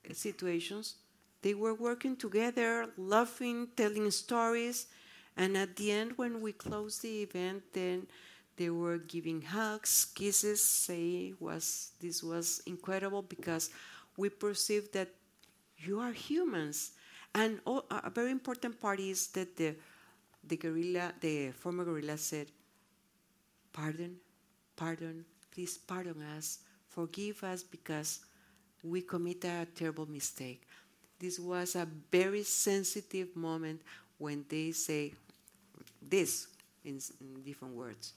uh, 0.08 0.14
situations, 0.14 0.96
they 1.42 1.54
were 1.54 1.74
working 1.74 2.16
together, 2.16 2.88
laughing, 2.96 3.68
telling 3.76 4.10
stories, 4.10 4.86
and 5.36 5.56
at 5.56 5.76
the 5.76 5.90
end, 5.92 6.12
when 6.16 6.40
we 6.40 6.52
closed 6.52 7.02
the 7.02 7.22
event, 7.22 7.62
then 7.72 8.06
they 8.56 8.70
were 8.70 8.98
giving 8.98 9.42
hugs, 9.42 10.06
kisses. 10.14 10.62
Say 10.64 11.34
was 11.40 11.92
this 12.00 12.22
was 12.22 12.62
incredible 12.66 13.22
because 13.22 13.70
we 14.16 14.28
perceived 14.30 14.92
that 14.94 15.08
you 15.78 16.00
are 16.00 16.12
humans, 16.12 16.92
and 17.34 17.60
oh, 17.66 17.84
a 17.90 18.10
very 18.10 18.30
important 18.30 18.80
part 18.80 19.00
is 19.00 19.28
that 19.28 19.56
the 19.56 19.74
the 20.46 20.56
guerrilla, 20.56 21.12
the 21.20 21.52
former 21.52 21.84
guerrilla 21.84 22.18
said, 22.18 22.48
"Pardon, 23.72 24.20
pardon, 24.76 25.26
please 25.54 25.78
pardon 25.78 26.22
us, 26.36 26.58
forgive 26.88 27.44
us 27.44 27.62
because 27.62 28.20
we 28.82 29.00
commit 29.02 29.44
a 29.44 29.66
terrible 29.74 30.06
mistake." 30.06 30.62
This 31.18 31.38
was 31.38 31.76
a 31.76 31.86
very 32.10 32.42
sensitive 32.42 33.34
moment 33.36 33.80
when 34.18 34.44
they 34.48 34.72
say 34.72 35.12
this 36.02 36.48
in, 36.84 37.00
in 37.20 37.42
different 37.42 37.74
words. 37.74 38.12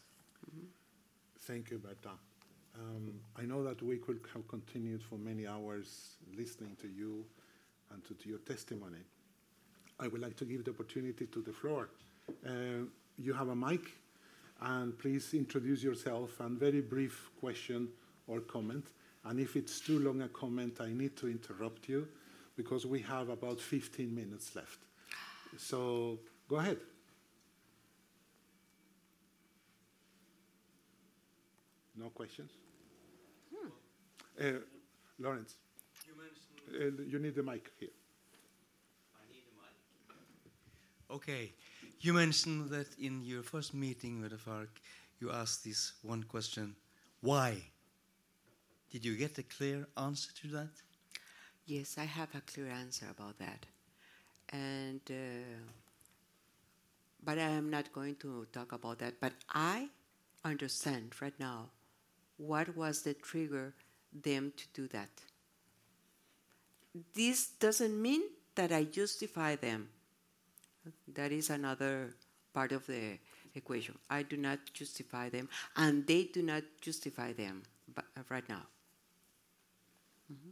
Thank 1.42 1.72
you, 1.72 1.78
Berta. 1.78 2.10
Um, 2.76 3.14
I 3.38 3.44
know 3.44 3.64
that 3.64 3.82
we 3.82 3.98
could 3.98 4.20
have 4.34 4.48
continued 4.48 5.02
for 5.02 5.16
many 5.16 5.48
hours 5.48 6.18
listening 6.38 6.76
to 6.82 6.88
you 6.88 7.24
and 7.92 8.04
to, 8.06 8.14
to 8.14 8.30
your 8.30 8.40
testimony. 8.40 9.00
I 10.00 10.08
would 10.08 10.22
like 10.22 10.36
to 10.38 10.46
give 10.46 10.66
the 10.66 10.72
opportunity 10.72 11.26
to 11.26 11.42
the 11.42 11.54
floor. 11.54 11.90
Uh, 12.46 12.86
you 13.18 13.34
have 13.34 13.48
a 13.48 13.56
mic, 13.56 13.82
and 14.62 14.98
please 14.98 15.34
introduce 15.34 15.84
yourself 15.84 16.40
and 16.40 16.60
very 16.60 16.82
brief 16.82 17.30
question 17.40 17.90
or 18.28 18.40
comment. 18.42 18.88
And 19.26 19.40
if 19.40 19.56
it's 19.56 19.80
too 19.80 20.00
long 20.00 20.22
a 20.22 20.28
comment, 20.30 20.80
I 20.82 20.90
need 20.90 21.16
to 21.18 21.28
interrupt 21.28 21.90
you 21.90 22.08
because 22.56 22.86
we 22.86 23.02
have 23.02 23.30
about 23.30 23.60
15 23.60 24.14
minutes 24.14 24.56
left. 24.56 24.80
So 25.58 26.20
go 26.48 26.58
ahead. 26.58 26.78
No 31.96 32.10
questions? 32.10 32.52
Uh, 34.40 34.60
Lawrence, 35.18 35.56
You 36.06 36.14
mentioned 36.16 37.00
uh, 37.00 37.10
you 37.10 37.18
need 37.18 37.34
the 37.34 37.42
mic 37.42 37.72
here. 37.80 37.90
I 39.16 39.26
need 39.34 39.42
a 39.50 39.56
mic. 39.58 41.16
Okay. 41.16 41.54
You 42.00 42.14
mentioned 42.14 42.70
that 42.72 42.88
in 43.00 43.22
your 43.24 43.44
first 43.44 43.74
meeting 43.74 44.22
with 44.22 44.32
the 44.32 44.38
FARC, 44.38 44.70
you 45.20 45.32
asked 45.32 45.64
this 45.64 45.94
one 46.02 46.24
question 46.24 46.76
why? 47.22 47.62
Did 48.92 49.06
you 49.06 49.16
get 49.16 49.38
a 49.38 49.44
clear 49.44 49.88
answer 49.98 50.32
to 50.42 50.48
that? 50.50 50.70
Yes, 51.66 51.98
I 51.98 52.06
have 52.06 52.34
a 52.36 52.42
clear 52.42 52.68
answer 52.70 53.08
about 53.10 53.38
that. 53.40 53.66
And 54.50 55.02
uh, 55.10 55.70
but 57.24 57.38
I 57.38 57.50
am 57.50 57.70
not 57.70 57.92
going 57.94 58.16
to 58.18 58.48
talk 58.52 58.72
about 58.72 59.00
that. 59.00 59.20
But 59.20 59.34
I 59.50 59.90
understand 60.46 61.14
right 61.22 61.38
now 61.40 61.70
what 62.38 62.76
was 62.76 63.02
the 63.04 63.14
trigger 63.14 63.74
them 64.14 64.54
to 64.58 64.66
do 64.74 64.88
that. 64.90 65.10
this 67.14 67.48
doesn't 67.60 68.02
mean 68.02 68.22
that 68.56 68.72
I 68.72 68.84
justify 68.86 69.56
them. 69.56 69.90
That 71.14 71.32
is 71.32 71.50
another 71.50 72.14
part 72.54 72.72
of 72.72 72.86
the 72.88 73.18
equation. 73.56 73.96
I 74.10 74.24
do 74.24 74.38
not 74.38 74.60
justify 74.74 75.30
them, 75.30 75.50
and 75.76 76.06
they 76.06 76.24
do 76.26 76.42
not 76.42 76.64
justify 76.82 77.34
them 77.34 77.64
but, 77.94 78.06
uh, 78.18 78.22
right 78.30 78.48
now. 78.48 78.64
Mm-hmm. 80.32 80.50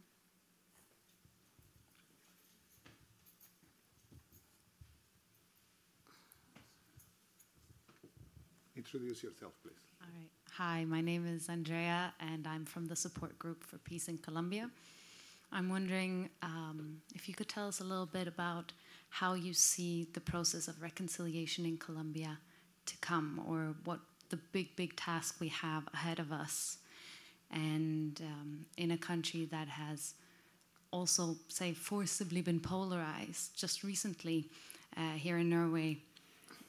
Introduce 8.78 9.24
yourself, 9.24 9.54
please. 9.64 9.74
All 10.02 10.10
right. 10.20 10.30
Hi, 10.58 10.86
my 10.86 11.02
name 11.02 11.26
is 11.26 11.50
Andrea, 11.50 12.14
and 12.20 12.46
I'm 12.46 12.66
from 12.66 12.88
the 12.88 12.96
support 12.96 13.38
group 13.40 13.64
for 13.64 13.78
peace 13.78 14.08
in 14.08 14.18
Colombia. 14.18 14.70
I'm 15.52 15.70
wondering 15.70 16.30
um, 16.44 17.02
if 17.14 17.28
you 17.30 17.34
could 17.34 17.48
tell 17.48 17.68
us 17.68 17.80
a 17.80 17.84
little 17.84 18.06
bit 18.06 18.28
about 18.28 18.74
how 19.20 19.34
you 19.34 19.54
see 19.54 20.08
the 20.12 20.20
process 20.20 20.68
of 20.68 20.82
reconciliation 20.82 21.66
in 21.66 21.78
Colombia 21.78 22.38
to 22.86 22.98
come, 22.98 23.42
or 23.48 23.74
what 23.86 24.00
the 24.30 24.36
big, 24.52 24.76
big 24.76 24.94
task 24.98 25.36
we 25.40 25.48
have 25.48 25.84
ahead 25.94 26.20
of 26.20 26.34
us, 26.34 26.80
and 27.50 28.22
um, 28.22 28.66
in 28.76 28.92
a 28.92 28.98
country 28.98 29.46
that 29.46 29.70
has 29.70 30.16
also, 30.92 31.38
say, 31.48 31.74
forcibly 31.74 32.42
been 32.42 32.60
polarized. 32.60 33.58
Just 33.58 33.84
recently, 33.86 34.50
uh, 34.98 35.12
here 35.12 35.38
in 35.38 35.50
Norway, 35.50 35.98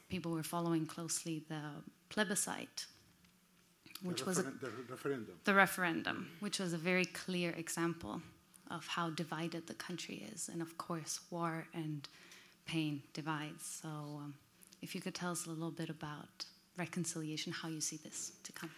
people 0.08 0.30
were 0.30 0.44
following 0.44 0.86
closely 0.86 1.42
the 1.48 1.62
plebiscite, 2.10 2.86
which 4.04 4.20
the 4.20 4.26
was 4.26 4.38
a, 4.38 4.42
the 4.42 4.70
referendum. 4.88 5.34
the 5.44 5.54
referendum, 5.54 6.28
which 6.38 6.60
was 6.60 6.72
a 6.72 6.78
very 6.78 7.06
clear 7.06 7.50
example 7.56 8.22
of 8.70 8.86
how 8.86 9.10
divided 9.10 9.66
the 9.66 9.74
country 9.74 10.24
is, 10.32 10.48
and 10.52 10.62
of 10.62 10.78
course, 10.78 11.18
war 11.30 11.66
and 11.74 12.08
pain 12.66 13.02
divides. 13.12 13.80
So, 13.82 13.88
um, 13.88 14.34
if 14.82 14.94
you 14.94 15.00
could 15.00 15.14
tell 15.14 15.32
us 15.32 15.46
a 15.46 15.50
little 15.50 15.70
bit 15.70 15.88
about 15.88 16.44
reconciliation, 16.76 17.52
how 17.52 17.68
you 17.68 17.80
see 17.80 17.96
this 17.96 18.32
to 18.42 18.52
come. 18.52 18.70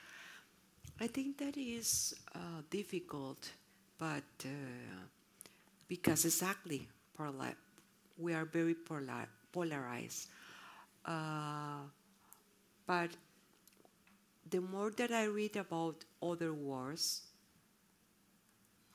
I 1.00 1.06
think 1.06 1.38
that 1.38 1.56
is 1.56 2.14
uh, 2.34 2.62
difficult, 2.70 3.50
but 3.98 4.22
uh, 4.44 4.48
because 5.88 6.24
exactly 6.24 6.88
we 8.16 8.34
are 8.34 8.44
very 8.44 8.74
polar 8.74 9.28
polarized. 9.52 10.28
Uh, 11.04 11.80
but 12.86 13.10
the 14.50 14.60
more 14.60 14.90
that 14.90 15.10
I 15.10 15.24
read 15.24 15.56
about 15.56 16.04
other 16.22 16.52
wars, 16.52 17.22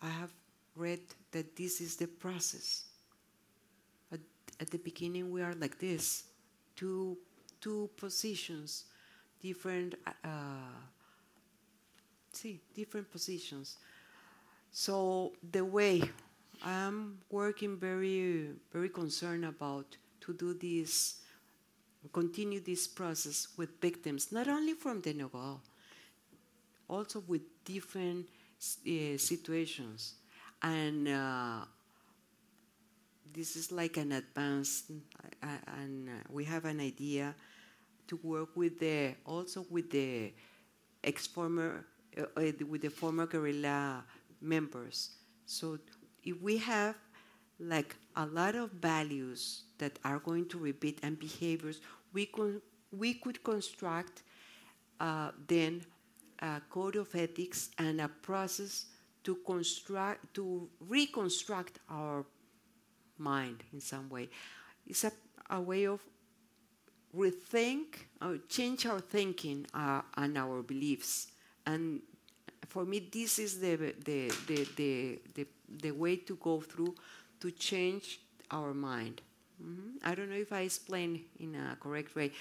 I 0.01 0.09
have 0.09 0.31
read 0.75 1.01
that 1.31 1.55
this 1.55 1.79
is 1.81 1.95
the 1.95 2.07
process. 2.07 2.85
At, 4.59 4.69
the 4.69 4.77
beginning, 4.77 5.31
we 5.31 5.41
are 5.41 5.53
like 5.53 5.79
this 5.79 6.23
two, 6.75 7.17
two 7.61 7.89
positions, 7.97 8.85
different, 9.41 9.95
uh, 10.23 10.79
see, 12.31 12.61
different 12.73 13.11
positions. 13.11 13.77
So 14.71 15.33
the 15.51 15.63
way 15.63 16.01
I'm 16.63 17.19
working 17.29 17.77
very, 17.77 18.49
very 18.71 18.89
concerned 18.89 19.45
about 19.45 19.97
to 20.21 20.33
do 20.33 20.53
this 20.53 21.19
continue 22.11 22.59
this 22.59 22.87
process 22.87 23.47
with 23.57 23.79
victims, 23.79 24.31
not 24.31 24.47
only 24.47 24.73
from 24.73 25.01
the 25.01 25.13
Nobel, 25.13 25.61
also 26.89 27.23
with 27.27 27.41
different 27.63 28.27
uh, 28.27 29.17
situations. 29.17 30.15
And 30.61 31.07
uh, 31.07 31.65
this 33.33 33.55
is 33.55 33.71
like 33.71 33.97
an 33.97 34.11
advanced, 34.11 34.91
uh, 35.41 35.47
and 35.79 36.09
we 36.29 36.43
have 36.43 36.65
an 36.65 36.79
idea 36.79 37.35
to 38.07 38.19
work 38.23 38.49
with 38.55 38.79
the, 38.79 39.15
also 39.25 39.65
with 39.69 39.89
the 39.89 40.33
ex-former, 41.03 41.85
uh, 42.17 42.23
uh, 42.37 42.51
with 42.69 42.81
the 42.81 42.89
former 42.89 43.25
guerrilla 43.25 44.03
members. 44.41 45.11
So 45.45 45.79
if 46.23 46.41
we 46.41 46.57
have 46.57 46.95
like 47.59 47.95
a 48.15 48.25
lot 48.25 48.55
of 48.55 48.71
values 48.71 49.63
that 49.77 49.97
are 50.03 50.19
going 50.19 50.47
to 50.49 50.57
repeat 50.57 50.99
and 51.03 51.17
behaviors, 51.19 51.81
we, 52.13 52.27
con- 52.27 52.61
we 52.91 53.15
could 53.15 53.43
construct 53.43 54.23
uh, 54.99 55.31
then 55.47 55.81
a 56.39 56.61
code 56.69 56.95
of 56.95 57.13
ethics 57.15 57.69
and 57.77 58.01
a 58.01 58.07
process 58.07 58.85
to 59.23 59.35
construct 59.45 60.33
to 60.33 60.67
reconstruct 60.81 61.79
our 61.89 62.25
mind 63.17 63.63
in 63.73 63.79
some 63.79 64.09
way. 64.09 64.29
It's 64.87 65.03
a, 65.03 65.11
a 65.49 65.61
way 65.61 65.85
of 65.85 66.01
rethink, 67.15 68.07
uh, 68.21 68.33
change 68.49 68.85
our 68.85 68.99
thinking 68.99 69.65
uh, 69.73 70.01
and 70.17 70.37
our 70.37 70.61
beliefs. 70.63 71.27
And 71.65 72.01
for 72.67 72.85
me, 72.85 73.07
this 73.11 73.39
is 73.39 73.59
the, 73.59 73.75
the, 73.75 74.31
the, 74.47 74.67
the, 74.75 75.19
the, 75.35 75.47
the 75.81 75.91
way 75.91 76.17
to 76.17 76.35
go 76.35 76.61
through 76.61 76.95
to 77.39 77.51
change 77.51 78.19
our 78.51 78.73
mind. 78.73 79.21
Mm-hmm. 79.63 79.97
I 80.03 80.15
don't 80.15 80.29
know 80.29 80.35
if 80.35 80.51
I 80.51 80.61
explained 80.61 81.21
in 81.39 81.55
a 81.55 81.77
correct 81.79 82.15
way. 82.15 82.31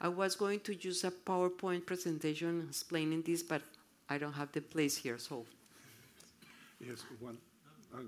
I 0.00 0.08
was 0.08 0.34
going 0.34 0.60
to 0.60 0.74
use 0.74 1.04
a 1.04 1.10
PowerPoint 1.10 1.84
presentation 1.84 2.66
explaining 2.68 3.22
this, 3.22 3.42
but 3.42 3.62
I 4.08 4.16
don't 4.18 4.32
have 4.32 4.50
the 4.52 4.60
place 4.60 4.96
here, 4.96 5.18
so. 5.18 5.44
Yes, 6.80 7.04
one. 7.20 7.36
Oh, 7.94 7.98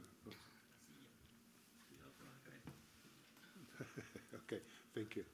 okay, 4.35 4.63
thank 4.95 5.17
you. 5.17 5.25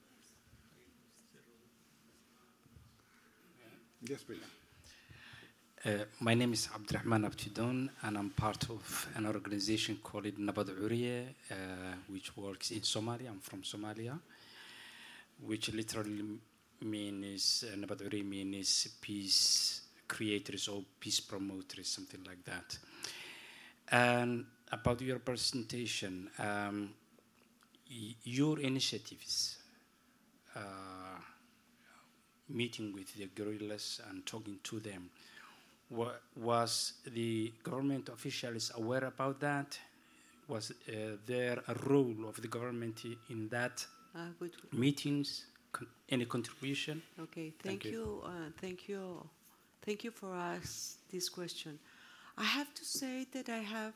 Yes, 4.03 4.23
please. 4.23 4.39
Uh, 5.85 6.05
my 6.21 6.35
name 6.35 6.53
is 6.53 6.69
Abdurrahman 6.75 7.25
Abtidon, 7.25 7.91
and 8.03 8.19
I'm 8.19 8.31
part 8.31 8.69
of 8.71 9.09
an 9.15 9.27
organization 9.27 9.99
called 10.03 10.25
Nabad 10.25 10.71
Uriye, 10.71 11.27
uh, 11.51 11.55
which 12.09 12.37
works 12.37 12.73
in 12.73 12.81
Somalia. 12.81 13.29
I'm 13.29 13.41
from 13.41 13.63
Somalia, 13.63 14.19
which 15.45 15.73
literally 15.73 16.25
means 16.83 17.65
uh, 17.67 17.77
Nabad 17.77 18.09
Uriye 18.09 18.25
means 18.25 18.89
peace 19.01 19.83
creators 20.07 20.69
or 20.69 20.83
peace 20.99 21.21
promoters, 21.21 21.89
something 21.89 22.25
like 22.25 22.45
that. 22.45 22.79
And 23.91 24.47
about 24.73 25.01
your 25.01 25.19
presentation, 25.21 26.31
um, 26.39 26.91
your 27.89 28.61
initiatives, 28.61 29.59
uh, 30.55 30.61
meeting 32.49 32.93
with 32.95 33.15
the 33.15 33.27
guerrillas 33.35 34.01
and 34.09 34.25
talking 34.27 34.59
to 34.65 34.81
them 34.81 35.11
was 35.91 36.95
the 37.07 37.53
government 37.63 38.09
officials 38.09 38.73
aware 38.77 39.05
about 39.05 39.41
that? 39.41 39.79
Was 40.49 40.71
uh, 40.71 41.17
there 41.27 41.63
a 41.69 41.75
role 41.87 42.27
of 42.27 42.41
the 42.41 42.49
government 42.49 43.05
in 43.31 43.49
that 43.49 43.87
uh, 44.15 44.29
meetings? 44.73 45.47
Con 45.73 45.87
any 46.09 46.25
contribution? 46.25 47.03
Okay, 47.21 47.53
thank, 47.63 47.83
thank 47.83 47.85
you. 47.85 47.91
you. 47.91 48.23
Uh, 48.25 48.51
thank 48.59 48.89
you. 48.89 49.29
Thank 49.83 50.05
you 50.05 50.11
for 50.11 50.35
us 50.35 50.97
this 51.11 51.29
question. 51.29 51.79
I 52.39 52.45
have 52.45 52.73
to 52.75 52.85
say 52.85 53.27
that 53.33 53.49
I 53.49 53.59
have, 53.59 53.93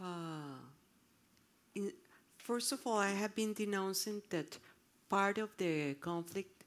uh, 0.00 0.58
in, 1.74 1.92
first 2.42 2.72
of 2.72 2.80
all, 2.86 2.98
I 2.98 3.10
have 3.10 3.34
been 3.34 3.52
denouncing 3.54 4.22
that 4.30 4.58
part 5.08 5.38
of 5.38 5.50
the 5.56 5.94
conflict 5.94 6.62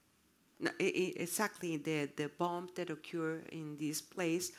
exactly 0.79 1.77
the, 1.77 2.09
the 2.15 2.29
bomb 2.37 2.69
that 2.75 2.89
occurred 2.89 3.43
in 3.51 3.77
this 3.77 4.01
place, 4.01 4.51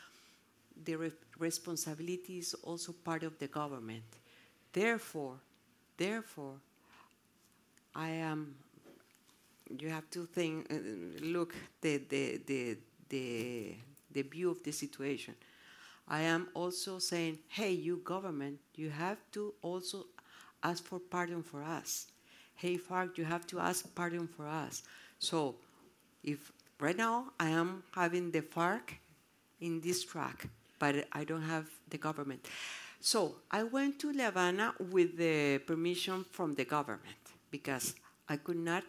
the 0.84 0.96
re 0.96 1.12
responsibility 1.38 2.38
is 2.38 2.54
also 2.62 2.92
part 2.92 3.22
of 3.22 3.38
the 3.38 3.46
government. 3.46 4.04
Therefore, 4.72 5.36
therefore, 5.96 6.54
I 7.94 8.10
am. 8.10 8.54
You 9.80 9.88
have 9.88 10.08
to 10.10 10.26
think, 10.26 10.70
uh, 10.70 10.76
look 11.24 11.54
the 11.80 11.98
the 12.08 12.40
the 12.46 12.78
the 13.08 13.74
the 14.12 14.22
view 14.22 14.50
of 14.50 14.62
the 14.62 14.72
situation. 14.72 15.34
I 16.08 16.22
am 16.22 16.48
also 16.54 16.98
saying, 17.00 17.38
hey, 17.48 17.72
you 17.72 17.98
government, 18.04 18.60
you 18.76 18.90
have 18.90 19.18
to 19.32 19.54
also 19.62 20.06
ask 20.62 20.84
for 20.84 20.98
pardon 20.98 21.42
for 21.42 21.62
us. 21.62 22.06
Hey, 22.54 22.78
FARC, 22.78 23.18
you 23.18 23.24
have 23.24 23.46
to 23.48 23.60
ask 23.60 23.94
pardon 23.94 24.26
for 24.26 24.46
us. 24.46 24.82
So 25.18 25.56
if 26.24 26.52
right 26.80 26.96
now 26.96 27.26
I 27.38 27.48
am 27.48 27.82
having 27.94 28.30
the 28.30 28.42
FARC 28.42 28.94
in 29.60 29.80
this 29.80 30.04
track, 30.04 30.48
but 30.78 31.06
I 31.12 31.24
don't 31.24 31.42
have 31.42 31.68
the 31.90 31.98
government. 31.98 32.46
So 33.00 33.36
I 33.50 33.62
went 33.62 33.98
to 34.00 34.12
La 34.12 34.26
Habana 34.26 34.74
with 34.90 35.16
the 35.16 35.58
permission 35.58 36.24
from 36.24 36.54
the 36.54 36.64
government 36.64 37.22
because 37.50 37.94
I 38.28 38.36
could 38.36 38.56
not 38.58 38.82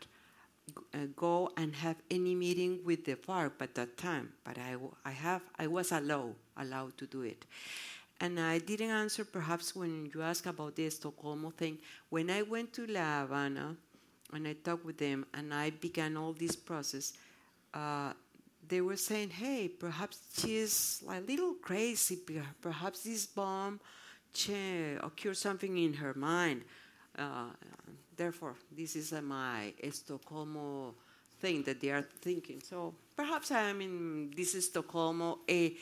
uh, 0.93 0.97
go 1.15 1.51
and 1.55 1.75
have 1.75 1.97
any 2.09 2.35
meeting 2.35 2.79
with 2.83 3.05
the 3.05 3.15
FARC 3.15 3.51
at 3.61 3.75
that 3.75 3.97
time. 3.97 4.33
But 4.43 4.57
I, 4.57 4.75
I 5.05 5.11
have 5.11 5.41
I 5.57 5.67
was 5.67 5.91
allowed 5.91 6.35
allowed 6.57 6.97
to 6.97 7.05
do 7.05 7.21
it, 7.21 7.45
and 8.19 8.39
I 8.39 8.57
didn't 8.59 8.89
answer 8.89 9.23
perhaps 9.23 9.75
when 9.75 10.09
you 10.13 10.21
asked 10.23 10.47
about 10.47 10.75
the 10.75 10.89
Stockholm 10.89 11.51
thing. 11.55 11.77
When 12.09 12.29
I 12.29 12.41
went 12.41 12.73
to 12.73 12.87
La 12.87 13.21
Habana 13.21 13.75
and 14.33 14.47
I 14.47 14.53
talked 14.53 14.85
with 14.85 14.97
them 14.97 15.25
and 15.33 15.53
I 15.53 15.69
began 15.69 16.17
all 16.17 16.33
this 16.33 16.55
process, 16.55 17.13
uh, 17.73 18.13
they 18.67 18.81
were 18.81 18.97
saying, 18.97 19.29
hey, 19.29 19.67
perhaps 19.67 20.19
she's 20.37 21.03
a 21.07 21.19
little 21.21 21.53
crazy. 21.53 22.17
Perhaps 22.59 23.03
this 23.03 23.25
bomb 23.27 23.79
occurred 25.01 25.37
something 25.37 25.77
in 25.77 25.93
her 25.93 26.13
mind. 26.13 26.63
Uh, 27.17 27.49
therefore, 28.15 28.55
this 28.75 28.95
is 28.95 29.13
uh, 29.13 29.21
my 29.21 29.73
Stockholm 29.91 30.95
thing 31.39 31.63
that 31.63 31.79
they 31.79 31.91
are 31.91 32.01
thinking. 32.01 32.61
So 32.61 32.95
perhaps 33.15 33.51
I 33.51 33.69
am 33.69 33.81
in 33.81 34.31
this 34.35 34.65
Stockholm 34.65 35.35
a 35.47 35.75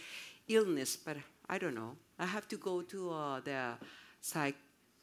illness, 0.48 0.98
but 0.98 1.18
I 1.50 1.58
don't 1.58 1.76
know. 1.76 1.96
I 2.18 2.26
have 2.26 2.48
to 2.48 2.58
go 2.58 2.82
to 2.82 3.12
uh, 3.12 3.40
the 3.42 3.74
psych- 4.22 4.56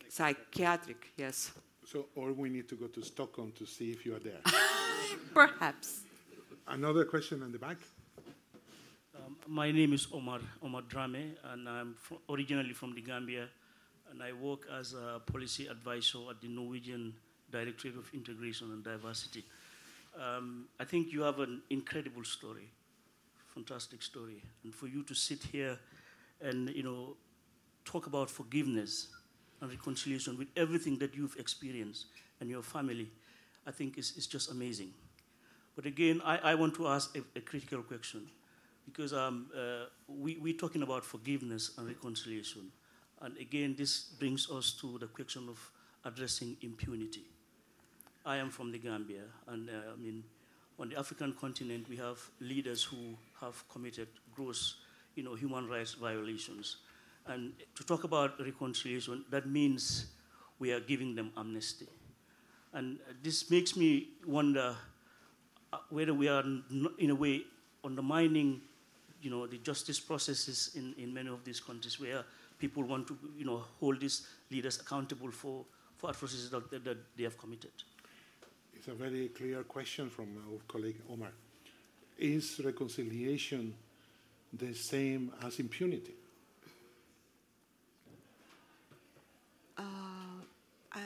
psychiatric, 0.08 1.08
yes. 1.16 1.52
So, 1.84 2.06
or 2.14 2.32
we 2.32 2.48
need 2.48 2.68
to 2.70 2.74
go 2.74 2.86
to 2.86 3.02
Stockholm 3.02 3.52
to 3.58 3.66
see 3.66 3.90
if 3.90 4.06
you 4.06 4.14
are 4.16 4.18
there. 4.18 4.40
Perhaps. 5.34 6.02
Another 6.66 7.04
question 7.04 7.42
in 7.42 7.52
the 7.52 7.58
back. 7.58 7.76
Um, 9.14 9.36
my 9.46 9.70
name 9.70 9.92
is 9.92 10.06
Omar 10.12 10.40
Omar 10.62 10.82
Drame, 10.88 11.34
and 11.52 11.68
I'm 11.68 11.94
from, 12.00 12.18
originally 12.30 12.72
from 12.72 12.94
the 12.94 13.02
Gambia, 13.02 13.48
and 14.10 14.22
I 14.22 14.32
work 14.32 14.66
as 14.78 14.94
a 14.94 15.20
policy 15.20 15.66
advisor 15.66 16.30
at 16.30 16.40
the 16.40 16.48
Norwegian 16.48 17.12
Directorate 17.50 17.96
of 17.96 18.08
Integration 18.14 18.70
and 18.72 18.82
Diversity. 18.82 19.44
Um, 20.18 20.66
I 20.80 20.84
think 20.84 21.12
you 21.12 21.22
have 21.22 21.40
an 21.40 21.60
incredible 21.68 22.24
story, 22.24 22.70
fantastic 23.54 24.02
story, 24.02 24.42
and 24.64 24.74
for 24.74 24.86
you 24.86 25.02
to 25.02 25.14
sit 25.14 25.42
here 25.52 25.78
and 26.42 26.70
you 26.70 26.82
know 26.82 27.16
talk 27.84 28.06
about 28.06 28.30
forgiveness 28.30 29.08
and 29.60 29.70
reconciliation 29.70 30.36
with 30.36 30.48
everything 30.56 30.98
that 30.98 31.14
you've 31.14 31.36
experienced 31.38 32.06
and 32.40 32.50
your 32.50 32.62
family, 32.62 33.08
I 33.66 33.70
think 33.70 33.98
is, 33.98 34.12
is 34.16 34.26
just 34.26 34.50
amazing. 34.50 34.92
But 35.76 35.86
again, 35.86 36.20
I, 36.24 36.38
I 36.38 36.54
want 36.54 36.74
to 36.74 36.88
ask 36.88 37.16
a, 37.16 37.22
a 37.38 37.40
critical 37.40 37.82
question 37.82 38.26
because 38.84 39.12
um, 39.12 39.46
uh, 39.56 39.84
we, 40.08 40.36
we're 40.38 40.56
talking 40.56 40.82
about 40.82 41.04
forgiveness 41.04 41.72
and 41.78 41.86
reconciliation. 41.86 42.70
And 43.20 43.36
again, 43.38 43.74
this 43.78 44.00
brings 44.18 44.50
us 44.50 44.72
to 44.80 44.98
the 44.98 45.06
question 45.06 45.48
of 45.48 45.58
addressing 46.04 46.56
impunity. 46.62 47.22
I 48.26 48.36
am 48.36 48.50
from 48.50 48.70
the 48.72 48.78
Gambia, 48.78 49.22
and 49.48 49.68
uh, 49.68 49.92
I 49.92 49.96
mean, 50.00 50.22
on 50.78 50.88
the 50.88 50.98
African 50.98 51.32
continent, 51.32 51.88
we 51.88 51.96
have 51.96 52.18
leaders 52.40 52.82
who 52.82 53.16
have 53.40 53.62
committed 53.68 54.08
gross, 54.34 54.76
you 55.14 55.22
know, 55.22 55.34
human 55.34 55.68
rights 55.68 55.94
violations. 55.94 56.76
And 57.26 57.52
to 57.76 57.84
talk 57.84 58.04
about 58.04 58.40
reconciliation, 58.40 59.24
that 59.30 59.46
means 59.46 60.06
we 60.58 60.72
are 60.72 60.80
giving 60.80 61.14
them 61.14 61.30
amnesty. 61.36 61.86
And 62.72 62.98
this 63.22 63.50
makes 63.50 63.76
me 63.76 64.08
wonder 64.26 64.74
uh, 65.72 65.78
whether 65.90 66.14
we 66.14 66.28
are, 66.28 66.44
in 66.98 67.10
a 67.10 67.14
way, 67.14 67.42
undermining, 67.84 68.60
you 69.20 69.30
know, 69.30 69.46
the 69.46 69.58
justice 69.58 70.00
processes 70.00 70.70
in, 70.74 70.94
in 70.98 71.12
many 71.12 71.28
of 71.28 71.44
these 71.44 71.60
countries 71.60 72.00
where 72.00 72.24
people 72.58 72.82
want 72.82 73.06
to, 73.08 73.18
you 73.36 73.44
know, 73.44 73.62
hold 73.80 74.00
these 74.00 74.26
leaders 74.50 74.80
accountable 74.80 75.30
for, 75.30 75.64
for 75.96 76.10
atrocities 76.10 76.50
that, 76.50 76.84
that 76.84 76.96
they 77.16 77.24
have 77.24 77.36
committed. 77.36 77.70
It's 78.74 78.88
a 78.88 78.94
very 78.94 79.28
clear 79.28 79.62
question 79.62 80.10
from 80.10 80.28
our 80.48 80.58
colleague 80.66 81.00
Omar. 81.10 81.30
Is 82.18 82.60
reconciliation 82.64 83.74
the 84.52 84.74
same 84.74 85.32
as 85.42 85.58
impunity? 85.58 86.14
Uh, 89.76 89.82
I, 90.92 91.00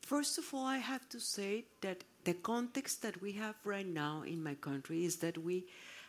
first 0.00 0.38
of 0.38 0.44
all, 0.52 0.64
I 0.64 0.78
have 0.78 1.08
to 1.10 1.20
say 1.20 1.64
that 1.82 2.04
the 2.24 2.34
context 2.34 3.02
that 3.02 3.20
we 3.20 3.32
have 3.32 3.54
right 3.64 3.86
now 3.86 4.22
in 4.26 4.42
my 4.42 4.54
country 4.54 5.04
is 5.04 5.16
that 5.16 5.38
we 5.38 5.64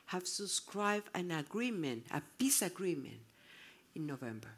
have 0.08 0.28
subscribed 0.28 1.10
an 1.16 1.32
agreement, 1.32 2.06
a 2.12 2.22
peace 2.38 2.62
agreement, 2.62 3.20
in 3.96 4.06
November. 4.06 4.50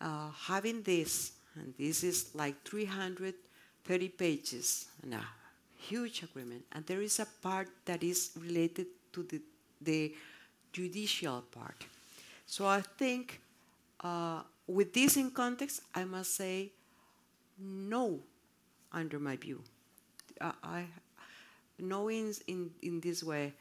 Uh, 0.00 0.30
having 0.46 0.82
this, 0.82 1.32
and 1.54 1.74
this 1.78 2.04
is 2.04 2.34
like 2.34 2.62
330 2.64 4.08
pages, 4.10 4.86
and 5.02 5.14
a 5.14 5.24
huge 5.76 6.22
agreement, 6.22 6.64
and 6.72 6.86
there 6.86 7.02
is 7.02 7.18
a 7.18 7.26
part 7.42 7.68
that 7.84 8.02
is 8.02 8.30
related 8.40 8.86
to 9.12 9.22
the, 9.24 9.40
the 9.84 10.14
judicial 10.72 11.42
part. 11.50 11.84
So 12.46 12.66
I 12.66 12.80
think 12.80 13.40
uh, 14.00 14.42
with 14.66 14.92
this 14.92 15.16
in 15.16 15.30
context, 15.30 15.82
I 15.94 16.04
must 16.04 16.34
say 16.34 16.72
no, 17.58 18.20
under 18.92 19.18
my 19.18 19.36
view. 19.36 19.62
Uh, 20.40 20.52
I 20.62 20.86
knowing 21.78 22.34
in, 22.46 22.70
in 22.82 23.00
this 23.00 23.22
way, 23.22 23.52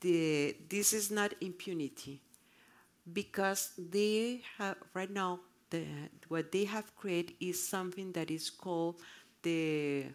the, 0.00 0.56
this 0.68 0.92
is 0.92 1.10
not 1.10 1.32
impunity 1.40 2.20
because 3.12 3.72
they 3.76 4.40
have 4.58 4.76
right 4.94 5.10
now 5.10 5.40
the, 5.70 5.84
what 6.28 6.50
they 6.52 6.64
have 6.64 6.94
created 6.96 7.34
is 7.40 7.66
something 7.66 8.12
that 8.12 8.30
is 8.30 8.50
called 8.50 8.96
the 9.42 10.06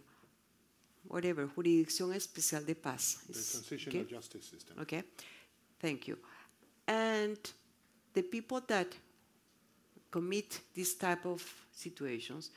whatever 1.08 1.48
jurisdicción 1.48 2.14
especial 2.14 2.64
de 2.66 2.76
paz. 2.76 3.20
The 3.28 3.34
transitional 3.34 4.02
okay? 4.02 4.16
justice 4.16 4.46
system. 4.46 4.78
Okay, 4.82 5.04
thank 5.80 6.08
you. 6.08 6.18
And 6.88 7.38
the 8.14 8.22
people 8.22 8.62
that 8.68 8.88
commit 10.12 10.62
this 10.74 10.96
type 10.96 11.26
of 11.26 11.44
situations, 11.72 12.52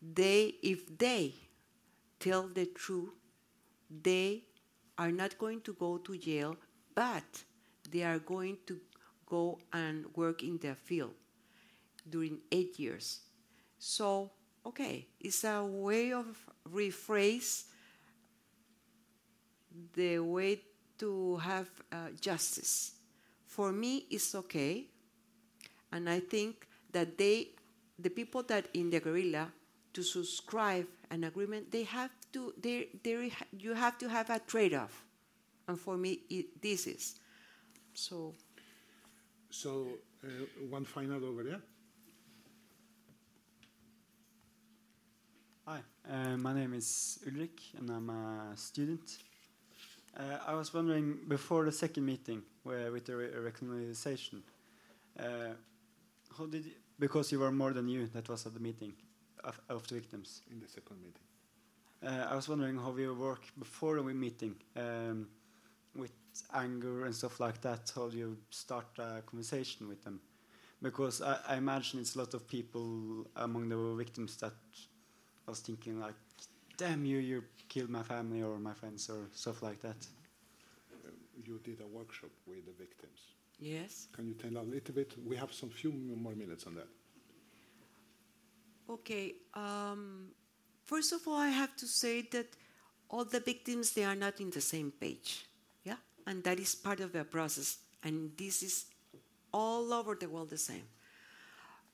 they 0.00 0.54
if 0.62 0.98
they 0.98 1.34
tell 2.18 2.48
the 2.48 2.66
truth, 2.66 3.10
they 4.02 4.42
are 4.98 5.10
not 5.10 5.38
going 5.38 5.60
to 5.62 5.72
go 5.74 5.98
to 5.98 6.16
jail, 6.16 6.56
but 6.94 7.44
they 7.90 8.02
are 8.02 8.18
going 8.18 8.58
to 8.66 8.80
go 9.26 9.58
and 9.72 10.06
work 10.14 10.42
in 10.42 10.58
their 10.58 10.74
field 10.74 11.14
during 12.08 12.38
eight 12.50 12.78
years. 12.78 13.20
So, 13.78 14.30
okay, 14.66 15.06
it's 15.20 15.44
a 15.44 15.64
way 15.64 16.12
of 16.12 16.26
rephrase 16.70 17.64
the 19.94 20.18
way 20.18 20.60
to 21.02 21.36
have 21.42 21.66
uh, 21.90 22.14
justice. 22.20 22.94
For 23.46 23.72
me, 23.72 24.06
it's 24.08 24.34
okay, 24.34 24.86
and 25.90 26.08
I 26.08 26.20
think 26.20 26.66
that 26.92 27.18
they, 27.18 27.48
the 27.98 28.10
people 28.10 28.44
that 28.44 28.68
in 28.72 28.88
the 28.88 29.00
guerrilla, 29.00 29.50
to 29.92 30.02
subscribe 30.02 30.86
an 31.10 31.24
agreement, 31.24 31.70
they 31.70 31.82
have 31.82 32.10
to, 32.32 32.54
they, 32.56 32.88
they, 33.02 33.32
you 33.58 33.74
have 33.74 33.98
to 33.98 34.08
have 34.08 34.30
a 34.30 34.38
trade-off, 34.38 35.04
and 35.66 35.78
for 35.78 35.96
me, 35.98 36.20
it, 36.30 36.62
this 36.62 36.86
is. 36.86 37.18
So. 37.94 38.34
So 39.50 39.88
uh, 40.24 40.28
one 40.70 40.84
final 40.84 41.24
over 41.24 41.42
there. 41.42 41.60
Hi, 45.66 45.80
uh, 46.08 46.36
my 46.38 46.54
name 46.54 46.74
is 46.74 47.18
Ulrik, 47.26 47.58
and 47.76 47.90
I'm 47.90 48.08
a 48.08 48.56
student. 48.56 49.18
Uh, 50.16 50.38
I 50.46 50.54
was 50.54 50.74
wondering 50.74 51.20
before 51.26 51.64
the 51.64 51.72
second 51.72 52.04
meeting 52.04 52.42
where, 52.64 52.92
with 52.92 53.06
the 53.06 53.16
re 53.16 53.28
reconciliation, 53.38 54.42
uh, 55.18 55.54
how 56.36 56.46
did 56.46 56.66
you, 56.66 56.72
because 56.98 57.32
you 57.32 57.40
were 57.40 57.50
more 57.50 57.72
than 57.72 57.88
you 57.88 58.06
that 58.08 58.28
was 58.28 58.46
at 58.46 58.54
the 58.54 58.60
meeting 58.60 58.92
of, 59.42 59.60
of 59.68 59.86
the 59.88 59.94
victims 59.94 60.42
in 60.50 60.60
the 60.60 60.68
second 60.68 60.98
meeting. 61.02 61.22
Uh, 62.04 62.30
I 62.30 62.36
was 62.36 62.48
wondering 62.48 62.76
how 62.76 62.94
you 62.96 63.14
work 63.14 63.42
before 63.58 63.96
the 63.96 64.02
meeting 64.02 64.56
um, 64.76 65.28
with 65.96 66.12
anger 66.52 67.04
and 67.06 67.14
stuff 67.14 67.40
like 67.40 67.60
that. 67.62 67.90
How 67.94 68.08
do 68.08 68.16
you 68.16 68.36
start 68.50 68.86
a 68.98 69.22
conversation 69.22 69.88
with 69.88 70.02
them? 70.04 70.20
Because 70.82 71.22
I, 71.22 71.38
I 71.48 71.56
imagine 71.56 72.00
it's 72.00 72.16
a 72.16 72.18
lot 72.18 72.34
of 72.34 72.46
people 72.48 73.26
among 73.36 73.68
the 73.68 73.94
victims 73.94 74.36
that 74.38 74.54
was 75.46 75.60
thinking 75.60 76.00
like, 76.00 76.14
"Damn 76.76 77.04
you! 77.04 77.18
You 77.18 77.44
killed 77.72 77.90
my 77.90 78.02
family 78.02 78.42
or 78.42 78.58
my 78.58 78.74
friends 78.74 79.10
or 79.10 79.20
stuff 79.32 79.62
like 79.62 79.80
that." 79.86 80.00
Uh, 80.92 81.10
you 81.46 81.54
did 81.68 81.78
a 81.80 81.88
workshop 81.98 82.30
with 82.46 82.64
the 82.68 82.76
victims. 82.84 83.20
Yes. 83.58 84.08
Can 84.12 84.26
you 84.26 84.34
tell 84.34 84.56
a 84.60 84.66
little 84.74 84.94
bit? 84.94 85.14
We 85.24 85.36
have 85.36 85.52
some 85.52 85.70
few 85.70 85.92
more 85.92 86.34
minutes 86.34 86.66
on 86.66 86.74
that. 86.74 86.88
Okay. 88.88 89.34
Um, 89.54 90.32
first 90.84 91.12
of 91.12 91.20
all, 91.26 91.38
I 91.48 91.48
have 91.48 91.74
to 91.76 91.86
say 91.86 92.22
that 92.32 92.48
all 93.08 93.24
the 93.24 93.40
victims 93.40 93.92
they 93.92 94.04
are 94.04 94.16
not 94.16 94.40
in 94.40 94.50
the 94.50 94.60
same 94.60 94.90
page. 94.90 95.46
Yeah, 95.84 96.00
and 96.26 96.42
that 96.44 96.58
is 96.58 96.74
part 96.74 97.00
of 97.00 97.12
the 97.12 97.24
process. 97.24 97.78
And 98.02 98.32
this 98.36 98.62
is 98.62 98.86
all 99.52 99.92
over 99.92 100.14
the 100.14 100.28
world 100.28 100.50
the 100.50 100.58
same. 100.58 100.88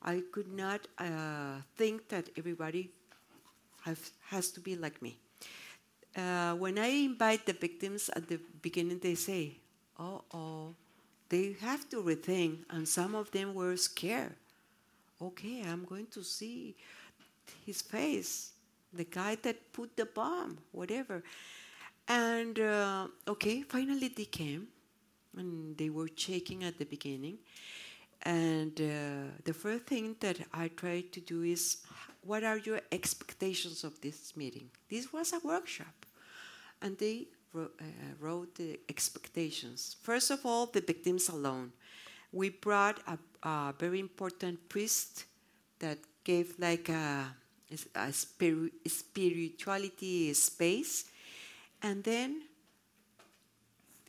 I 0.03 0.23
could 0.33 0.51
not 0.53 0.87
uh, 0.99 1.61
think 1.77 2.09
that 2.09 2.31
everybody 2.39 2.91
have, 3.85 4.01
has 4.31 4.51
to 4.53 4.61
be 4.61 4.77
like 4.77 5.03
me. 5.03 5.19
Uh, 6.19 6.55
when 6.55 6.79
I 6.79 6.89
invite 6.89 7.47
the 7.47 7.53
victims 7.53 8.11
at 8.11 8.27
the 8.27 8.41
beginning, 8.61 8.99
they 8.99 9.15
say, 9.15 9.57
"Oh, 9.99 10.23
oh, 10.35 10.75
they 11.29 11.55
have 11.61 11.89
to 11.91 12.03
rethink, 12.03 12.65
and 12.71 12.89
some 12.89 13.15
of 13.15 13.31
them 13.31 13.55
were 13.55 13.77
scared. 13.77 14.35
Okay, 15.21 15.63
I'm 15.63 15.85
going 15.85 16.07
to 16.13 16.25
see 16.25 16.75
his 17.67 17.83
face, 17.83 18.53
the 18.93 19.05
guy 19.05 19.37
that 19.43 19.73
put 19.73 19.97
the 19.97 20.07
bomb, 20.07 20.59
whatever. 20.73 21.23
And 22.07 22.59
uh, 22.59 23.09
okay, 23.27 23.63
finally 23.63 24.09
they 24.09 24.25
came, 24.25 24.69
and 25.37 25.77
they 25.77 25.91
were 25.91 26.09
shaking 26.17 26.65
at 26.65 26.79
the 26.79 26.87
beginning. 26.87 27.39
And 28.23 28.81
uh, 28.81 29.31
the 29.45 29.53
first 29.53 29.85
thing 29.85 30.17
that 30.21 30.39
I 30.53 30.69
tried 30.69 31.13
to 31.13 31.21
do 31.21 31.43
is, 31.43 31.79
what 32.23 32.43
are 32.45 32.59
your 32.59 32.81
expectations 32.91 33.85
of 33.85 34.01
this 34.01 34.37
meeting? 34.37 34.71
This 34.89 35.13
was 35.13 35.33
a 35.33 35.41
workshop, 35.45 35.98
and 36.83 36.97
they 36.99 37.29
wrote, 37.53 37.81
uh, 37.81 38.45
the 38.55 38.79
expectations. 38.89 39.97
First 40.03 40.31
of 40.31 40.45
all, 40.45 40.67
the 40.67 40.81
victims 40.81 41.29
alone. 41.29 41.73
We 42.33 42.51
brought 42.51 43.01
a, 43.07 43.19
a 43.47 43.75
very 43.79 44.01
important 44.01 44.69
priest 44.69 45.25
that 45.79 45.99
gave 46.25 46.55
like 46.59 46.89
a, 46.89 47.35
a 47.95 48.09
spiri- 48.11 48.71
spirituality 48.87 50.33
space, 50.35 51.07
and 51.83 52.05
then 52.05 52.43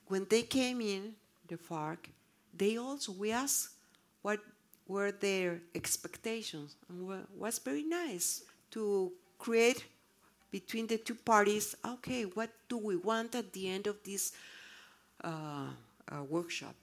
when 0.08 0.26
they 0.30 0.42
came 0.42 0.82
in 0.82 1.14
the 1.48 1.58
FARC, 1.58 2.10
they 2.54 2.78
also 2.78 3.12
we 3.14 3.32
asked 3.32 3.70
what 4.22 4.40
were 4.88 5.12
their 5.12 5.62
expectations, 5.76 6.76
and 6.90 7.08
was 7.38 7.60
very 7.60 7.84
nice 7.84 8.44
to 8.72 9.14
create 9.38 9.86
between 10.52 10.88
the 10.88 10.98
two 10.98 11.16
parties. 11.16 11.76
Okay, 11.86 12.24
what 12.24 12.50
do 12.68 12.78
we 12.78 12.96
want 12.96 13.36
at 13.36 13.52
the 13.54 13.70
end 13.70 13.88
of 13.88 13.98
this 14.04 14.34
uh, 15.24 15.68
uh, 16.12 16.24
workshop? 16.24 16.76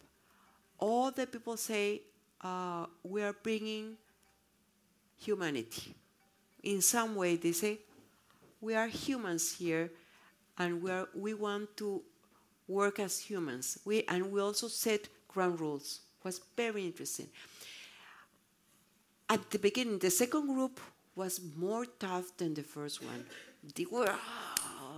All 0.78 1.10
the 1.10 1.26
people 1.26 1.56
say 1.56 2.02
uh, 2.42 2.86
we 3.02 3.22
are 3.22 3.32
bringing 3.32 3.96
humanity. 5.16 5.94
In 6.62 6.82
some 6.82 7.14
way, 7.14 7.36
they 7.36 7.52
say 7.52 7.78
we 8.60 8.74
are 8.74 8.88
humans 8.88 9.56
here, 9.56 9.90
and 10.58 10.82
we 10.82 10.90
are 10.90 11.08
we 11.14 11.34
want 11.34 11.76
to 11.78 12.02
work 12.68 12.98
as 12.98 13.18
humans. 13.18 13.78
We 13.84 14.04
and 14.08 14.30
we 14.30 14.40
also 14.40 14.68
set 14.68 15.08
ground 15.28 15.60
rules. 15.60 16.00
Was 16.24 16.40
very 16.56 16.84
interesting. 16.84 17.28
At 19.28 19.48
the 19.50 19.58
beginning, 19.58 19.98
the 20.00 20.10
second 20.10 20.46
group 20.48 20.80
was 21.14 21.40
more 21.56 21.86
tough 21.86 22.36
than 22.36 22.54
the 22.54 22.62
first 22.62 23.02
one. 23.02 23.24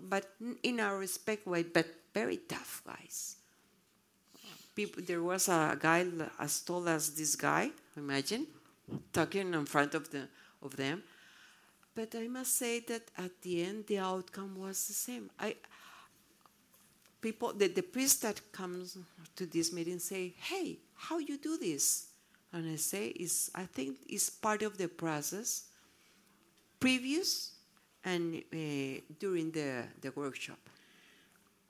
But 0.08 0.30
in 0.62 0.80
a 0.80 0.94
respect 0.96 1.46
way, 1.46 1.62
but 1.64 1.86
very 2.14 2.36
tough 2.36 2.82
guys. 2.86 3.36
People, 4.74 5.02
there 5.04 5.22
was 5.22 5.48
a 5.48 5.76
guy 5.78 6.06
as 6.38 6.60
tall 6.60 6.88
as 6.88 7.10
this 7.14 7.34
guy. 7.34 7.70
Imagine 7.96 8.46
talking 9.12 9.52
in 9.52 9.66
front 9.66 9.94
of 9.94 10.10
the 10.10 10.28
of 10.62 10.76
them. 10.76 11.02
But 11.94 12.14
I 12.14 12.28
must 12.28 12.56
say 12.56 12.80
that 12.80 13.10
at 13.16 13.42
the 13.42 13.64
end, 13.64 13.86
the 13.86 13.98
outcome 13.98 14.56
was 14.56 14.86
the 14.86 14.94
same. 14.94 15.30
I 15.38 15.56
people 17.20 17.52
the, 17.52 17.68
the 17.68 17.82
priest 17.82 18.22
that 18.22 18.40
comes 18.52 18.96
to 19.36 19.46
this 19.46 19.72
meeting 19.72 19.98
say 19.98 20.34
hey 20.38 20.78
how 20.94 21.18
you 21.18 21.36
do 21.36 21.58
this 21.58 22.08
and 22.52 22.70
i 22.70 22.76
say 22.76 23.08
is 23.08 23.50
i 23.54 23.64
think 23.64 23.96
it's 24.08 24.30
part 24.30 24.62
of 24.62 24.78
the 24.78 24.88
process 24.88 25.64
previous 26.78 27.52
and 28.04 28.36
uh, 28.36 29.00
during 29.18 29.50
the, 29.50 29.84
the 30.00 30.10
workshop 30.14 30.58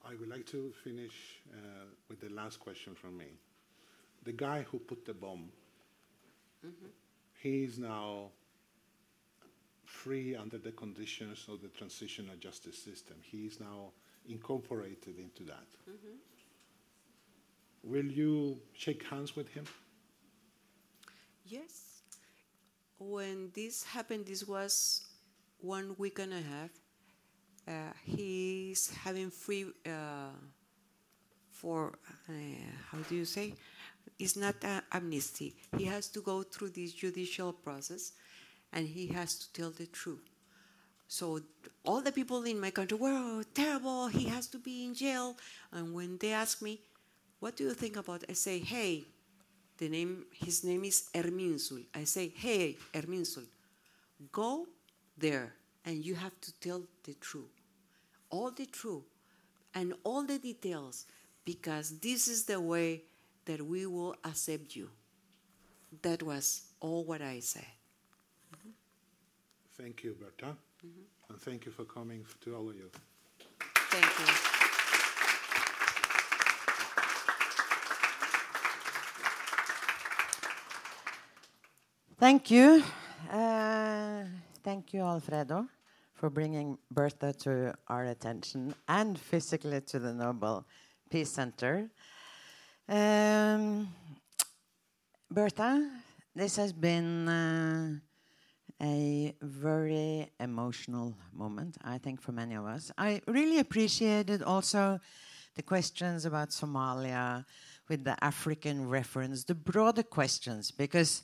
i 0.07 0.15
would 0.15 0.29
like 0.29 0.47
to 0.47 0.73
finish 0.85 1.41
uh, 1.53 1.85
with 2.09 2.21
the 2.21 2.29
last 2.31 2.61
question 2.61 2.95
from 2.95 3.17
me 3.17 3.27
the 4.25 4.33
guy 4.33 4.65
who 4.71 4.79
put 4.79 5.05
the 5.05 5.15
bomb 5.15 5.51
mm-hmm. 6.65 6.87
he 7.41 7.65
is 7.65 7.79
now 7.79 8.31
free 9.85 10.37
under 10.37 10.59
the 10.59 10.73
conditions 10.73 11.47
of 11.49 11.63
the 11.63 11.69
transitional 11.69 12.37
justice 12.37 12.79
system 12.79 13.17
he 13.23 13.47
is 13.47 13.59
now 13.61 13.93
incorporated 14.29 15.19
into 15.19 15.43
that. 15.45 15.67
Mm-hmm. 15.89 16.17
Will 17.83 18.07
you 18.07 18.59
shake 18.75 19.05
hands 19.05 19.35
with 19.35 19.49
him? 19.49 19.65
Yes. 21.47 22.03
When 22.99 23.51
this 23.55 23.85
happened, 23.85 24.27
this 24.27 24.47
was 24.47 25.07
one 25.61 25.95
week 25.99 26.19
and 26.19 26.33
a 26.33 26.41
half. 26.41 26.71
Uh, 27.67 27.93
he's 28.05 28.95
having 29.05 29.31
free 29.31 29.67
uh, 29.87 30.31
for 31.51 31.99
uh, 32.29 32.33
how 32.91 32.99
do 33.09 33.17
you 33.17 33.25
say? 33.25 33.55
It's 34.19 34.37
not 34.37 34.55
amnesty. 34.91 35.55
He 35.77 35.85
has 35.85 36.09
to 36.09 36.21
go 36.21 36.43
through 36.43 36.71
this 36.71 36.93
judicial 36.93 37.53
process, 37.53 38.13
and 38.73 38.87
he 38.87 39.07
has 39.09 39.39
to 39.39 39.53
tell 39.53 39.71
the 39.71 39.87
truth. 39.87 40.25
So 41.09 41.41
all 41.85 42.01
the 42.01 42.13
people 42.13 42.43
in 42.45 42.61
my 42.61 42.71
country 42.71 42.97
were 42.97 43.43
terrible. 43.55 44.09
He 44.09 44.25
has 44.27 44.47
to 44.49 44.59
be 44.59 44.85
in 44.85 44.95
jail. 44.95 45.37
And 45.73 45.95
when 45.95 46.19
they 46.19 46.33
ask 46.33 46.63
me, 46.63 46.81
"What 47.41 47.57
do 47.57 47.65
you 47.65 47.75
think 47.75 47.97
about?" 47.97 48.25
I 48.29 48.35
say, 48.35 48.59
"Hey, 48.59 49.07
the 49.79 49.89
name 49.89 50.27
his 50.33 50.65
name 50.65 50.85
is 50.85 51.09
Herminsul." 51.15 51.85
I 51.95 52.05
say, 52.05 52.29
"Hey, 52.29 52.77
Herminsul, 52.95 53.45
go 54.33 54.67
there, 55.19 55.55
and 55.85 56.05
you 56.05 56.15
have 56.15 56.41
to 56.41 56.53
tell 56.61 56.83
the 57.05 57.15
truth, 57.15 57.51
all 58.31 58.51
the 58.51 58.67
truth, 58.67 59.05
and 59.75 59.95
all 60.05 60.25
the 60.25 60.39
details, 60.39 61.07
because 61.45 61.99
this 62.01 62.29
is 62.29 62.45
the 62.45 62.61
way 62.61 63.03
that 63.45 63.61
we 63.63 63.87
will 63.87 64.15
accept 64.25 64.77
you." 64.77 64.91
That 66.03 66.23
was 66.23 66.63
all 66.81 67.05
what 67.05 67.23
I 67.23 67.41
said. 67.41 67.73
Mm-hmm. 68.55 68.71
Thank 69.77 70.05
you, 70.05 70.15
Berta. 70.21 70.57
Mm-hmm. 70.87 71.31
And 71.31 71.41
thank 71.41 71.67
you 71.67 71.73
for 71.73 71.85
coming 71.85 72.25
to 72.43 72.55
all 72.55 72.69
of 72.69 72.77
you. 72.77 72.91
Thank 73.91 74.19
you. 74.19 74.35
Thank 82.19 82.51
you. 82.51 82.83
Uh, 83.31 84.25
thank 84.69 84.93
you, 84.93 85.01
Alfredo, 85.01 85.67
for 86.13 86.29
bringing 86.29 86.77
Berta 86.91 87.33
to 87.33 87.73
our 87.89 88.05
attention 88.05 88.75
and 88.87 89.19
physically 89.19 89.81
to 89.81 89.99
the 89.99 90.13
Nobel 90.13 90.67
Peace 91.09 91.31
Center. 91.31 91.89
Um, 92.87 93.89
Berta, 95.31 95.89
this 96.35 96.57
has 96.57 96.75
been 96.75 97.29
uh, 97.31 97.95
a 98.83 99.35
very 99.41 100.31
emotional 100.39 101.15
moment, 101.33 101.79
I 101.83 101.97
think, 101.97 102.21
for 102.21 102.33
many 102.33 102.55
of 102.55 102.67
us. 102.67 102.93
I 102.99 103.23
really 103.27 103.61
appreciated 103.61 104.43
also 104.43 105.01
the 105.55 105.63
questions 105.63 106.27
about 106.27 106.51
Somalia 106.51 107.47
with 107.89 108.05
the 108.05 108.23
African 108.23 108.87
reference, 108.91 109.45
the 109.45 109.55
broader 109.55 110.03
questions, 110.03 110.71
because 110.71 111.23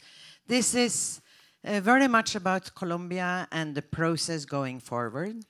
this 0.48 0.74
is 0.74 1.20
uh, 1.64 1.80
very 1.80 2.08
much 2.08 2.34
about 2.34 2.74
Colombia 2.74 3.48
and 3.50 3.74
the 3.74 3.82
process 3.82 4.44
going 4.44 4.80
forward. 4.80 5.44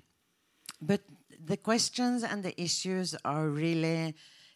But 0.81 1.03
the 1.45 1.57
questions 1.57 2.23
and 2.23 2.43
the 2.43 2.61
issues 2.61 3.15
are 3.25 3.49
really 3.49 4.15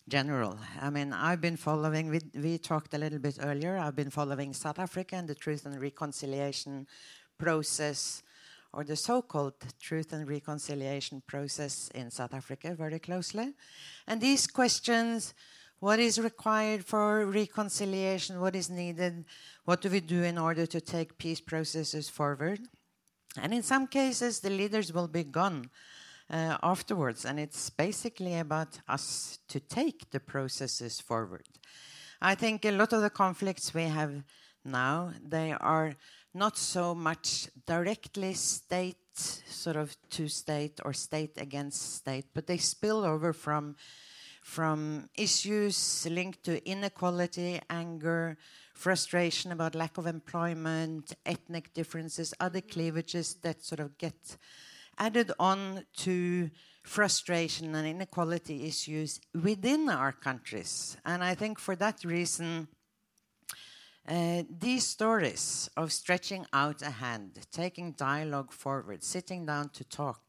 general. 0.08 0.58
I 0.80 0.90
mean, 0.90 1.12
I've 1.12 1.40
been 1.40 1.56
following, 1.56 2.08
we, 2.08 2.20
we 2.34 2.58
talked 2.58 2.94
a 2.94 2.98
little 2.98 3.18
bit 3.18 3.38
earlier, 3.40 3.76
I've 3.76 3.96
been 3.96 4.10
following 4.10 4.54
South 4.54 4.78
Africa 4.78 5.16
and 5.16 5.28
the 5.28 5.34
Truth 5.34 5.66
and 5.66 5.80
Reconciliation 5.80 6.86
process 7.38 8.22
or 8.72 8.84
the 8.84 8.96
so-called 8.96 9.54
truth 9.80 10.12
and 10.12 10.28
reconciliation 10.28 11.22
process 11.26 11.90
in 11.94 12.10
South 12.10 12.34
Africa 12.34 12.74
very 12.74 12.98
closely. 12.98 13.54
And 14.06 14.20
these 14.20 14.46
questions, 14.46 15.34
what 15.80 16.00
is 16.00 16.18
required 16.18 16.84
for 16.84 17.26
reconciliation, 17.26 18.40
what 18.40 18.56
is 18.56 18.68
needed, 18.68 19.24
what 19.64 19.80
do 19.80 19.90
we 19.90 20.00
do 20.00 20.22
in 20.22 20.38
order 20.38 20.66
to 20.66 20.80
take 20.80 21.18
peace 21.18 21.40
processes 21.40 22.08
forward? 22.08 22.60
And 23.40 23.54
in 23.54 23.62
some 23.62 23.86
cases, 23.86 24.40
the 24.40 24.50
leaders 24.50 24.92
will 24.92 25.08
be 25.08 25.24
gone 25.24 25.70
uh, 26.30 26.58
afterwards, 26.62 27.24
and 27.24 27.38
it's 27.38 27.70
basically 27.70 28.38
about 28.38 28.80
us 28.88 29.38
to 29.48 29.60
take 29.60 30.10
the 30.10 30.20
processes 30.20 31.00
forward. 31.00 31.46
I 32.20 32.34
think 32.34 32.64
a 32.64 32.72
lot 32.72 32.92
of 32.92 33.02
the 33.02 33.10
conflicts 33.10 33.72
we 33.72 33.84
have 33.84 34.24
now, 34.64 35.12
they 35.22 35.52
are 35.52 35.94
not 36.34 36.58
so 36.58 36.94
much 36.94 37.48
directly 37.66 38.34
state 38.34 38.96
sort 39.14 39.76
of 39.76 39.96
to 40.10 40.28
state 40.28 40.80
or 40.84 40.92
state 40.92 41.32
against 41.38 41.96
state, 41.96 42.26
but 42.34 42.46
they 42.46 42.58
spill 42.58 43.04
over 43.04 43.32
from 43.32 43.76
from 44.48 45.10
issues 45.14 46.06
linked 46.10 46.42
to 46.42 46.66
inequality, 46.66 47.60
anger, 47.68 48.38
frustration 48.72 49.52
about 49.52 49.74
lack 49.74 49.98
of 49.98 50.06
employment, 50.06 51.12
ethnic 51.26 51.74
differences, 51.74 52.32
other 52.40 52.62
cleavages 52.62 53.34
that 53.42 53.62
sort 53.62 53.78
of 53.78 53.98
get 53.98 54.38
added 54.96 55.30
on 55.38 55.84
to 55.94 56.50
frustration 56.82 57.74
and 57.74 57.86
inequality 57.86 58.66
issues 58.66 59.20
within 59.34 59.90
our 59.90 60.12
countries. 60.12 60.96
And 61.04 61.22
I 61.22 61.34
think 61.34 61.58
for 61.58 61.76
that 61.76 62.02
reason, 62.02 62.68
uh, 64.08 64.44
these 64.48 64.86
stories 64.86 65.68
of 65.76 65.92
stretching 65.92 66.46
out 66.54 66.80
a 66.80 66.90
hand, 66.90 67.46
taking 67.52 67.92
dialogue 67.92 68.50
forward, 68.50 69.04
sitting 69.04 69.44
down 69.44 69.68
to 69.74 69.84
talk, 69.84 70.22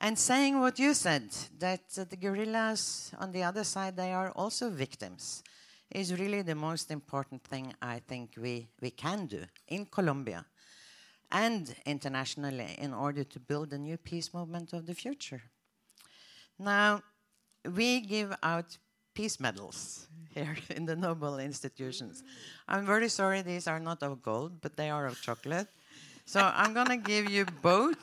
and 0.00 0.18
saying 0.18 0.58
what 0.58 0.78
you 0.78 0.94
said 0.94 1.24
that 1.58 1.88
the 1.90 2.16
guerrillas 2.16 3.12
on 3.18 3.32
the 3.32 3.42
other 3.42 3.64
side 3.64 3.96
they 3.96 4.12
are 4.12 4.30
also 4.32 4.70
victims 4.70 5.42
is 5.90 6.18
really 6.18 6.42
the 6.42 6.54
most 6.54 6.90
important 6.90 7.42
thing 7.44 7.74
I 7.82 8.00
think 8.06 8.30
we, 8.40 8.68
we 8.80 8.90
can 8.90 9.26
do 9.26 9.44
in 9.68 9.86
Colombia 9.86 10.46
and 11.32 11.74
internationally 11.84 12.76
in 12.78 12.94
order 12.94 13.24
to 13.24 13.40
build 13.40 13.72
a 13.72 13.78
new 13.78 13.96
peace 13.96 14.32
movement 14.32 14.72
of 14.72 14.86
the 14.86 14.94
future. 14.94 15.42
Now, 16.58 17.02
we 17.64 18.00
give 18.00 18.34
out 18.42 18.76
peace 19.14 19.40
medals 19.40 20.06
here 20.34 20.56
in 20.70 20.86
the 20.86 20.96
Nobel 20.96 21.38
institutions. 21.38 22.22
I'm 22.68 22.86
very 22.86 23.08
sorry 23.08 23.42
these 23.42 23.66
are 23.66 23.80
not 23.80 24.02
of 24.02 24.22
gold, 24.22 24.60
but 24.60 24.76
they 24.76 24.90
are 24.90 25.06
of 25.06 25.20
chocolate. 25.20 25.68
So 26.24 26.40
I'm 26.40 26.72
going 26.72 26.88
to 26.88 26.96
give 26.96 27.28
you 27.30 27.44
both 27.62 27.98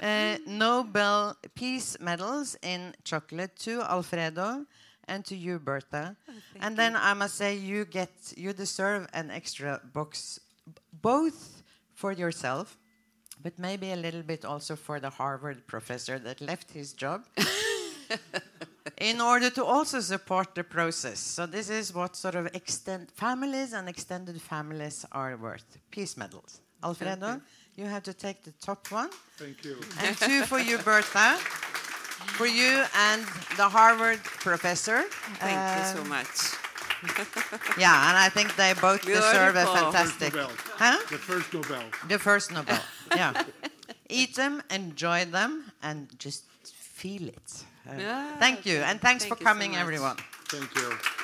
uh, 0.00 0.36
Nobel 0.46 1.36
Peace 1.54 1.96
medals 2.00 2.56
in 2.62 2.94
chocolate 3.04 3.56
to 3.60 3.82
Alfredo 3.82 4.66
and 5.08 5.24
to 5.24 5.36
you, 5.36 5.58
Bertha. 5.58 6.16
Oh, 6.28 6.32
and 6.60 6.76
then 6.76 6.96
I 6.96 7.14
must 7.14 7.36
say 7.36 7.56
you 7.56 7.84
get 7.84 8.10
you 8.36 8.52
deserve 8.52 9.08
an 9.12 9.30
extra 9.30 9.80
box, 9.92 10.40
both 10.92 11.62
for 11.94 12.12
yourself, 12.12 12.76
but 13.42 13.58
maybe 13.58 13.92
a 13.92 13.96
little 13.96 14.22
bit 14.22 14.44
also 14.44 14.76
for 14.76 15.00
the 15.00 15.10
Harvard 15.10 15.66
professor 15.66 16.18
that 16.18 16.40
left 16.40 16.70
his 16.72 16.92
job. 16.92 17.24
in 18.98 19.20
order 19.20 19.50
to 19.50 19.64
also 19.64 20.00
support 20.00 20.54
the 20.54 20.64
process. 20.64 21.18
So 21.18 21.46
this 21.46 21.70
is 21.70 21.94
what 21.94 22.16
sort 22.16 22.34
of 22.34 22.46
extend 22.54 23.10
families 23.10 23.72
and 23.72 23.88
extended 23.88 24.40
families 24.40 25.04
are 25.12 25.36
worth. 25.36 25.78
Peace 25.90 26.16
medals. 26.16 26.60
Alfredo, 26.82 27.40
you 27.76 27.84
have 27.86 28.02
to 28.04 28.12
take 28.14 28.42
the 28.42 28.52
top 28.60 28.90
one. 28.90 29.10
Thank 29.36 29.64
you. 29.64 29.76
And 30.00 30.16
two 30.16 30.42
for 30.42 30.58
you, 30.58 30.78
Bertha. 30.78 31.36
For 32.38 32.46
you 32.46 32.82
and 32.96 33.22
the 33.56 33.68
Harvard 33.68 34.22
professor. 34.24 35.02
Thank 35.38 35.60
you 35.78 35.84
so 35.94 36.00
Um, 36.02 36.08
much. 36.08 36.36
Yeah, 37.78 38.08
and 38.08 38.16
I 38.18 38.30
think 38.30 38.56
they 38.56 38.72
both 38.80 39.02
deserve 39.02 39.54
a 39.54 39.64
Beautiful. 39.64 39.92
fantastic. 39.92 40.34
Nobel. 40.34 40.50
Huh? 40.78 40.96
The 41.10 41.18
first 41.18 41.52
Nobel. 41.54 41.82
The 42.08 42.18
first 42.18 42.50
Nobel. 42.52 42.80
Yeah. 43.14 43.32
Eat 44.08 44.34
them, 44.34 44.62
enjoy 44.70 45.26
them, 45.26 45.70
and 45.82 46.08
just 46.18 46.44
feel 46.64 47.28
it. 47.28 47.64
Uh, 47.88 47.92
Yeah, 47.98 48.36
thank 48.38 48.64
you, 48.66 48.78
and 48.78 49.00
thanks 49.00 49.24
thank 49.24 49.34
for 49.36 49.38
you 49.40 49.44
so 49.46 49.52
coming, 49.52 49.76
everyone. 49.76 50.16
Thank 50.48 50.74
you. 50.74 51.15